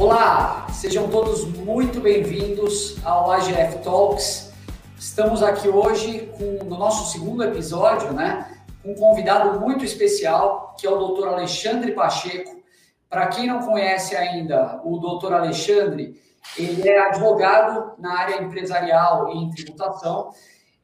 Olá, 0.00 0.68
sejam 0.70 1.10
todos 1.10 1.44
muito 1.44 2.00
bem-vindos 2.00 3.04
ao 3.04 3.32
AGF 3.32 3.82
Talks. 3.82 4.52
Estamos 4.96 5.42
aqui 5.42 5.68
hoje 5.68 6.32
com, 6.38 6.64
no 6.64 6.78
nosso 6.78 7.10
segundo 7.10 7.42
episódio, 7.42 8.12
né, 8.12 8.62
um 8.84 8.94
convidado 8.94 9.58
muito 9.58 9.84
especial, 9.84 10.76
que 10.78 10.86
é 10.86 10.90
o 10.90 11.04
Dr. 11.04 11.26
Alexandre 11.26 11.92
Pacheco. 11.92 12.62
Para 13.10 13.26
quem 13.26 13.48
não 13.48 13.58
conhece 13.58 14.14
ainda 14.14 14.80
o 14.84 14.98
Dr. 14.98 15.32
Alexandre, 15.32 16.14
ele 16.56 16.88
é 16.88 17.00
advogado 17.00 17.94
na 17.98 18.20
área 18.20 18.40
empresarial 18.40 19.32
e 19.32 19.38
em 19.38 19.50
tributação. 19.50 20.30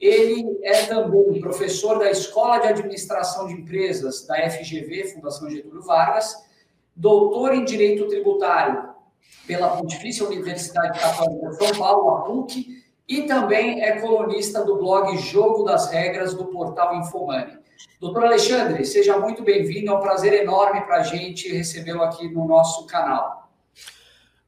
Ele 0.00 0.58
é 0.64 0.86
também 0.86 1.40
professor 1.40 2.00
da 2.00 2.10
Escola 2.10 2.58
de 2.58 2.66
Administração 2.66 3.46
de 3.46 3.52
Empresas 3.52 4.26
da 4.26 4.50
FGV, 4.50 5.04
Fundação 5.14 5.48
Getúlio 5.48 5.82
Vargas, 5.82 6.34
doutor 6.96 7.54
em 7.54 7.64
Direito 7.64 8.08
Tributário 8.08 8.92
pela 9.46 9.76
Pontifícia 9.76 10.26
Universidade 10.26 10.98
Católica 10.98 11.50
de 11.50 11.56
São 11.56 11.78
Paulo, 11.78 12.10
a 12.10 12.20
PUC, 12.22 12.82
e 13.06 13.22
também 13.22 13.82
é 13.82 14.00
colunista 14.00 14.64
do 14.64 14.78
blog 14.78 15.16
Jogo 15.18 15.64
das 15.64 15.90
Regras 15.90 16.34
do 16.34 16.46
portal 16.46 16.96
Infomani. 16.96 17.58
Doutor 18.00 18.24
Alexandre, 18.24 18.84
seja 18.84 19.18
muito 19.18 19.42
bem-vindo, 19.42 19.90
é 19.90 19.94
um 19.94 20.00
prazer 20.00 20.32
enorme 20.32 20.80
para 20.82 20.98
a 20.98 21.02
gente 21.02 21.48
recebê-lo 21.48 22.02
aqui 22.02 22.28
no 22.28 22.46
nosso 22.46 22.86
canal. 22.86 23.50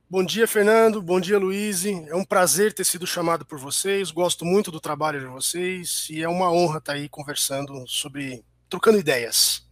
Bom 0.08 0.24
dia, 0.24 0.46
Fernando. 0.46 1.02
Bom 1.02 1.20
dia, 1.20 1.36
Luiz. 1.36 1.84
É 1.84 2.14
um 2.14 2.24
prazer 2.24 2.72
ter 2.72 2.84
sido 2.84 3.04
chamado 3.06 3.44
por 3.44 3.58
vocês. 3.58 4.12
Gosto 4.12 4.44
muito 4.44 4.70
do 4.70 4.80
trabalho 4.80 5.18
de 5.18 5.27
vocês 5.27 6.06
e 6.08 6.22
é 6.22 6.28
uma 6.28 6.50
honra 6.52 6.78
estar 6.78 6.92
aí 6.92 7.08
conversando 7.08 7.84
sobre, 7.88 8.44
trocando 8.70 8.98
ideias. 8.98 9.66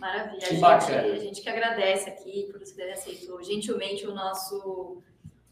Maravilha. 0.00 0.38
Que 0.38 0.64
a, 0.64 0.78
gente, 0.78 0.92
a 0.92 1.18
gente 1.18 1.42
que 1.42 1.48
agradece 1.48 2.08
aqui 2.08 2.48
por 2.50 2.58
você 2.58 2.74
ter 2.74 2.90
aceito 2.90 3.40
gentilmente 3.42 4.06
o 4.06 4.14
nosso, 4.14 5.02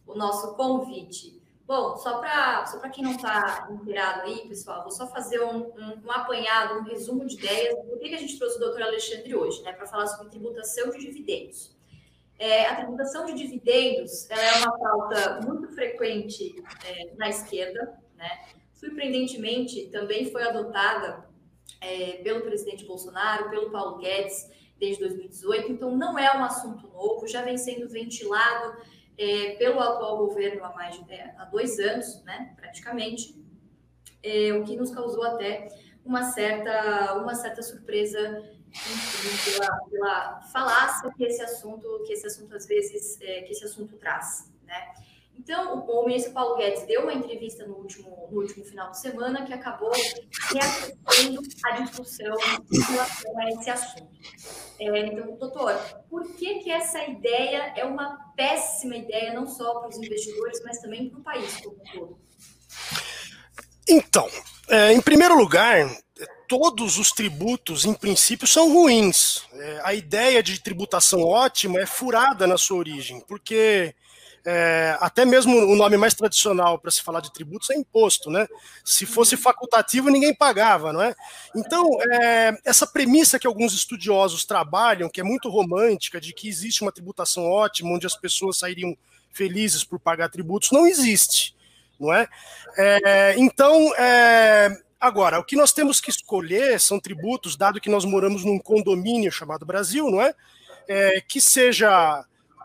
o 0.06 0.14
nosso 0.14 0.56
convite. 0.56 1.38
Bom, 1.66 1.98
só 1.98 2.18
para 2.18 2.64
só 2.64 2.80
quem 2.88 3.04
não 3.04 3.10
está 3.10 3.68
inteirado 3.70 4.22
aí, 4.22 4.48
pessoal, 4.48 4.80
vou 4.80 4.90
só 4.90 5.06
fazer 5.06 5.38
um, 5.42 5.66
um, 5.66 6.00
um, 6.02 6.10
apanhado, 6.10 6.78
um 6.78 6.82
resumo 6.82 7.26
de 7.26 7.36
ideias 7.36 7.74
do 7.84 7.98
que, 7.98 8.08
que 8.08 8.14
a 8.14 8.18
gente 8.18 8.38
trouxe 8.38 8.56
o 8.56 8.60
doutor 8.60 8.80
Alexandre 8.80 9.34
hoje, 9.34 9.62
né, 9.62 9.74
para 9.74 9.86
falar 9.86 10.06
sobre 10.06 10.30
tributação 10.30 10.88
de 10.88 10.98
dividendos. 10.98 11.76
É, 12.38 12.66
a 12.68 12.76
tributação 12.76 13.26
de 13.26 13.34
dividendos 13.34 14.30
ela 14.30 14.42
é 14.42 14.58
uma 14.60 14.78
pauta 14.78 15.40
muito 15.46 15.68
frequente 15.74 16.54
é, 16.86 17.14
na 17.16 17.28
esquerda, 17.28 18.00
né? 18.16 18.46
Surpreendentemente, 18.72 19.88
também 19.88 20.30
foi 20.30 20.44
adotada 20.44 21.27
é, 21.80 22.20
pelo 22.22 22.42
presidente 22.42 22.84
Bolsonaro, 22.84 23.50
pelo 23.50 23.70
Paulo 23.70 23.98
Guedes, 23.98 24.50
desde 24.78 25.00
2018. 25.00 25.72
Então, 25.72 25.96
não 25.96 26.18
é 26.18 26.36
um 26.36 26.44
assunto 26.44 26.88
novo, 26.88 27.26
já 27.26 27.42
vem 27.42 27.56
sendo 27.56 27.88
ventilado 27.88 28.76
é, 29.16 29.56
pelo 29.56 29.80
atual 29.80 30.18
governo 30.18 30.64
há 30.64 30.72
mais 30.72 30.96
de 30.96 31.12
é, 31.12 31.34
há 31.36 31.44
dois 31.44 31.78
anos, 31.78 32.22
né, 32.24 32.54
praticamente, 32.56 33.34
é, 34.22 34.52
o 34.52 34.64
que 34.64 34.76
nos 34.76 34.90
causou 34.90 35.24
até 35.24 35.68
uma 36.04 36.24
certa, 36.32 37.14
uma 37.14 37.34
certa 37.34 37.62
surpresa 37.62 38.42
enfim, 38.68 39.52
pela, 39.52 39.78
pela 39.90 40.40
falácia 40.52 41.12
que 41.16 41.24
esse 41.24 41.42
assunto, 41.42 42.02
que 42.06 42.12
esse 42.12 42.26
assunto 42.26 42.54
às 42.54 42.66
vezes, 42.66 43.20
é, 43.20 43.42
que 43.42 43.52
esse 43.52 43.64
assunto 43.64 43.96
traz, 43.96 44.52
né? 44.64 44.94
Então, 45.38 45.84
o 45.86 46.04
ministro 46.04 46.32
Paulo 46.32 46.56
Guedes 46.56 46.84
deu 46.86 47.02
uma 47.02 47.14
entrevista 47.14 47.66
no 47.66 47.76
último, 47.76 48.28
no 48.30 48.40
último 48.40 48.64
final 48.64 48.90
de 48.90 49.00
semana 49.00 49.46
que 49.46 49.52
acabou 49.52 49.92
reacendendo 50.52 51.40
a 51.64 51.80
discussão 51.80 52.36
em 52.72 52.80
relação 52.80 53.38
a 53.38 53.48
esse 53.50 53.70
assunto. 53.70 54.08
É, 54.80 55.06
então, 55.06 55.36
doutor, 55.36 55.74
por 56.10 56.34
que, 56.34 56.56
que 56.58 56.70
essa 56.70 57.02
ideia 57.04 57.72
é 57.76 57.84
uma 57.84 58.18
péssima 58.36 58.96
ideia, 58.96 59.32
não 59.32 59.46
só 59.46 59.80
para 59.80 59.88
os 59.88 59.96
investidores, 59.96 60.60
mas 60.64 60.80
também 60.80 61.08
para 61.08 61.20
o 61.20 61.22
país 61.22 61.56
como 61.60 61.76
um 61.76 61.92
todo? 61.92 62.18
Então, 63.88 64.28
é, 64.68 64.92
em 64.92 65.00
primeiro 65.00 65.36
lugar, 65.38 65.88
todos 66.48 66.98
os 66.98 67.12
tributos, 67.12 67.84
em 67.84 67.94
princípio, 67.94 68.46
são 68.46 68.72
ruins. 68.72 69.44
É, 69.52 69.80
a 69.84 69.94
ideia 69.94 70.42
de 70.42 70.60
tributação 70.60 71.22
ótima 71.22 71.80
é 71.80 71.86
furada 71.86 72.46
na 72.46 72.58
sua 72.58 72.78
origem, 72.78 73.20
porque 73.26 73.94
é, 74.50 74.96
até 74.98 75.26
mesmo 75.26 75.54
o 75.54 75.76
nome 75.76 75.98
mais 75.98 76.14
tradicional 76.14 76.78
para 76.78 76.90
se 76.90 77.02
falar 77.02 77.20
de 77.20 77.30
tributos 77.30 77.68
é 77.68 77.74
imposto, 77.74 78.30
né? 78.30 78.48
Se 78.82 79.04
fosse 79.04 79.36
facultativo, 79.36 80.08
ninguém 80.08 80.34
pagava, 80.34 80.90
não 80.90 81.02
é? 81.02 81.14
Então, 81.54 81.86
é, 82.10 82.58
essa 82.64 82.86
premissa 82.86 83.38
que 83.38 83.46
alguns 83.46 83.74
estudiosos 83.74 84.46
trabalham, 84.46 85.10
que 85.10 85.20
é 85.20 85.22
muito 85.22 85.50
romântica, 85.50 86.18
de 86.18 86.32
que 86.32 86.48
existe 86.48 86.80
uma 86.80 86.90
tributação 86.90 87.44
ótima, 87.44 87.90
onde 87.90 88.06
as 88.06 88.16
pessoas 88.16 88.56
sairiam 88.56 88.96
felizes 89.30 89.84
por 89.84 90.00
pagar 90.00 90.30
tributos, 90.30 90.70
não 90.72 90.86
existe, 90.86 91.54
não 92.00 92.10
é? 92.10 92.26
é 92.78 93.34
então, 93.36 93.94
é, 93.96 94.74
agora, 94.98 95.38
o 95.38 95.44
que 95.44 95.56
nós 95.56 95.74
temos 95.74 96.00
que 96.00 96.08
escolher 96.08 96.80
são 96.80 96.98
tributos, 96.98 97.54
dado 97.54 97.82
que 97.82 97.90
nós 97.90 98.06
moramos 98.06 98.46
num 98.46 98.58
condomínio 98.58 99.30
chamado 99.30 99.66
Brasil, 99.66 100.10
não 100.10 100.22
é? 100.22 100.34
é 100.88 101.20
que 101.20 101.38
seja 101.38 102.24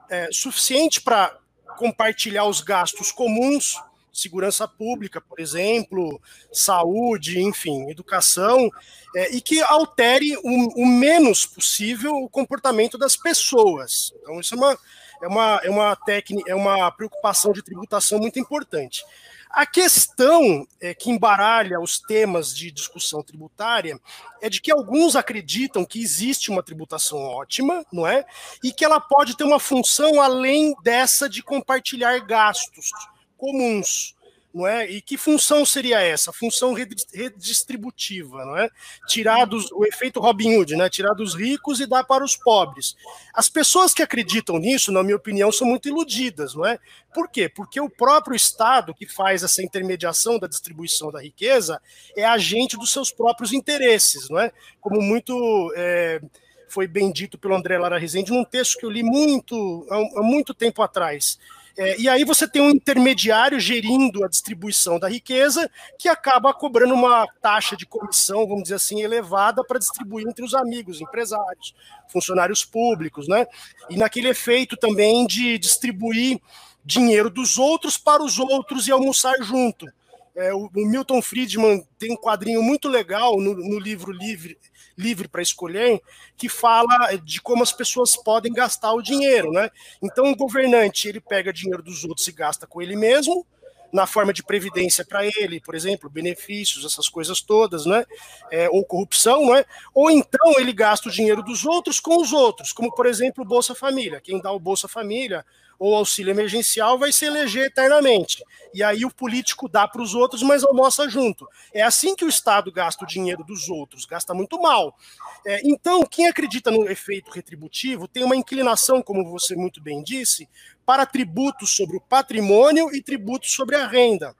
é, 0.09 0.29
suficiente 0.31 1.01
para 1.01 1.42
compartilhar 1.77 2.45
os 2.45 2.61
gastos 2.61 3.11
comuns, 3.11 3.75
segurança 4.11 4.67
pública, 4.67 5.19
por 5.19 5.39
exemplo, 5.39 6.21
saúde, 6.51 7.41
enfim, 7.41 7.89
educação, 7.89 8.69
é, 9.15 9.35
e 9.35 9.41
que 9.41 9.61
altere 9.61 10.37
o, 10.37 10.83
o, 10.83 10.85
menos 10.85 11.45
possível 11.45 12.15
o 12.15 12.29
comportamento 12.29 12.97
das 12.97 13.15
pessoas. 13.15 14.13
Então, 14.21 14.39
isso 14.39 14.53
é 14.53 14.57
uma, 14.57 14.77
é 15.23 15.27
uma, 15.27 15.61
é 15.63 15.69
uma 15.69 15.95
técnica, 15.95 16.51
é 16.51 16.55
uma 16.55 16.91
preocupação 16.91 17.51
de 17.51 17.63
tributação 17.63 18.19
muito 18.19 18.39
importante. 18.39 19.03
A 19.53 19.67
questão 19.67 20.67
é, 20.81 20.95
que 20.95 21.11
embaralha 21.11 21.79
os 21.79 21.99
temas 21.99 22.55
de 22.55 22.71
discussão 22.71 23.21
tributária 23.21 23.99
é 24.41 24.49
de 24.49 24.59
que 24.59 24.71
alguns 24.71 25.15
acreditam 25.15 25.85
que 25.85 26.01
existe 26.01 26.49
uma 26.49 26.63
tributação 26.63 27.19
ótima, 27.19 27.85
não 27.93 28.07
é? 28.07 28.25
E 28.63 28.73
que 28.73 28.83
ela 28.83 28.99
pode 28.99 29.37
ter 29.37 29.43
uma 29.43 29.59
função 29.59 30.19
além 30.19 30.73
dessa 30.81 31.29
de 31.29 31.43
compartilhar 31.43 32.17
gastos 32.25 32.89
comuns 33.37 34.15
não 34.53 34.67
é? 34.67 34.89
E 34.89 35.01
que 35.01 35.17
função 35.17 35.65
seria 35.65 35.99
essa? 35.99 36.31
Função 36.31 36.73
redistributiva, 36.73 38.45
não 38.45 38.55
é? 38.55 38.69
Tirar 39.07 39.45
dos, 39.45 39.71
o 39.71 39.83
efeito 39.83 40.19
Robin 40.19 40.55
Hood, 40.55 40.75
né? 40.75 40.89
Tirar 40.89 41.13
dos 41.13 41.33
ricos 41.33 41.79
e 41.79 41.87
dar 41.87 42.03
para 42.03 42.23
os 42.23 42.37
pobres. 42.37 42.95
As 43.33 43.49
pessoas 43.49 43.93
que 43.93 44.03
acreditam 44.03 44.59
nisso, 44.59 44.91
na 44.91 45.01
minha 45.01 45.15
opinião, 45.15 45.51
são 45.51 45.65
muito 45.65 45.87
iludidas, 45.87 46.53
não 46.53 46.65
é? 46.65 46.77
Por 47.13 47.29
quê? 47.29 47.49
Porque 47.49 47.81
o 47.81 47.89
próprio 47.89 48.35
Estado 48.35 48.93
que 48.93 49.07
faz 49.07 49.41
essa 49.41 49.63
intermediação 49.63 50.37
da 50.37 50.47
distribuição 50.47 51.11
da 51.11 51.21
riqueza 51.21 51.81
é 52.15 52.23
agente 52.23 52.77
dos 52.77 52.91
seus 52.91 53.11
próprios 53.11 53.53
interesses, 53.53 54.29
não 54.29 54.39
é? 54.39 54.51
Como 54.79 55.01
muito 55.01 55.73
é, 55.75 56.21
foi 56.69 56.87
bem 56.87 57.11
dito 57.11 57.37
pelo 57.37 57.55
André 57.55 57.77
Lara 57.77 57.97
Rezende 57.97 58.31
num 58.31 58.45
texto 58.45 58.77
que 58.77 58.85
eu 58.85 58.89
li 58.89 59.01
muito 59.01 59.87
há, 59.89 60.19
há 60.19 60.23
muito 60.23 60.53
tempo 60.53 60.81
atrás 60.81 61.39
é, 61.75 61.99
e 61.99 62.07
aí 62.07 62.23
você 62.23 62.47
tem 62.47 62.61
um 62.61 62.69
intermediário 62.69 63.59
gerindo 63.59 64.23
a 64.23 64.27
distribuição 64.27 64.99
da 64.99 65.09
riqueza 65.09 65.69
que 65.97 66.07
acaba 66.07 66.53
cobrando 66.53 66.93
uma 66.93 67.27
taxa 67.41 67.75
de 67.75 67.85
comissão, 67.85 68.47
vamos 68.47 68.63
dizer 68.63 68.75
assim, 68.75 69.01
elevada 69.01 69.63
para 69.63 69.79
distribuir 69.79 70.27
entre 70.27 70.45
os 70.45 70.53
amigos, 70.53 71.01
empresários, 71.01 71.73
funcionários 72.09 72.63
públicos, 72.63 73.27
né? 73.27 73.47
E 73.89 73.97
naquele 73.97 74.29
efeito 74.29 74.77
também 74.77 75.25
de 75.25 75.57
distribuir 75.57 76.39
dinheiro 76.85 77.29
dos 77.29 77.57
outros 77.57 77.97
para 77.97 78.23
os 78.23 78.37
outros 78.37 78.87
e 78.87 78.91
almoçar 78.91 79.35
junto. 79.41 79.87
É, 80.35 80.53
o, 80.53 80.69
o, 80.75 80.87
Milton 80.87 81.21
Friedman 81.21 81.85
tem 81.99 82.11
um 82.11 82.17
quadrinho 82.17 82.61
muito 82.63 82.87
legal 82.87 83.39
no, 83.39 83.53
no 83.53 83.79
livro 83.79 84.11
Livre, 84.11 84.57
livre 84.97 85.27
para 85.27 85.43
escolher, 85.43 86.01
que 86.35 86.49
fala 86.49 87.15
de 87.17 87.39
como 87.39 87.61
as 87.61 87.71
pessoas 87.71 88.15
podem 88.15 88.51
gastar 88.51 88.93
o 88.93 89.01
dinheiro, 89.01 89.51
né? 89.51 89.69
Então, 90.01 90.31
o 90.31 90.35
governante 90.35 91.07
ele 91.07 91.19
pega 91.19 91.53
dinheiro 91.53 91.83
dos 91.83 92.03
outros 92.03 92.27
e 92.27 92.31
gasta 92.31 92.65
com 92.65 92.81
ele 92.81 92.95
mesmo, 92.95 93.45
na 93.93 94.07
forma 94.07 94.33
de 94.33 94.41
previdência 94.41 95.05
para 95.05 95.23
ele, 95.23 95.61
por 95.61 95.75
exemplo, 95.75 96.09
benefícios, 96.09 96.83
essas 96.83 97.07
coisas 97.07 97.39
todas, 97.41 97.85
né? 97.85 98.03
É, 98.51 98.67
ou 98.67 98.83
corrupção, 98.83 99.53
né? 99.53 99.63
Ou 99.93 100.09
então 100.09 100.59
ele 100.59 100.73
gasta 100.73 101.09
o 101.09 101.11
dinheiro 101.11 101.43
dos 101.43 101.63
outros 101.63 101.99
com 101.99 102.19
os 102.19 102.33
outros, 102.33 102.73
como 102.73 102.93
por 102.95 103.05
exemplo 103.05 103.43
o 103.43 103.47
Bolsa 103.47 103.75
Família. 103.75 104.19
Quem 104.19 104.41
dá 104.41 104.51
o 104.51 104.59
Bolsa 104.59 104.87
Família 104.87 105.45
ou 105.77 105.95
auxílio 105.95 106.31
emergencial 106.31 106.97
vai 106.97 107.11
se 107.11 107.25
eleger 107.25 107.65
eternamente. 107.65 108.43
E 108.73 108.81
aí 108.81 109.05
o 109.05 109.13
político 109.13 109.69
dá 109.69 109.87
para 109.87 110.01
os 110.01 110.15
outros, 110.15 110.41
mas 110.41 110.63
almoça 110.63 111.07
junto. 111.07 111.47
É 111.73 111.81
assim 111.81 112.15
que 112.15 112.25
o 112.25 112.29
Estado 112.29 112.71
gasta 112.71 113.03
o 113.03 113.07
dinheiro 113.07 113.43
dos 113.43 113.69
outros, 113.69 114.05
gasta 114.05 114.33
muito 114.33 114.59
mal. 114.61 114.97
É, 115.45 115.61
então, 115.63 116.03
quem 116.05 116.27
acredita 116.27 116.71
no 116.71 116.89
efeito 116.89 117.31
retributivo 117.31 118.07
tem 118.07 118.23
uma 118.23 118.35
inclinação, 118.35 119.01
como 119.01 119.29
você 119.29 119.55
muito 119.55 119.81
bem 119.81 120.03
disse, 120.03 120.49
para 120.85 121.05
tributos 121.05 121.75
sobre 121.75 121.97
o 121.97 122.01
patrimônio 122.01 122.93
e 122.93 123.01
tributos 123.01 123.53
sobre 123.53 123.75
a 123.75 123.85
renda. 123.87 124.35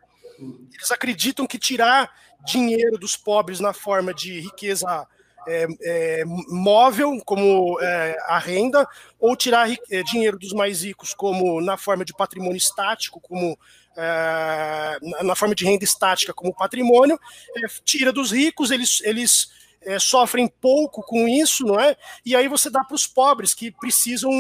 Eles 0.74 0.92
acreditam 0.92 1.46
que 1.46 1.60
tirar 1.60 2.12
dinheiro 2.44 2.98
dos 2.98 3.16
pobres 3.16 3.60
na 3.60 3.74
forma 3.74 4.14
de 4.14 4.40
riqueza 4.40 5.08
é, 5.48 5.68
é, 5.82 6.24
móvel, 6.26 7.22
como 7.26 7.80
é, 7.82 8.18
a 8.28 8.38
renda, 8.38 8.88
ou 9.20 9.36
tirar 9.36 9.70
é, 9.72 10.04
dinheiro 10.04 10.38
dos 10.38 10.54
mais 10.54 10.84
ricos, 10.84 11.14
como 11.14 11.62
na 11.62 11.78
forma 11.78 12.06
de 12.06 12.14
patrimônio 12.14 12.58
estático, 12.58 13.20
como 13.20 13.58
é, 13.96 14.98
na 15.24 15.36
forma 15.36 15.56
de 15.56 15.66
renda 15.66 15.84
estática, 15.84 16.34
como 16.34 16.54
patrimônio, 16.54 17.20
é, 17.58 17.62
tira 17.84 18.12
dos 18.12 18.32
ricos, 18.32 18.72
eles, 18.72 19.02
eles 19.04 19.52
sofrem 20.00 20.48
pouco 20.48 21.02
com 21.04 21.28
isso, 21.28 21.66
não 21.66 21.78
é? 21.78 21.98
E 22.26 22.38
aí 22.38 22.48
você 22.48 22.70
dá 22.70 22.86
para 22.86 22.96
os 22.96 23.06
pobres 23.06 23.54
que 23.54 23.70
precisam 23.70 24.32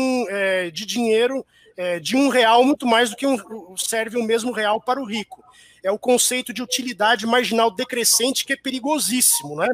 de 0.72 0.86
dinheiro 0.86 1.46
de 2.02 2.16
um 2.16 2.30
real 2.30 2.64
muito 2.64 2.88
mais 2.88 3.10
do 3.10 3.18
que 3.18 3.28
um, 3.28 3.38
serve 3.76 4.18
o 4.18 4.24
mesmo 4.24 4.54
real 4.54 4.80
para 4.80 5.02
o 5.02 5.06
rico. 5.06 5.44
É 5.84 5.92
o 5.92 6.00
conceito 6.00 6.54
de 6.54 6.64
utilidade 6.64 7.28
marginal 7.28 7.70
decrescente 7.70 8.46
que 8.46 8.54
é 8.54 8.56
perigosíssimo, 8.56 9.58
né? 9.58 9.68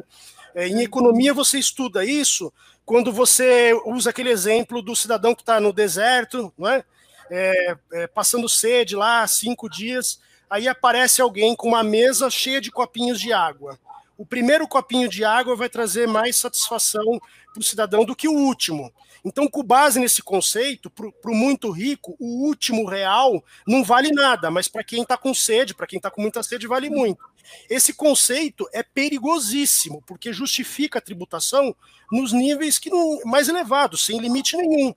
É, 0.59 0.67
em 0.67 0.81
economia, 0.81 1.33
você 1.33 1.57
estuda 1.57 2.03
isso 2.03 2.51
quando 2.85 3.13
você 3.13 3.71
usa 3.85 4.09
aquele 4.09 4.29
exemplo 4.29 4.81
do 4.81 4.93
cidadão 4.93 5.33
que 5.33 5.41
está 5.41 5.57
no 5.57 5.71
deserto, 5.71 6.51
não 6.57 6.67
é? 6.67 6.83
É, 7.31 7.77
é, 7.93 8.07
passando 8.07 8.49
sede 8.49 8.93
lá, 8.93 9.25
cinco 9.25 9.69
dias, 9.69 10.19
aí 10.49 10.67
aparece 10.67 11.21
alguém 11.21 11.55
com 11.55 11.69
uma 11.69 11.81
mesa 11.81 12.29
cheia 12.29 12.59
de 12.59 12.71
copinhos 12.71 13.21
de 13.21 13.31
água. 13.31 13.79
O 14.17 14.25
primeiro 14.25 14.67
copinho 14.67 15.07
de 15.07 15.23
água 15.23 15.55
vai 15.55 15.69
trazer 15.69 16.09
mais 16.09 16.35
satisfação 16.35 17.21
para 17.53 17.61
o 17.61 17.63
cidadão 17.63 18.03
do 18.03 18.13
que 18.13 18.27
o 18.27 18.33
último. 18.33 18.91
Então, 19.23 19.47
com 19.47 19.63
base 19.63 19.97
nesse 19.97 20.21
conceito, 20.21 20.89
para 20.89 21.31
o 21.31 21.35
muito 21.35 21.71
rico, 21.71 22.17
o 22.19 22.45
último 22.45 22.85
real 22.85 23.41
não 23.65 23.81
vale 23.81 24.11
nada, 24.11 24.51
mas 24.51 24.67
para 24.67 24.83
quem 24.83 25.03
está 25.03 25.15
com 25.15 25.33
sede, 25.33 25.73
para 25.73 25.87
quem 25.87 25.97
está 25.97 26.11
com 26.11 26.21
muita 26.21 26.43
sede, 26.43 26.67
vale 26.67 26.89
muito. 26.89 27.28
Esse 27.69 27.93
conceito 27.93 28.67
é 28.73 28.83
perigosíssimo, 28.83 30.03
porque 30.05 30.33
justifica 30.33 30.99
a 30.99 31.01
tributação 31.01 31.75
nos 32.11 32.31
níveis 32.31 32.79
que 32.79 32.89
não, 32.89 33.21
mais 33.25 33.47
elevados, 33.47 34.05
sem 34.05 34.19
limite 34.19 34.57
nenhum. 34.57 34.93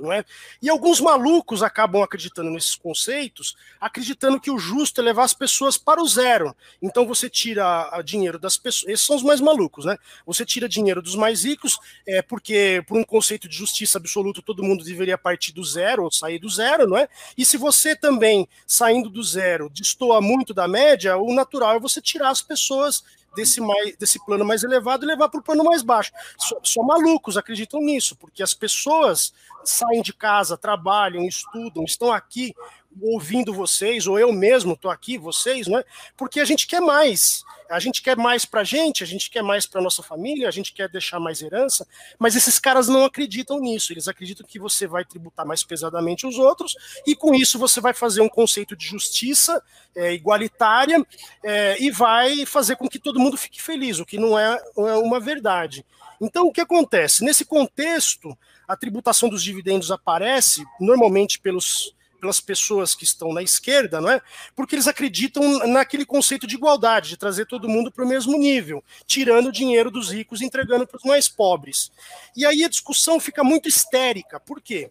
Não 0.00 0.12
é? 0.12 0.24
E 0.60 0.68
alguns 0.68 1.00
malucos 1.00 1.62
acabam 1.62 2.02
acreditando 2.02 2.50
nesses 2.50 2.74
conceitos, 2.74 3.56
acreditando 3.80 4.40
que 4.40 4.50
o 4.50 4.58
justo 4.58 5.00
é 5.00 5.04
levar 5.04 5.24
as 5.24 5.34
pessoas 5.34 5.76
para 5.76 6.02
o 6.02 6.08
zero. 6.08 6.54
Então 6.80 7.06
você 7.06 7.28
tira 7.28 7.90
dinheiro 8.04 8.38
das 8.38 8.56
pessoas, 8.56 8.92
esses 8.92 9.06
são 9.06 9.16
os 9.16 9.22
mais 9.22 9.40
malucos, 9.40 9.84
né? 9.84 9.96
Você 10.26 10.44
tira 10.44 10.68
dinheiro 10.68 11.02
dos 11.02 11.14
mais 11.14 11.44
ricos, 11.44 11.78
é 12.06 12.22
porque 12.22 12.82
por 12.86 12.96
um 12.96 13.04
conceito 13.04 13.48
de 13.48 13.56
justiça 13.56 13.98
absoluta 13.98 14.42
todo 14.42 14.62
mundo 14.62 14.84
deveria 14.84 15.18
partir 15.18 15.52
do 15.52 15.64
zero 15.64 16.04
ou 16.04 16.10
sair 16.10 16.38
do 16.38 16.48
zero, 16.48 16.86
não 16.86 16.96
é? 16.96 17.08
E 17.36 17.44
se 17.44 17.56
você 17.56 17.94
também 17.94 18.48
saindo 18.66 19.10
do 19.10 19.22
zero 19.22 19.70
destoa 19.70 20.20
muito 20.20 20.54
da 20.54 20.68
média, 20.68 21.16
o 21.16 21.34
natural 21.34 21.76
é 21.76 21.80
você 21.80 22.00
tirar 22.00 22.30
as 22.30 22.42
pessoas 22.42 23.04
desse, 23.34 23.60
mais, 23.60 23.96
desse 23.96 24.24
plano 24.24 24.44
mais 24.44 24.62
elevado 24.62 25.04
e 25.04 25.06
levar 25.06 25.28
para 25.28 25.40
o 25.40 25.42
plano 25.42 25.64
mais 25.64 25.82
baixo. 25.82 26.12
Só, 26.36 26.58
só, 26.62 26.82
malucos 26.82 27.36
acreditam 27.36 27.80
nisso, 27.80 28.16
porque 28.16 28.42
as 28.42 28.54
pessoas 28.54 29.32
saem 29.64 30.02
de 30.02 30.12
casa, 30.12 30.56
trabalham, 30.56 31.26
estudam, 31.26 31.84
estão 31.84 32.12
aqui 32.12 32.54
ouvindo 33.02 33.52
vocês, 33.52 34.06
ou 34.06 34.18
eu 34.18 34.32
mesmo 34.32 34.74
estou 34.74 34.90
aqui, 34.90 35.18
vocês, 35.18 35.66
não 35.66 35.78
é? 35.78 35.84
Porque 36.16 36.40
a 36.40 36.44
gente 36.44 36.66
quer 36.66 36.80
mais. 36.80 37.44
A 37.70 37.78
gente 37.78 38.00
quer 38.00 38.16
mais 38.16 38.46
para 38.46 38.62
a 38.62 38.64
gente, 38.64 39.02
a 39.02 39.06
gente 39.06 39.28
quer 39.30 39.42
mais 39.42 39.66
para 39.66 39.82
nossa 39.82 40.02
família, 40.02 40.48
a 40.48 40.50
gente 40.50 40.72
quer 40.72 40.88
deixar 40.88 41.20
mais 41.20 41.42
herança, 41.42 41.86
mas 42.18 42.34
esses 42.34 42.58
caras 42.58 42.88
não 42.88 43.04
acreditam 43.04 43.60
nisso. 43.60 43.92
Eles 43.92 44.08
acreditam 44.08 44.46
que 44.46 44.58
você 44.58 44.86
vai 44.86 45.04
tributar 45.04 45.44
mais 45.44 45.62
pesadamente 45.62 46.26
os 46.26 46.38
outros 46.38 46.74
e 47.06 47.14
com 47.14 47.34
isso 47.34 47.58
você 47.58 47.78
vai 47.80 47.92
fazer 47.92 48.22
um 48.22 48.28
conceito 48.28 48.74
de 48.74 48.86
justiça 48.86 49.62
é, 49.94 50.14
igualitária 50.14 51.04
é, 51.44 51.76
e 51.82 51.90
vai 51.90 52.46
fazer 52.46 52.76
com 52.76 52.88
que 52.88 52.98
todo 52.98 53.20
mundo 53.20 53.36
fique 53.36 53.60
feliz, 53.60 53.98
o 53.98 54.06
que 54.06 54.18
não 54.18 54.38
é, 54.38 54.58
não 54.74 54.88
é 54.88 54.96
uma 54.96 55.20
verdade. 55.20 55.84
Então, 56.20 56.46
o 56.46 56.52
que 56.52 56.60
acontece? 56.60 57.22
Nesse 57.22 57.44
contexto, 57.44 58.36
a 58.66 58.76
tributação 58.76 59.28
dos 59.28 59.42
dividendos 59.42 59.90
aparece 59.90 60.64
normalmente 60.80 61.38
pelos 61.38 61.94
pelas 62.20 62.40
pessoas 62.40 62.94
que 62.94 63.04
estão 63.04 63.32
na 63.32 63.42
esquerda, 63.42 64.00
não 64.00 64.10
é? 64.10 64.20
Porque 64.54 64.74
eles 64.74 64.88
acreditam 64.88 65.66
naquele 65.66 66.04
conceito 66.04 66.46
de 66.46 66.56
igualdade, 66.56 67.10
de 67.10 67.16
trazer 67.16 67.46
todo 67.46 67.68
mundo 67.68 67.90
para 67.90 68.04
o 68.04 68.08
mesmo 68.08 68.36
nível, 68.36 68.82
tirando 69.06 69.48
o 69.48 69.52
dinheiro 69.52 69.90
dos 69.90 70.10
ricos 70.10 70.40
e 70.40 70.44
entregando 70.44 70.86
para 70.86 70.96
os 70.96 71.04
mais 71.04 71.28
pobres. 71.28 71.90
E 72.36 72.44
aí 72.44 72.64
a 72.64 72.68
discussão 72.68 73.18
fica 73.18 73.42
muito 73.42 73.68
histérica. 73.68 74.40
Por 74.40 74.60
quê? 74.60 74.90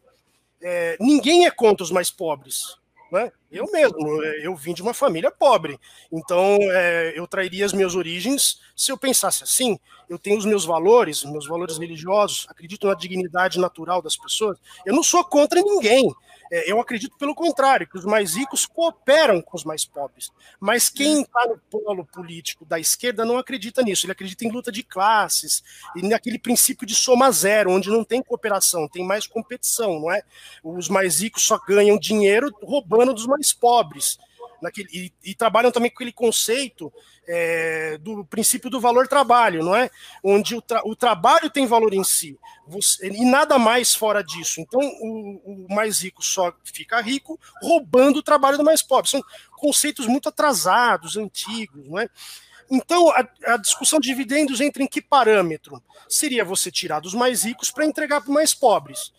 É, 0.61 0.97
ninguém 0.99 1.45
é 1.45 1.51
contra 1.51 1.83
os 1.83 1.91
mais 1.91 2.09
pobres. 2.09 2.77
Né? 3.11 3.31
Eu 3.49 3.71
mesmo, 3.71 4.21
eu 4.43 4.53
vim 4.55 4.73
de 4.73 4.81
uma 4.81 4.93
família 4.93 5.31
pobre, 5.31 5.79
então 6.11 6.57
é, 6.61 7.13
eu 7.15 7.25
trairia 7.25 7.65
as 7.65 7.71
minhas 7.71 7.95
origens 7.95 8.59
se 8.75 8.91
eu 8.91 8.97
pensasse 8.97 9.43
assim. 9.43 9.79
Eu 10.09 10.19
tenho 10.19 10.37
os 10.37 10.45
meus 10.45 10.65
valores, 10.65 11.23
meus 11.23 11.47
valores 11.47 11.77
religiosos, 11.77 12.45
acredito 12.49 12.87
na 12.87 12.93
dignidade 12.93 13.59
natural 13.59 14.01
das 14.01 14.17
pessoas. 14.17 14.57
Eu 14.85 14.93
não 14.93 15.03
sou 15.03 15.23
contra 15.23 15.61
ninguém. 15.61 16.13
É, 16.51 16.71
eu 16.71 16.79
acredito, 16.79 17.17
pelo 17.17 17.35
contrário, 17.35 17.87
que 17.87 17.97
os 17.97 18.05
mais 18.05 18.35
ricos 18.35 18.65
cooperam 18.65 19.41
com 19.41 19.55
os 19.55 19.63
mais 19.63 19.85
pobres. 19.85 20.31
Mas 20.59 20.89
quem 20.89 21.21
está 21.21 21.45
no 21.47 21.57
polo 21.57 22.05
político 22.05 22.65
da 22.65 22.79
esquerda 22.79 23.25
não 23.25 23.37
acredita 23.37 23.81
nisso. 23.81 24.05
Ele 24.05 24.11
acredita 24.13 24.45
em 24.45 24.51
luta 24.51 24.71
de 24.71 24.83
classes 24.83 25.63
e 25.95 26.07
naquele 26.07 26.39
princípio 26.39 26.87
de 26.87 26.95
soma 26.95 27.31
zero, 27.31 27.71
onde 27.71 27.89
não 27.89 28.03
tem 28.03 28.21
cooperação, 28.21 28.87
tem 28.87 29.05
mais 29.05 29.27
competição, 29.27 29.99
não 29.99 30.11
é? 30.11 30.21
Os 30.63 30.89
mais 30.89 31.21
ricos 31.21 31.43
só 31.43 31.59
ganham 31.59 31.97
dinheiro 31.97 32.51
roubando 32.61 33.13
dos 33.13 33.25
mais 33.25 33.51
pobres 33.53 34.17
naquele, 34.61 34.89
e, 34.91 35.13
e, 35.23 35.35
trabalham 35.35 35.71
também 35.71 35.89
com 35.89 35.97
aquele 35.97 36.11
conceito 36.11 36.91
é, 37.27 37.97
do 37.99 38.25
princípio 38.25 38.69
do 38.69 38.79
valor 38.79 39.07
trabalho, 39.07 39.63
não 39.63 39.75
é? 39.75 39.89
Onde 40.23 40.55
o, 40.55 40.61
tra 40.61 40.81
o 40.85 40.95
trabalho 40.95 41.49
tem 41.49 41.65
valor 41.65 41.93
em 41.93 42.03
si 42.03 42.37
você, 42.67 43.07
e 43.07 43.25
nada 43.25 43.57
mais 43.57 43.95
fora 43.95 44.23
disso. 44.23 44.59
Então, 44.59 44.79
o, 44.81 45.65
o, 45.69 45.73
mais 45.73 46.01
rico 46.01 46.21
só 46.23 46.53
fica 46.63 46.99
rico 47.01 47.39
roubando 47.61 48.17
o 48.17 48.23
trabalho 48.23 48.57
do 48.57 48.63
mais 48.63 48.81
pobre. 48.81 49.09
São 49.09 49.23
conceitos 49.51 50.05
muito 50.05 50.29
atrasados, 50.29 51.17
antigos, 51.17 51.87
não 51.87 51.97
é? 51.97 52.09
Então, 52.69 53.09
a, 53.11 53.25
a, 53.53 53.57
discussão 53.57 53.99
de 53.99 54.09
dividendos 54.09 54.59
entra 54.59 54.83
em 54.83 54.87
que 54.87 55.01
parâmetro? 55.01 55.81
Seria 56.09 56.43
você 56.43 56.69
tirar 56.69 56.99
dos 56.99 57.13
mais 57.13 57.43
ricos 57.43 57.71
para 57.71 57.85
entregar 57.85 58.19
para 58.19 58.29
os 58.29 58.35
mais 58.35 58.53
pobres. 58.53 59.13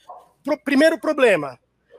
Pro, 0.45 0.59
primeiro 0.59 0.99
problema, 0.99 1.59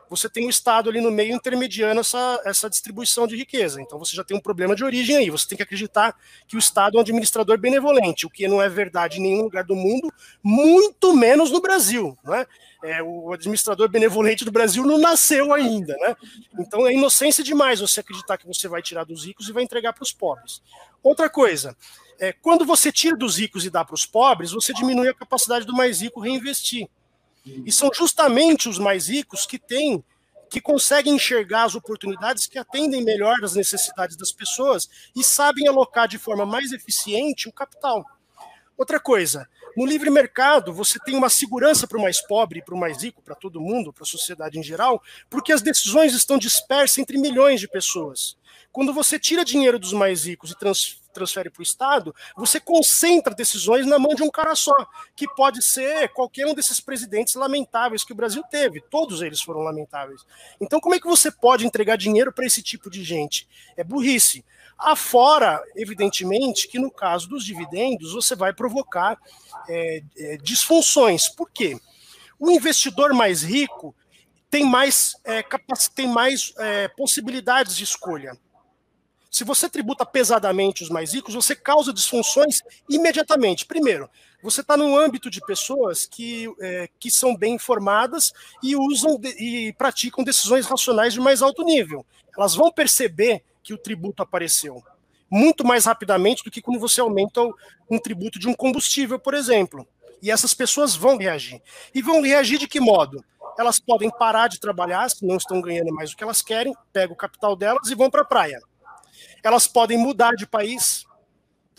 você 0.10 0.28
tem 0.28 0.48
o 0.48 0.50
Estado 0.50 0.90
ali 0.90 1.00
no 1.00 1.12
meio 1.12 1.36
intermediando 1.36 2.02
essa, 2.02 2.42
essa 2.46 2.70
distribuição 2.70 3.28
de 3.28 3.36
riqueza. 3.36 3.82
Então 3.82 4.00
você 4.00 4.16
já 4.16 4.24
tem 4.24 4.36
um 4.36 4.40
problema 4.40 4.76
de 4.76 4.84
origem 4.84 5.18
aí. 5.18 5.30
Você 5.30 5.48
tem 5.48 5.58
que 5.58 5.64
acreditar 5.64 6.16
que 6.48 6.56
o 6.56 6.60
Estado 6.60 6.96
é 6.96 6.98
um 6.98 7.02
administrador 7.02 7.58
benevolente, 7.58 8.26
o 8.26 8.30
que 8.30 8.48
não 8.48 8.62
é 8.62 8.68
verdade 8.68 9.20
em 9.20 9.22
nenhum 9.22 9.44
lugar 9.44 9.64
do 9.64 9.76
mundo, 9.76 10.12
muito 10.44 11.16
menos 11.16 11.52
no 11.52 11.62
Brasil. 11.62 12.18
Né? 12.24 12.46
É, 12.84 13.04
o 13.04 13.32
administrador 13.32 13.88
benevolente 13.88 14.44
do 14.44 14.52
Brasil 14.52 14.84
não 14.84 14.98
nasceu 14.98 15.54
ainda. 15.54 15.96
Né? 15.98 16.16
Então 16.60 16.88
é 16.88 16.94
inocência 16.94 17.44
demais 17.44 17.80
você 17.80 18.00
acreditar 18.00 18.38
que 18.38 18.48
você 18.48 18.68
vai 18.68 18.82
tirar 18.82 19.04
dos 19.04 19.26
ricos 19.26 19.48
e 19.48 19.54
vai 19.54 19.64
entregar 19.64 19.94
para 19.94 20.04
os 20.04 20.12
pobres. 20.12 20.62
Outra 21.04 21.30
coisa, 21.30 21.76
é, 22.20 22.34
quando 22.34 22.66
você 22.66 22.92
tira 22.92 23.16
dos 23.16 23.38
ricos 23.38 23.66
e 23.66 23.70
dá 23.70 23.86
para 23.86 23.96
os 23.96 24.06
pobres, 24.06 24.52
você 24.52 24.74
diminui 24.74 25.08
a 25.08 25.14
capacidade 25.14 25.66
do 25.66 25.74
mais 25.74 26.02
rico 26.02 26.20
reinvestir. 26.20 26.90
E 27.66 27.72
são 27.72 27.90
justamente 27.94 28.70
os 28.70 28.80
mais 28.80 29.08
ricos 29.08 29.46
que 29.46 29.60
têm, 29.60 30.04
que 30.50 30.60
conseguem 30.60 31.16
enxergar 31.16 31.64
as 31.64 31.76
oportunidades 31.76 32.48
que 32.48 32.58
atendem 32.58 33.04
melhor 33.04 33.38
às 33.44 33.54
necessidades 33.54 34.16
das 34.16 34.32
pessoas 34.32 34.90
e 35.16 35.24
sabem 35.24 35.68
alocar 35.68 36.08
de 36.08 36.18
forma 36.18 36.46
mais 36.46 36.72
eficiente 36.72 37.48
o 37.48 37.54
capital. 37.54 38.04
Outra 38.76 39.00
coisa, 39.00 39.48
no 39.76 39.86
livre 39.86 40.10
mercado, 40.10 40.74
você 40.74 40.98
tem 41.00 41.16
uma 41.16 41.30
segurança 41.30 41.86
para 41.86 41.98
o 41.98 42.02
mais 42.02 42.26
pobre, 42.26 42.64
para 42.64 42.74
o 42.74 42.78
mais 42.78 43.04
rico, 43.04 43.22
para 43.22 43.36
todo 43.36 43.62
mundo, 43.62 43.94
para 43.94 44.04
a 44.04 44.08
sociedade 44.08 44.58
em 44.58 44.64
geral, 44.64 45.02
porque 45.30 45.52
as 45.52 45.62
decisões 45.62 46.14
estão 46.14 46.38
dispersas 46.38 46.98
entre 46.98 47.18
milhões 47.18 47.60
de 47.60 47.68
pessoas. 47.68 48.38
Quando 48.72 48.94
você 48.94 49.20
tira 49.20 49.44
dinheiro 49.46 49.78
dos 49.78 49.94
mais 49.94 50.26
ricos 50.26 50.52
e 50.52 50.58
trans, 50.58 50.99
transfere 51.14 51.50
para 51.50 51.60
o 51.60 51.64
Estado, 51.64 52.14
você 52.36 52.60
concentra 52.60 53.34
decisões 53.34 53.86
na 53.86 54.00
mão 54.00 54.16
de 54.16 54.24
um 54.24 54.30
cara 54.30 54.56
só, 54.56 54.74
que 55.16 55.28
pode 55.36 55.64
ser 55.64 56.10
qualquer 56.10 56.46
um 56.46 56.54
desses 56.54 56.80
presidentes 56.80 57.36
lamentáveis 57.36 58.04
que 58.04 58.14
o 58.14 58.16
Brasil 58.16 58.44
teve. 58.44 58.82
Todos 58.82 59.22
eles 59.22 59.42
foram 59.42 59.62
lamentáveis. 59.62 60.22
Então, 60.60 60.80
como 60.80 60.96
é 60.96 61.00
que 61.00 61.08
você 61.08 61.32
pode 61.32 61.66
entregar 61.66 61.98
dinheiro 61.98 62.32
para 62.32 62.46
esse 62.46 62.62
tipo 62.62 62.90
de 62.90 63.04
gente? 63.04 63.48
É 63.76 63.84
burrice. 63.84 64.46
Afora, 64.78 65.62
evidentemente, 65.76 66.68
que 66.68 66.80
no 66.80 66.90
caso 66.90 67.28
dos 67.28 67.44
dividendos, 67.44 68.14
você 68.14 68.36
vai 68.36 68.54
provocar 68.54 69.18
é, 69.68 70.02
é, 70.18 70.38
disfunções. 70.38 71.28
Por 71.28 71.50
quê? 71.52 71.78
O 72.40 72.50
investidor 72.50 73.14
mais 73.14 73.44
rico 73.44 73.94
tem 74.50 74.66
mais, 74.66 75.16
é, 75.26 75.44
tem 75.94 76.08
mais 76.08 76.54
é, 76.58 76.88
possibilidades 76.88 77.76
de 77.76 77.84
escolha. 77.84 78.38
Se 79.30 79.44
você 79.44 79.70
tributa 79.70 80.06
pesadamente 80.06 80.84
os 80.84 80.90
mais 80.90 81.14
ricos, 81.14 81.36
você 81.36 81.56
causa 81.56 81.94
disfunções 81.94 82.62
imediatamente. 82.90 83.66
Primeiro, 83.66 84.10
você 84.42 84.62
está 84.62 84.76
num 84.76 84.98
âmbito 84.98 85.30
de 85.30 85.40
pessoas 85.42 86.06
que, 86.06 86.48
é, 86.60 86.90
que 87.00 87.12
são 87.12 87.36
bem 87.36 87.54
informadas 87.56 88.34
e 88.64 88.76
usam 88.76 89.20
de, 89.20 89.30
e 89.30 89.74
praticam 89.74 90.24
decisões 90.24 90.66
racionais 90.66 91.14
de 91.14 91.20
mais 91.20 91.42
alto 91.42 91.64
nível. 91.64 92.06
Elas 92.36 92.56
vão 92.56 92.72
perceber 92.72 93.44
que 93.62 93.74
o 93.74 93.78
tributo 93.78 94.24
apareceu. 94.24 94.84
muito 95.30 95.64
mais 95.64 95.86
rapidamente 95.86 96.44
do 96.44 96.50
que 96.50 96.62
quando 96.62 96.80
você 96.80 97.00
aumenta 97.00 97.42
um 97.90 98.00
tributo 98.00 98.40
de 98.40 98.48
um 98.48 98.54
combustível, 98.54 99.20
por 99.20 99.36
exemplo. 99.36 99.88
E 100.22 100.32
essas 100.32 100.54
pessoas 100.54 100.96
vão 100.96 101.18
reagir. 101.18 101.62
E 101.94 102.02
vão 102.02 102.22
reagir 102.22 102.58
de 102.58 102.68
que 102.68 102.80
modo? 102.80 103.24
Elas 103.58 103.80
podem 103.80 104.10
parar 104.10 104.48
de 104.48 104.60
trabalhar 104.60 105.10
se 105.10 105.26
não 105.26 105.38
estão 105.38 105.62
ganhando 105.62 105.94
mais 105.94 106.12
o 106.12 106.18
que 106.18 106.24
elas 106.24 106.42
querem, 106.42 106.74
pegam 106.92 107.14
o 107.14 107.18
capital 107.18 107.56
delas 107.56 107.90
e 107.90 107.96
vão 107.96 108.10
para 108.10 108.22
a 108.22 108.26
praia. 108.26 108.60
Elas 109.44 109.68
podem 109.68 109.98
mudar 109.98 110.36
de 110.36 110.48
país. 110.48 111.06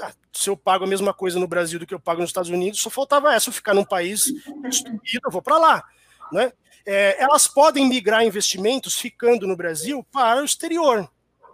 Ah, 0.00 0.12
se 0.32 0.48
eu 0.48 0.56
pago 0.56 0.84
a 0.84 0.88
mesma 0.88 1.12
coisa 1.12 1.38
no 1.38 1.46
Brasil 1.46 1.78
do 1.78 1.86
que 1.86 1.94
eu 1.94 2.00
pago 2.00 2.20
nos 2.20 2.30
Estados 2.30 2.50
Unidos, 2.50 2.80
só 2.80 2.90
faltava 2.90 3.34
essa, 3.34 3.48
eu 3.48 3.52
ficar 3.52 3.74
num 3.74 3.84
país 3.84 4.24
destruído, 4.62 5.20
eu 5.24 5.30
vou 5.30 5.42
para 5.42 5.58
lá. 5.58 5.84
Né? 6.32 6.52
É, 6.86 7.22
elas 7.22 7.46
podem 7.46 7.88
migrar 7.88 8.24
investimentos 8.24 8.98
ficando 8.98 9.46
no 9.46 9.56
Brasil 9.56 10.06
para 10.10 10.40
o 10.40 10.44
exterior 10.44 11.10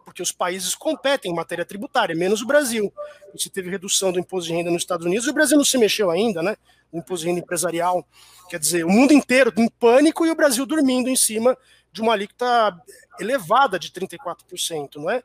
porque 0.07 0.23
os 0.23 0.31
países 0.31 0.73
competem 0.73 1.33
em 1.33 1.35
matéria 1.35 1.65
tributária, 1.65 2.15
menos 2.15 2.41
o 2.41 2.47
Brasil. 2.47 2.93
Você 3.35 3.51
teve 3.51 3.69
redução 3.69 4.13
do 4.13 4.21
imposto 4.21 4.49
de 4.49 4.55
renda 4.55 4.71
nos 4.71 4.83
Estados 4.83 5.05
Unidos, 5.05 5.27
e 5.27 5.31
o 5.31 5.33
Brasil 5.35 5.57
não 5.57 5.65
se 5.65 5.77
mexeu 5.77 6.13
ainda, 6.13 6.41
né? 6.45 6.57
O 6.93 6.99
imposto 6.99 7.25
de 7.25 7.31
renda 7.31 7.41
empresarial. 7.41 8.07
Quer 8.49 8.61
dizer, 8.61 8.87
o 8.87 8.89
mundo 8.89 9.13
inteiro 9.13 9.53
em 9.57 9.69
pânico 9.69 10.25
e 10.25 10.31
o 10.31 10.37
Brasil 10.37 10.65
dormindo 10.65 11.09
em 11.09 11.17
cima 11.17 11.59
de 11.97 12.03
uma 12.03 12.13
alíquota 12.13 12.79
elevada 13.19 13.79
de 13.79 13.91
34%, 13.91 14.97
não 14.97 15.11
é? 15.11 15.23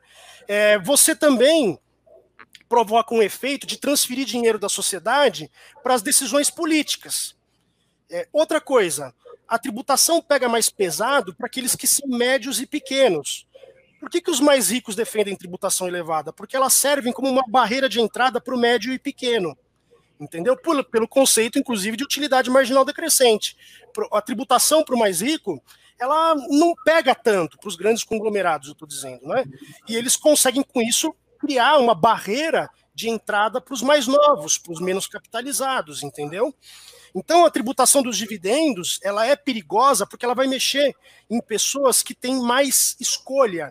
é 0.48 0.78
você 0.78 1.14
também 1.14 1.78
provoca 2.68 3.14
um 3.14 3.22
efeito 3.22 3.66
de 3.66 3.76
transferir 3.76 4.24
dinheiro 4.24 4.58
da 4.58 4.68
sociedade 4.68 5.50
para 5.82 5.92
as 5.92 6.00
decisões 6.00 6.48
políticas. 6.48 7.36
É, 8.10 8.26
outra 8.32 8.62
coisa, 8.62 9.14
a 9.46 9.58
tributação 9.58 10.22
pega 10.22 10.48
mais 10.48 10.70
pesado 10.70 11.34
para 11.34 11.46
aqueles 11.46 11.76
que 11.76 11.86
são 11.86 12.08
médios 12.08 12.58
e 12.60 12.66
pequenos. 12.66 13.46
Por 14.00 14.08
que, 14.08 14.22
que 14.22 14.30
os 14.30 14.40
mais 14.40 14.70
ricos 14.70 14.96
defendem 14.96 15.36
tributação 15.36 15.86
elevada? 15.86 16.32
Porque 16.32 16.56
elas 16.56 16.72
servem 16.72 17.12
como 17.12 17.28
uma 17.28 17.44
barreira 17.46 17.90
de 17.90 18.00
entrada 18.00 18.40
para 18.40 18.54
o 18.54 18.58
médio 18.58 18.92
e 18.92 18.98
pequeno. 18.98 19.56
Entendeu? 20.18 20.56
Por, 20.56 20.82
pelo 20.84 21.06
conceito, 21.06 21.58
inclusive, 21.58 21.96
de 21.96 22.04
utilidade 22.04 22.48
marginal 22.48 22.86
decrescente. 22.86 23.56
A 24.10 24.22
tributação 24.22 24.82
para 24.82 24.94
o 24.94 24.98
mais 24.98 25.20
rico, 25.20 25.62
ela 26.02 26.34
não 26.48 26.74
pega 26.84 27.14
tanto 27.14 27.56
para 27.58 27.68
os 27.68 27.76
grandes 27.76 28.02
conglomerados, 28.02 28.66
eu 28.66 28.72
estou 28.72 28.88
dizendo, 28.88 29.24
né? 29.26 29.44
E 29.88 29.96
eles 29.96 30.16
conseguem, 30.16 30.62
com 30.62 30.82
isso, 30.82 31.14
criar 31.38 31.78
uma 31.78 31.94
barreira 31.94 32.68
de 32.92 33.08
entrada 33.08 33.60
para 33.60 33.72
os 33.72 33.82
mais 33.82 34.06
novos, 34.08 34.58
para 34.58 34.72
os 34.72 34.80
menos 34.80 35.06
capitalizados, 35.06 36.02
entendeu? 36.02 36.52
Então, 37.14 37.46
a 37.46 37.50
tributação 37.50 38.02
dos 38.02 38.16
dividendos, 38.16 38.98
ela 39.02 39.24
é 39.24 39.36
perigosa 39.36 40.04
porque 40.04 40.24
ela 40.24 40.34
vai 40.34 40.48
mexer 40.48 40.94
em 41.30 41.40
pessoas 41.40 42.02
que 42.02 42.14
têm 42.14 42.40
mais 42.42 42.96
escolha, 42.98 43.70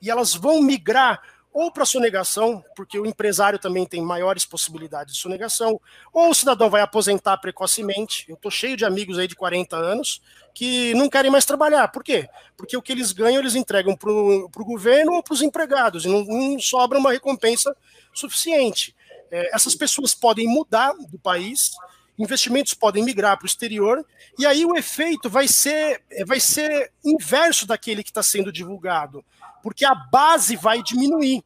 e 0.00 0.10
elas 0.10 0.34
vão 0.34 0.62
migrar 0.62 1.20
ou 1.52 1.70
para 1.70 1.84
sonegação, 1.84 2.64
porque 2.74 2.98
o 2.98 3.04
empresário 3.04 3.58
também 3.58 3.84
tem 3.84 4.00
maiores 4.00 4.44
possibilidades 4.44 5.14
de 5.14 5.20
sonegação, 5.20 5.78
ou 6.12 6.30
o 6.30 6.34
cidadão 6.34 6.70
vai 6.70 6.80
aposentar 6.80 7.36
precocemente. 7.36 8.24
Eu 8.26 8.36
estou 8.36 8.50
cheio 8.50 8.76
de 8.76 8.84
amigos 8.84 9.18
aí 9.18 9.28
de 9.28 9.36
40 9.36 9.76
anos 9.76 10.22
que 10.54 10.94
não 10.94 11.08
querem 11.08 11.30
mais 11.30 11.44
trabalhar. 11.44 11.88
Por 11.88 12.02
quê? 12.02 12.28
Porque 12.56 12.76
o 12.76 12.82
que 12.82 12.92
eles 12.92 13.12
ganham 13.12 13.40
eles 13.40 13.54
entregam 13.54 13.94
para 13.94 14.10
o 14.10 14.64
governo 14.64 15.12
ou 15.12 15.22
para 15.22 15.34
os 15.34 15.42
empregados, 15.42 16.04
e 16.04 16.08
não, 16.08 16.24
não, 16.24 16.58
sobra 16.58 16.98
uma 16.98 17.12
recompensa 17.12 17.76
suficiente. 18.14 18.96
É, 19.30 19.54
essas 19.54 19.74
pessoas 19.74 20.14
podem 20.14 20.46
mudar 20.46 20.94
do 21.08 21.18
país, 21.18 21.72
investimentos 22.18 22.72
podem 22.72 23.04
migrar 23.04 23.36
para 23.36 23.44
o 23.44 23.48
exterior, 23.48 24.04
e 24.38 24.46
aí 24.46 24.64
o 24.64 24.74
efeito 24.74 25.28
vai 25.28 25.46
ser, 25.46 26.02
vai 26.26 26.40
ser 26.40 26.92
inverso 27.04 27.66
daquele 27.66 28.02
que 28.02 28.10
está 28.10 28.22
sendo 28.22 28.50
divulgado 28.50 29.22
porque 29.62 29.84
a 29.84 29.94
base 29.94 30.56
vai 30.56 30.82
diminuir. 30.82 31.44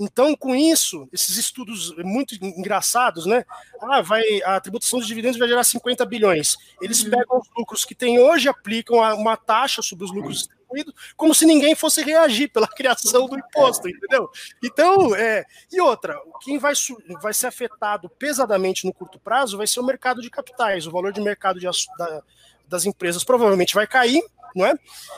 Então, 0.00 0.34
com 0.34 0.56
isso, 0.56 1.06
esses 1.12 1.36
estudos 1.36 1.94
muito 1.98 2.34
engraçados, 2.42 3.26
né? 3.26 3.44
Ah, 3.82 4.00
vai, 4.00 4.22
a 4.44 4.58
tributação 4.58 4.98
dos 4.98 5.06
dividendos 5.06 5.38
vai 5.38 5.46
gerar 5.46 5.62
50 5.62 6.06
bilhões. 6.06 6.56
Eles 6.80 7.04
uhum. 7.04 7.10
pegam 7.10 7.38
os 7.38 7.46
lucros 7.54 7.84
que 7.84 7.94
tem 7.94 8.18
hoje, 8.18 8.48
aplicam 8.48 8.96
uma 9.14 9.36
taxa 9.36 9.82
sobre 9.82 10.06
os 10.06 10.10
lucros 10.10 10.38
distribuídos, 10.38 10.94
como 11.18 11.34
se 11.34 11.44
ninguém 11.44 11.74
fosse 11.74 12.02
reagir 12.02 12.48
pela 12.48 12.66
criação 12.74 13.26
do 13.26 13.38
imposto, 13.38 13.90
entendeu? 13.90 14.30
Então, 14.64 15.14
é, 15.14 15.44
e 15.70 15.78
outra, 15.82 16.18
quem 16.40 16.56
vai, 16.56 16.72
vai 17.20 17.34
ser 17.34 17.48
afetado 17.48 18.08
pesadamente 18.08 18.86
no 18.86 18.94
curto 18.94 19.18
prazo 19.18 19.58
vai 19.58 19.66
ser 19.66 19.80
o 19.80 19.84
mercado 19.84 20.22
de 20.22 20.30
capitais. 20.30 20.86
O 20.86 20.90
valor 20.90 21.12
de 21.12 21.20
mercado 21.20 21.60
de, 21.60 21.66
da, 21.98 22.22
das 22.66 22.86
empresas 22.86 23.22
provavelmente 23.22 23.74
vai 23.74 23.86
cair, 23.86 24.22
não 24.54 24.66
é? 24.66 24.74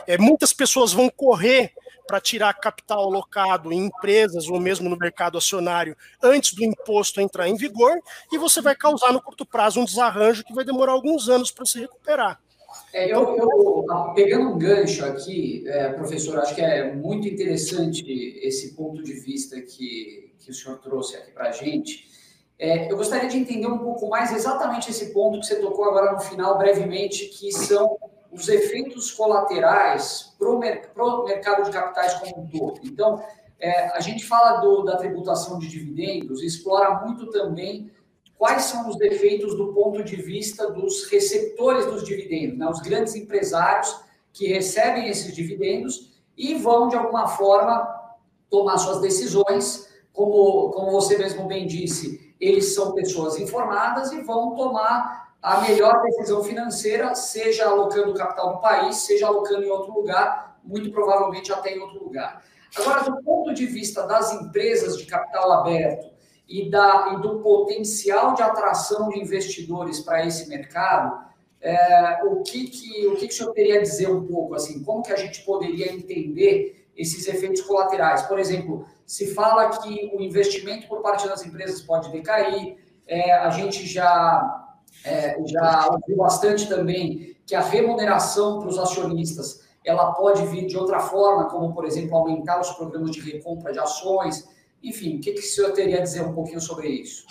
é 0.07 0.19
muitas 0.19 0.53
pessoas 0.53 0.93
vão 0.93 1.09
correr 1.09 1.73
para 2.07 2.21
tirar 2.21 2.53
capital 2.55 3.05
alocado 3.05 3.73
em 3.73 3.87
empresas 3.87 4.49
ou 4.49 4.61
mesmo 4.61 4.89
no 4.89 4.97
mercado 4.97 5.39
acionário 5.39 5.97
antes 6.23 6.53
do 6.53 6.65
imposto 6.65 7.21
entrar 7.21 7.49
em 7.49 7.57
vigor, 7.57 7.99
e 8.31 8.39
você 8.39 8.61
vai 8.61 8.75
causar 8.75 9.13
no 9.13 9.23
curto 9.23 9.47
prazo 9.47 9.81
um 9.81 9.85
desarranjo 9.85 10.45
que 10.45 10.55
vai 10.55 10.65
demorar 10.65 10.93
alguns 10.93 11.29
anos 11.29 11.51
para 11.51 11.65
se 11.65 11.81
recuperar. 11.81 12.41
É, 12.93 13.13
eu, 13.13 13.37
eu, 13.37 14.13
pegando 14.15 14.51
um 14.51 14.59
gancho 14.59 15.05
aqui, 15.05 15.65
é, 15.67 15.91
professor, 15.91 16.39
acho 16.39 16.55
que 16.55 16.61
é 16.61 16.93
muito 16.95 17.29
interessante 17.29 18.05
esse 18.43 18.75
ponto 18.75 19.03
de 19.03 19.15
vista 19.15 19.61
que, 19.61 20.35
que 20.39 20.51
o 20.51 20.55
senhor 20.55 20.79
trouxe 20.79 21.17
aqui 21.17 21.31
para 21.31 21.49
a 21.49 21.53
gente. 21.53 22.11
É, 22.59 22.91
eu 22.91 22.97
gostaria 22.97 23.29
de 23.29 23.37
entender 23.37 23.67
um 23.67 23.79
pouco 23.79 24.09
mais 24.09 24.33
exatamente 24.33 24.91
esse 24.91 25.13
ponto 25.13 25.41
que 25.41 25.47
você 25.47 25.57
tocou 25.57 25.85
agora 25.85 26.13
no 26.13 26.21
final, 26.21 26.57
brevemente, 26.59 27.27
que 27.27 27.51
são 27.53 27.99
os 28.33 28.49
efeitos 28.49 29.11
colaterais 29.11 30.35
para 30.39 30.49
o 30.49 30.59
mercado 31.25 31.65
de 31.65 31.71
capitais 31.71 32.15
como 32.15 32.45
um 32.45 32.49
todo. 32.49 32.81
Então, 32.83 33.23
é, 33.61 33.89
a 33.97 34.01
gente 34.01 34.27
fala 34.27 34.61
do, 34.61 34.83
da 34.83 34.97
tributação 34.97 35.59
de 35.59 35.69
dividendos, 35.69 36.43
explora 36.43 37.05
muito 37.05 37.31
também 37.31 37.91
quais 38.37 38.63
são 38.63 38.89
os 38.89 39.01
efeitos 39.01 39.55
do 39.57 39.73
ponto 39.73 40.03
de 40.03 40.17
vista 40.17 40.69
dos 40.71 41.05
receptores 41.05 41.87
dos 41.87 42.03
dividendos, 42.03 42.59
né? 42.59 42.69
os 42.69 42.81
grandes 42.81 43.15
empresários 43.15 44.01
que 44.33 44.49
recebem 44.49 45.09
esses 45.09 45.33
dividendos 45.35 46.11
e 46.37 46.55
vão, 46.55 46.89
de 46.89 46.97
alguma 46.97 47.29
forma, 47.29 47.87
tomar 48.51 48.79
suas 48.79 49.01
decisões. 49.01 49.93
Como, 50.13 50.71
como 50.71 50.91
você 50.91 51.17
mesmo 51.17 51.47
bem 51.47 51.67
disse, 51.67 52.35
eles 52.41 52.75
são 52.75 52.93
pessoas 52.95 53.39
informadas 53.39 54.11
e 54.11 54.23
vão 54.23 54.57
tomar 54.57 55.32
a 55.43 55.61
melhor 55.61 56.01
decisão 56.03 56.45
financeira, 56.45 57.17
seja 57.17 57.69
alocando 57.69 58.15
capital 58.15 58.55
no 58.55 58.61
país, 58.61 58.99
seja 58.99 59.27
alocando 59.27 59.65
em 59.65 59.71
outro 59.71 59.93
lugar, 59.93 60.57
muito 60.63 60.93
provavelmente 60.93 61.53
até 61.53 61.75
em 61.75 61.81
outro 61.81 62.05
lugar. 62.05 62.45
Agora, 62.77 63.03
do 63.03 63.21
ponto 63.23 63.53
de 63.53 63.67
vista 63.67 64.07
das 64.07 64.33
empresas 64.33 64.97
de 64.97 65.05
capital 65.05 65.51
aberto 65.53 66.11
e, 66.49 66.71
da, 66.71 67.13
e 67.15 67.21
do 67.21 67.41
potencial 67.41 68.35
de 68.35 68.43
atração 68.43 69.09
de 69.09 69.19
investidores 69.19 70.01
para 70.01 70.25
esse 70.25 70.49
mercado, 70.49 71.27
é, 71.61 72.21
o, 72.25 72.43
que, 72.43 72.69
que, 72.69 73.07
o 73.09 73.17
que, 73.17 73.27
que 73.27 73.35
o 73.35 73.37
senhor 73.37 73.53
teria 73.53 73.79
a 73.79 73.83
dizer 73.83 74.09
um 74.11 74.25
pouco, 74.25 74.55
assim, 74.55 74.83
como 74.83 75.03
que 75.03 75.13
a 75.13 75.17
gente 75.17 75.43
poderia 75.45 75.93
entender 75.93 76.89
esses 76.97 77.27
efeitos 77.27 77.63
colaterais? 77.63 78.23
Por 78.23 78.39
exemplo, 78.39 78.87
se 79.05 79.35
fala 79.35 79.69
que 79.69 80.11
o 80.15 80.21
investimento 80.21 80.87
por 80.87 81.03
parte 81.03 81.27
das 81.29 81.45
empresas 81.45 81.83
pode 81.83 82.11
decair, 82.11 82.77
é, 83.07 83.33
a 83.33 83.51
gente 83.51 83.87
já 83.87 84.62
é, 85.05 85.37
já 85.47 85.89
ouvi 85.91 86.15
bastante 86.15 86.69
também 86.69 87.37
que 87.47 87.55
a 87.55 87.61
remuneração 87.61 88.61
para 88.61 88.69
os 88.69 88.79
acionistas 88.79 89.63
ela 89.85 90.13
pode 90.13 90.47
vir 90.47 90.67
de 90.67 90.77
outra 90.77 91.01
forma, 91.01 91.49
como, 91.49 91.75
por 91.75 91.85
exemplo, 91.85 92.17
aumentar 92.17 92.61
os 92.61 92.71
programas 92.71 93.11
de 93.11 93.21
recompra 93.21 93.73
de 93.73 93.81
ações. 93.81 94.49
Enfim, 94.83 95.17
o 95.17 95.21
que, 95.21 95.33
que 95.33 95.41
o 95.41 95.43
senhor 95.43 95.73
teria 95.73 95.99
a 95.99 96.03
dizer 96.03 96.23
um 96.23 96.33
pouquinho 96.33 96.61
sobre 96.61 96.89
isso? 96.89 97.25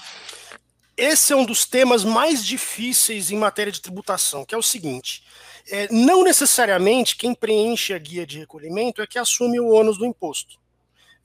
Esse 0.98 1.34
é 1.34 1.36
um 1.36 1.46
dos 1.46 1.66
temas 1.66 2.04
mais 2.04 2.46
difíceis 2.46 3.32
em 3.32 3.38
matéria 3.38 3.72
de 3.72 3.82
tributação, 3.82 4.46
que 4.46 4.54
é 4.54 4.58
o 4.58 4.62
seguinte: 4.62 5.24
é, 5.70 5.88
não 5.92 6.24
necessariamente 6.24 7.16
quem 7.16 7.34
preenche 7.34 7.94
a 7.94 7.98
guia 7.98 8.26
de 8.26 8.40
recolhimento 8.40 9.02
é 9.02 9.08
que 9.08 9.18
assume 9.18 9.60
o 9.60 9.70
ônus 9.70 9.98
do 9.98 10.06
imposto. 10.06 10.60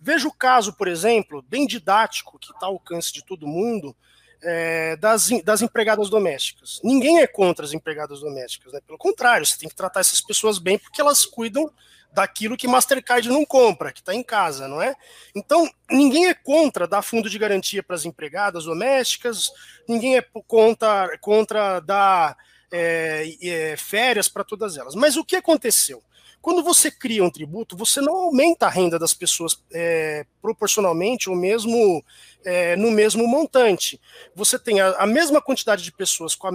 Veja 0.01 0.29
o 0.29 0.33
caso, 0.33 0.75
por 0.75 0.89
exemplo, 0.89 1.43
bem 1.43 1.67
didático, 1.67 2.39
que 2.39 2.53
está 2.53 2.67
ao 2.67 2.75
alcance 2.75 3.13
de 3.13 3.25
todo 3.25 3.47
mundo, 3.47 3.97
é, 4.43 4.97
das, 4.97 5.29
das 5.45 5.63
empregadas 5.63 6.09
domésticas. 6.09 6.81
Ninguém 6.83 7.21
é 7.21 7.27
contra 7.27 7.65
as 7.65 7.73
empregadas 7.73 8.21
domésticas, 8.21 8.73
né? 8.73 8.81
pelo 8.87 8.99
contrário, 8.99 9.45
você 9.45 9.59
tem 9.59 9.69
que 9.69 9.75
tratar 9.75 10.01
essas 10.01 10.21
pessoas 10.21 10.59
bem 10.59 10.79
porque 10.79 11.01
elas 11.01 11.25
cuidam 11.25 11.71
daquilo 12.13 12.57
que 12.57 12.67
Mastercard 12.67 13.29
não 13.29 13.45
compra, 13.45 13.93
que 13.93 14.01
está 14.01 14.15
em 14.15 14.23
casa, 14.23 14.67
não 14.67 14.81
é? 14.81 14.97
Então, 15.35 15.69
ninguém 15.91 16.29
é 16.29 16.35
contra 16.35 16.89
dar 16.89 17.03
fundo 17.03 17.29
de 17.29 17.39
garantia 17.39 17.83
para 17.83 17.95
as 17.95 18.07
empregadas 18.07 18.65
domésticas, 18.65 19.51
ninguém 19.87 20.17
é 20.17 20.25
contra, 20.47 21.19
contra 21.19 21.79
dar 21.81 22.37
é, 22.73 23.37
é, 23.43 23.77
férias 23.77 24.31
para 24.31 24.45
todas 24.45 24.79
elas. 24.79 24.95
Mas 24.95 25.17
o 25.17 25.25
que 25.25 25.37
aconteceu? 25.37 26.03
Quando 26.41 26.63
você 26.63 26.91
cria 26.91 27.25
um 27.25 27.31
tributo, 27.31 27.77
você 27.77 28.01
não 28.01 28.15
aumenta 28.15 28.67
a 28.67 28.71
renda 28.71 28.99
das 28.99 29.13
pessoas 29.13 29.61
é, 29.73 30.25
proporcionalmente 30.41 31.29
ou 31.29 31.37
mesmo 31.37 32.05
é, 32.45 32.77
no 32.77 32.91
mesmo 32.91 33.27
montante. 33.27 34.01
Você 34.35 34.59
tem 34.59 34.81
a, 34.81 34.91
a, 34.91 35.07
mesma 35.07 35.43
quantidade 35.43 35.83
de 35.83 35.91
pessoas 35.91 36.35
com 36.35 36.47
a, 36.47 36.53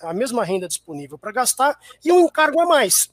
a 0.00 0.14
mesma 0.14 0.44
renda 0.44 0.68
disponível 0.68 1.18
para 1.18 1.32
gastar 1.32 1.78
e 2.04 2.12
um 2.12 2.20
encargo 2.20 2.60
a 2.60 2.66
mais. 2.66 3.10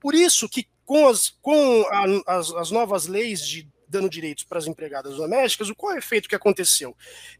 Por 0.00 0.14
isso 0.14 0.48
que 0.48 0.66
com 0.84 1.06
as, 1.06 1.28
com 1.42 1.86
a, 1.90 2.34
as, 2.38 2.50
as 2.54 2.70
novas 2.70 3.06
leis 3.06 3.46
de 3.46 3.68
dando 3.92 4.08
direitos 4.08 4.42
para 4.42 4.58
as 4.58 4.66
empregadas 4.66 5.16
domésticas, 5.16 5.68
o 5.68 5.74
qual 5.74 5.92
é 5.92 5.96
o 5.96 5.98
efeito 5.98 6.28
que 6.28 6.34
aconteceu? 6.34 6.96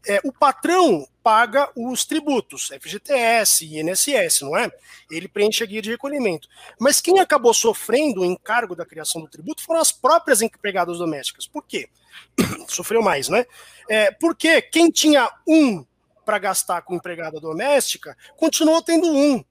É, 0.07 0.21
o 0.23 0.31
patrão 0.31 1.07
paga 1.23 1.69
os 1.75 2.05
tributos, 2.05 2.69
FGTS, 2.79 3.65
INSS, 3.65 4.41
não 4.41 4.55
é? 4.55 4.71
Ele 5.09 5.27
preenche 5.27 5.63
a 5.63 5.67
guia 5.67 5.81
de 5.81 5.89
recolhimento. 5.89 6.47
Mas 6.79 7.01
quem 7.01 7.19
acabou 7.19 7.53
sofrendo 7.53 8.21
o 8.21 8.25
encargo 8.25 8.75
da 8.75 8.85
criação 8.85 9.21
do 9.21 9.27
tributo 9.27 9.63
foram 9.63 9.81
as 9.81 9.91
próprias 9.91 10.41
empregadas 10.41 10.99
domésticas. 10.99 11.47
Por 11.47 11.65
quê? 11.65 11.89
Sofreu 12.69 13.01
mais, 13.01 13.27
né? 13.27 13.45
É, 13.89 14.11
porque 14.11 14.61
quem 14.61 14.91
tinha 14.91 15.29
um 15.47 15.83
para 16.23 16.37
gastar 16.37 16.81
com 16.83 16.95
empregada 16.95 17.39
doméstica 17.39 18.15
continuou 18.37 18.81
tendo 18.81 19.07
um. 19.07 19.43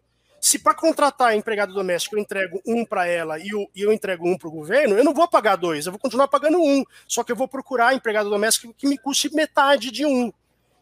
Se 0.43 0.59
para 0.59 0.75
contratar 0.75 1.29
a 1.29 1.37
empregada 1.37 1.73
doméstica 1.73 2.17
eu 2.17 2.21
entrego 2.21 2.61
um 2.67 2.85
para 2.85 3.07
ela 3.07 3.39
e 3.39 3.51
eu, 3.51 3.71
e 3.73 3.81
eu 3.81 3.93
entrego 3.93 4.29
um 4.29 4.37
para 4.37 4.49
o 4.49 4.51
governo, 4.51 4.99
eu 4.99 5.05
não 5.05 5.15
vou 5.15 5.29
pagar 5.29 5.55
dois, 5.55 5.87
eu 5.87 5.93
vou 5.93 6.01
continuar 6.01 6.27
pagando 6.27 6.61
um. 6.61 6.85
Só 7.07 7.23
que 7.23 7.31
eu 7.31 7.37
vou 7.37 7.47
procurar 7.47 7.91
a 7.91 7.95
empregada 7.95 8.29
doméstica 8.29 8.75
que 8.77 8.89
me 8.89 8.99
custe 8.99 9.33
metade 9.33 9.93
de 9.93 10.05
um. 10.05 10.33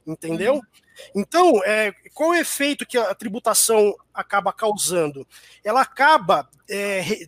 Entendeu? 0.07 0.55
Uhum. 0.55 0.62
Então, 1.14 1.62
é, 1.62 1.93
qual 2.14 2.33
é 2.33 2.38
o 2.38 2.40
efeito 2.40 2.87
que 2.87 2.97
a 2.97 3.14
tributação 3.14 3.95
acaba 4.14 4.50
causando? 4.50 5.26
Ela 5.62 5.83
acaba 5.83 6.49
é, 6.67 7.26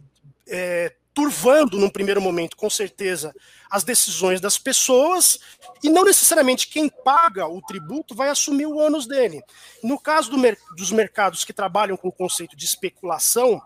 é, 0.49 0.95
turvando, 1.15 1.79
num 1.79 1.91
primeiro 1.91 2.21
momento, 2.21 2.57
com 2.57 2.71
certeza, 2.71 3.35
as 3.71 3.85
decisões 3.85 4.41
das 4.41 4.59
pessoas 4.59 5.39
e 5.83 5.91
não 5.91 6.05
necessariamente 6.05 6.69
quem 6.69 6.89
paga 6.89 7.47
o 7.47 7.61
tributo 7.61 8.15
vai 8.15 8.29
assumir 8.29 8.67
o 8.67 8.77
ônus 8.77 9.07
dele. 9.07 9.43
No 9.83 9.99
caso 9.99 10.31
do 10.31 10.39
mer 10.39 10.57
dos 10.77 10.91
mercados 10.91 11.45
que 11.45 11.53
trabalham 11.53 11.97
com 11.97 12.09
o 12.09 12.13
conceito 12.13 12.57
de 12.57 12.65
especulação, 12.65 13.61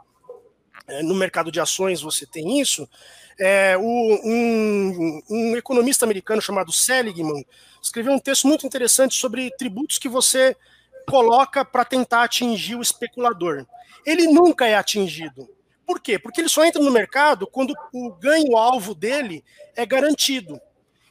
é, 0.88 1.02
no 1.02 1.14
mercado 1.14 1.50
de 1.52 1.60
ações 1.60 2.00
você 2.00 2.26
tem 2.26 2.60
isso, 2.60 2.88
é, 3.38 3.76
o, 3.76 3.82
um, 3.82 5.22
um, 5.28 5.56
economista 5.56 6.04
americano 6.04 6.40
chamado 6.40 6.72
Seligman 6.72 7.46
escreveu 7.82 8.12
um 8.12 8.18
texto 8.18 8.48
muito 8.48 8.66
interessante 8.66 9.14
sobre 9.14 9.50
tributos 9.56 9.98
que 9.98 10.08
você 10.08 10.56
coloca 11.06 11.64
para 11.64 11.84
tentar 11.84 12.24
atingir 12.24 12.74
o 12.74 12.82
especulador. 12.82 13.66
Ele 14.04 14.26
nunca 14.26 14.66
é 14.66 14.74
atingido. 14.74 15.55
Por 15.87 16.00
quê? 16.00 16.19
Porque 16.19 16.40
ele 16.40 16.49
só 16.49 16.64
entra 16.64 16.83
no 16.83 16.90
mercado 16.90 17.47
quando 17.47 17.73
o 17.93 18.11
ganho-alvo 18.12 18.95
dele 18.95 19.45
é 19.76 19.87
garantido. 19.87 20.61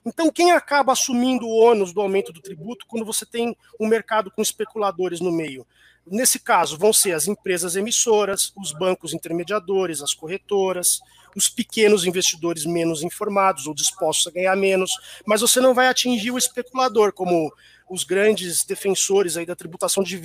Então, 0.06 0.30
quem 0.30 0.52
acaba 0.52 0.92
assumindo 0.92 1.48
o 1.48 1.56
ônus 1.56 1.92
do 1.92 2.02
aumento 2.02 2.32
do 2.32 2.42
tributo 2.42 2.86
quando 2.88 3.06
você 3.06 3.26
tem 3.26 3.58
um 3.80 3.88
mercado 3.88 4.30
com 4.30 4.42
especuladores 4.42 5.20
no 5.20 5.32
meio? 5.32 5.66
Nesse 6.06 6.38
caso, 6.38 6.78
vão 6.78 6.94
ser 6.94 7.14
as 7.14 7.28
empresas 7.28 7.76
emissoras, 7.76 8.54
os 8.56 8.72
bancos 8.72 9.14
intermediadores, 9.14 10.04
as 10.04 10.14
corretoras, 10.14 11.00
os 11.36 11.50
pequenos 11.50 12.06
investidores 12.06 12.64
menos 12.64 13.02
informados 13.02 13.66
ou 13.66 13.74
dispostos 13.74 14.28
a 14.28 14.32
ganhar 14.32 14.56
menos, 14.56 14.92
mas 15.26 15.42
você 15.42 15.60
não 15.60 15.74
vai 15.74 15.88
atingir 15.88 16.30
o 16.30 16.38
especulador, 16.38 17.12
como 17.12 17.52
os 17.90 18.04
grandes 18.04 18.64
defensores 18.64 19.36
aí 19.36 19.46
da 19.46 19.56
tributação 19.56 20.04
de 20.04 20.20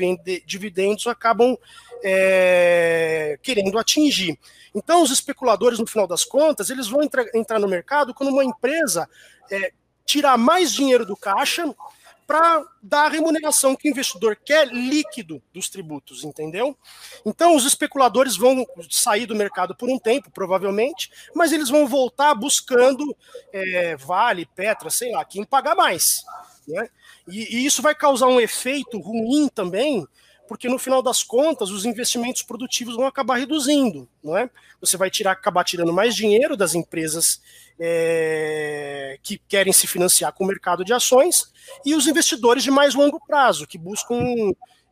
dividendos 0.45 1.07
acabam 1.07 1.57
é, 2.02 3.38
querendo 3.42 3.78
atingir. 3.78 4.38
Então, 4.75 5.02
os 5.02 5.11
especuladores, 5.11 5.78
no 5.78 5.87
final 5.87 6.07
das 6.07 6.25
contas, 6.25 6.71
eles 6.71 6.88
vão 6.88 7.02
entrar, 7.02 7.25
entrar 7.35 7.59
no 7.59 7.69
mercado 7.69 8.14
quando 8.14 8.30
uma 8.30 8.45
empresa 8.45 9.09
é, 9.50 9.73
tirar 10.04 10.38
mais 10.38 10.73
dinheiro 10.73 11.04
do 11.04 11.16
caixa 11.16 11.75
para 12.30 12.64
dar 12.80 13.07
a 13.07 13.09
remuneração 13.09 13.75
que 13.75 13.88
o 13.88 13.90
investidor 13.90 14.37
quer 14.37 14.69
líquido 14.69 15.42
dos 15.52 15.69
tributos, 15.69 16.23
entendeu? 16.23 16.78
Então, 17.26 17.57
os 17.57 17.66
especuladores 17.66 18.37
vão 18.37 18.64
sair 18.88 19.26
do 19.26 19.35
mercado 19.35 19.75
por 19.75 19.90
um 19.90 19.99
tempo, 19.99 20.30
provavelmente, 20.30 21.11
mas 21.35 21.50
eles 21.50 21.69
vão 21.69 21.88
voltar 21.88 22.33
buscando 22.37 23.16
é, 23.52 23.97
Vale, 23.97 24.47
Petra, 24.47 24.90
sei 24.90 25.11
lá, 25.11 25.25
quem 25.25 25.45
pagar 25.45 25.75
mais. 25.75 26.25
Né? 26.69 26.88
E, 27.26 27.57
e 27.57 27.66
isso 27.66 27.83
vai 27.83 27.97
causar 27.97 28.28
um 28.28 28.40
efeito 28.40 29.00
ruim 29.00 29.49
também, 29.49 30.06
porque 30.50 30.69
no 30.69 30.80
final 30.80 31.00
das 31.00 31.23
contas 31.23 31.71
os 31.71 31.84
investimentos 31.84 32.43
produtivos 32.43 32.97
vão 32.97 33.06
acabar 33.06 33.36
reduzindo, 33.36 34.08
não 34.21 34.36
é? 34.36 34.50
Você 34.80 34.97
vai 34.97 35.08
tirar, 35.08 35.30
acabar 35.30 35.63
tirando 35.63 35.93
mais 35.93 36.13
dinheiro 36.13 36.56
das 36.56 36.75
empresas 36.75 37.41
é, 37.78 39.17
que 39.23 39.41
querem 39.47 39.73
se 39.73 39.86
financiar 39.86 40.32
com 40.32 40.43
o 40.43 40.47
mercado 40.49 40.84
de 40.84 40.93
ações 40.93 41.52
e 41.86 41.95
os 41.95 42.08
investidores 42.08 42.65
de 42.65 42.71
mais 42.73 42.97
longo 42.97 43.25
prazo, 43.25 43.65
que 43.65 43.78
buscam 43.78 44.19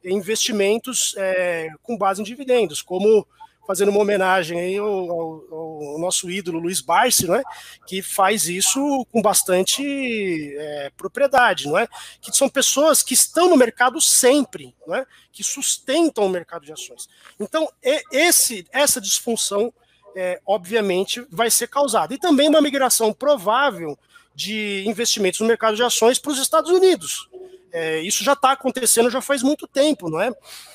investimentos 0.05 1.13
é, 1.17 1.71
com 1.83 1.99
base 1.99 2.21
em 2.21 2.25
dividendos, 2.25 2.81
como 2.81 3.27
fazendo 3.69 3.91
uma 3.91 4.01
homenagem 4.01 4.59
aí 4.59 4.79
ao, 4.79 4.89
ao, 4.89 5.45
ao, 5.53 5.99
nosso 5.99 6.31
ídolo 6.31 6.59
Luiz 6.59 6.81
Barsi, 6.81 7.29
né, 7.29 7.43
que 7.87 8.01
faz 8.01 8.49
isso 8.49 9.07
com 9.13 9.21
bastante 9.21 10.57
é, 10.57 10.91
propriedade, 10.97 11.69
não 11.69 11.77
é? 11.77 11.87
Que 12.19 12.35
são 12.35 12.49
pessoas 12.49 13.03
que 13.03 13.13
estão 13.13 13.51
no 13.51 13.59
mercado 13.59 14.01
sempre, 14.01 14.75
não 14.87 14.95
é? 14.95 15.05
Que 15.31 15.45
sustentam 15.45 16.25
o 16.25 16.31
mercado 16.31 16.65
de 16.65 16.73
ações. 16.73 17.11
Então, 17.39 17.71
esse, 18.11 18.67
essa 18.73 19.03
disfunção, 19.03 19.71
é, 20.17 20.41
obviamente, 20.47 21.23
vai 21.31 21.51
ser 21.51 21.69
causada. 21.69 22.15
E 22.15 22.19
também 22.19 22.49
uma 22.49 22.63
migração 22.63 23.13
provável 23.13 23.99
de 24.35 24.83
investimentos 24.87 25.41
no 25.41 25.47
mercado 25.47 25.77
de 25.77 25.83
ações 25.83 26.19
para 26.19 26.33
os 26.33 26.39
Estados 26.39 26.71
Unidos. 26.71 27.29
É, 27.73 28.01
isso 28.01 28.25
já 28.25 28.33
está 28.33 28.53
acontecendo 28.53 29.11
já 29.11 29.21
faz 29.21 29.43
muito 29.43 29.67
tempo, 29.67 30.09
não 30.09 30.21
é? 30.21 30.33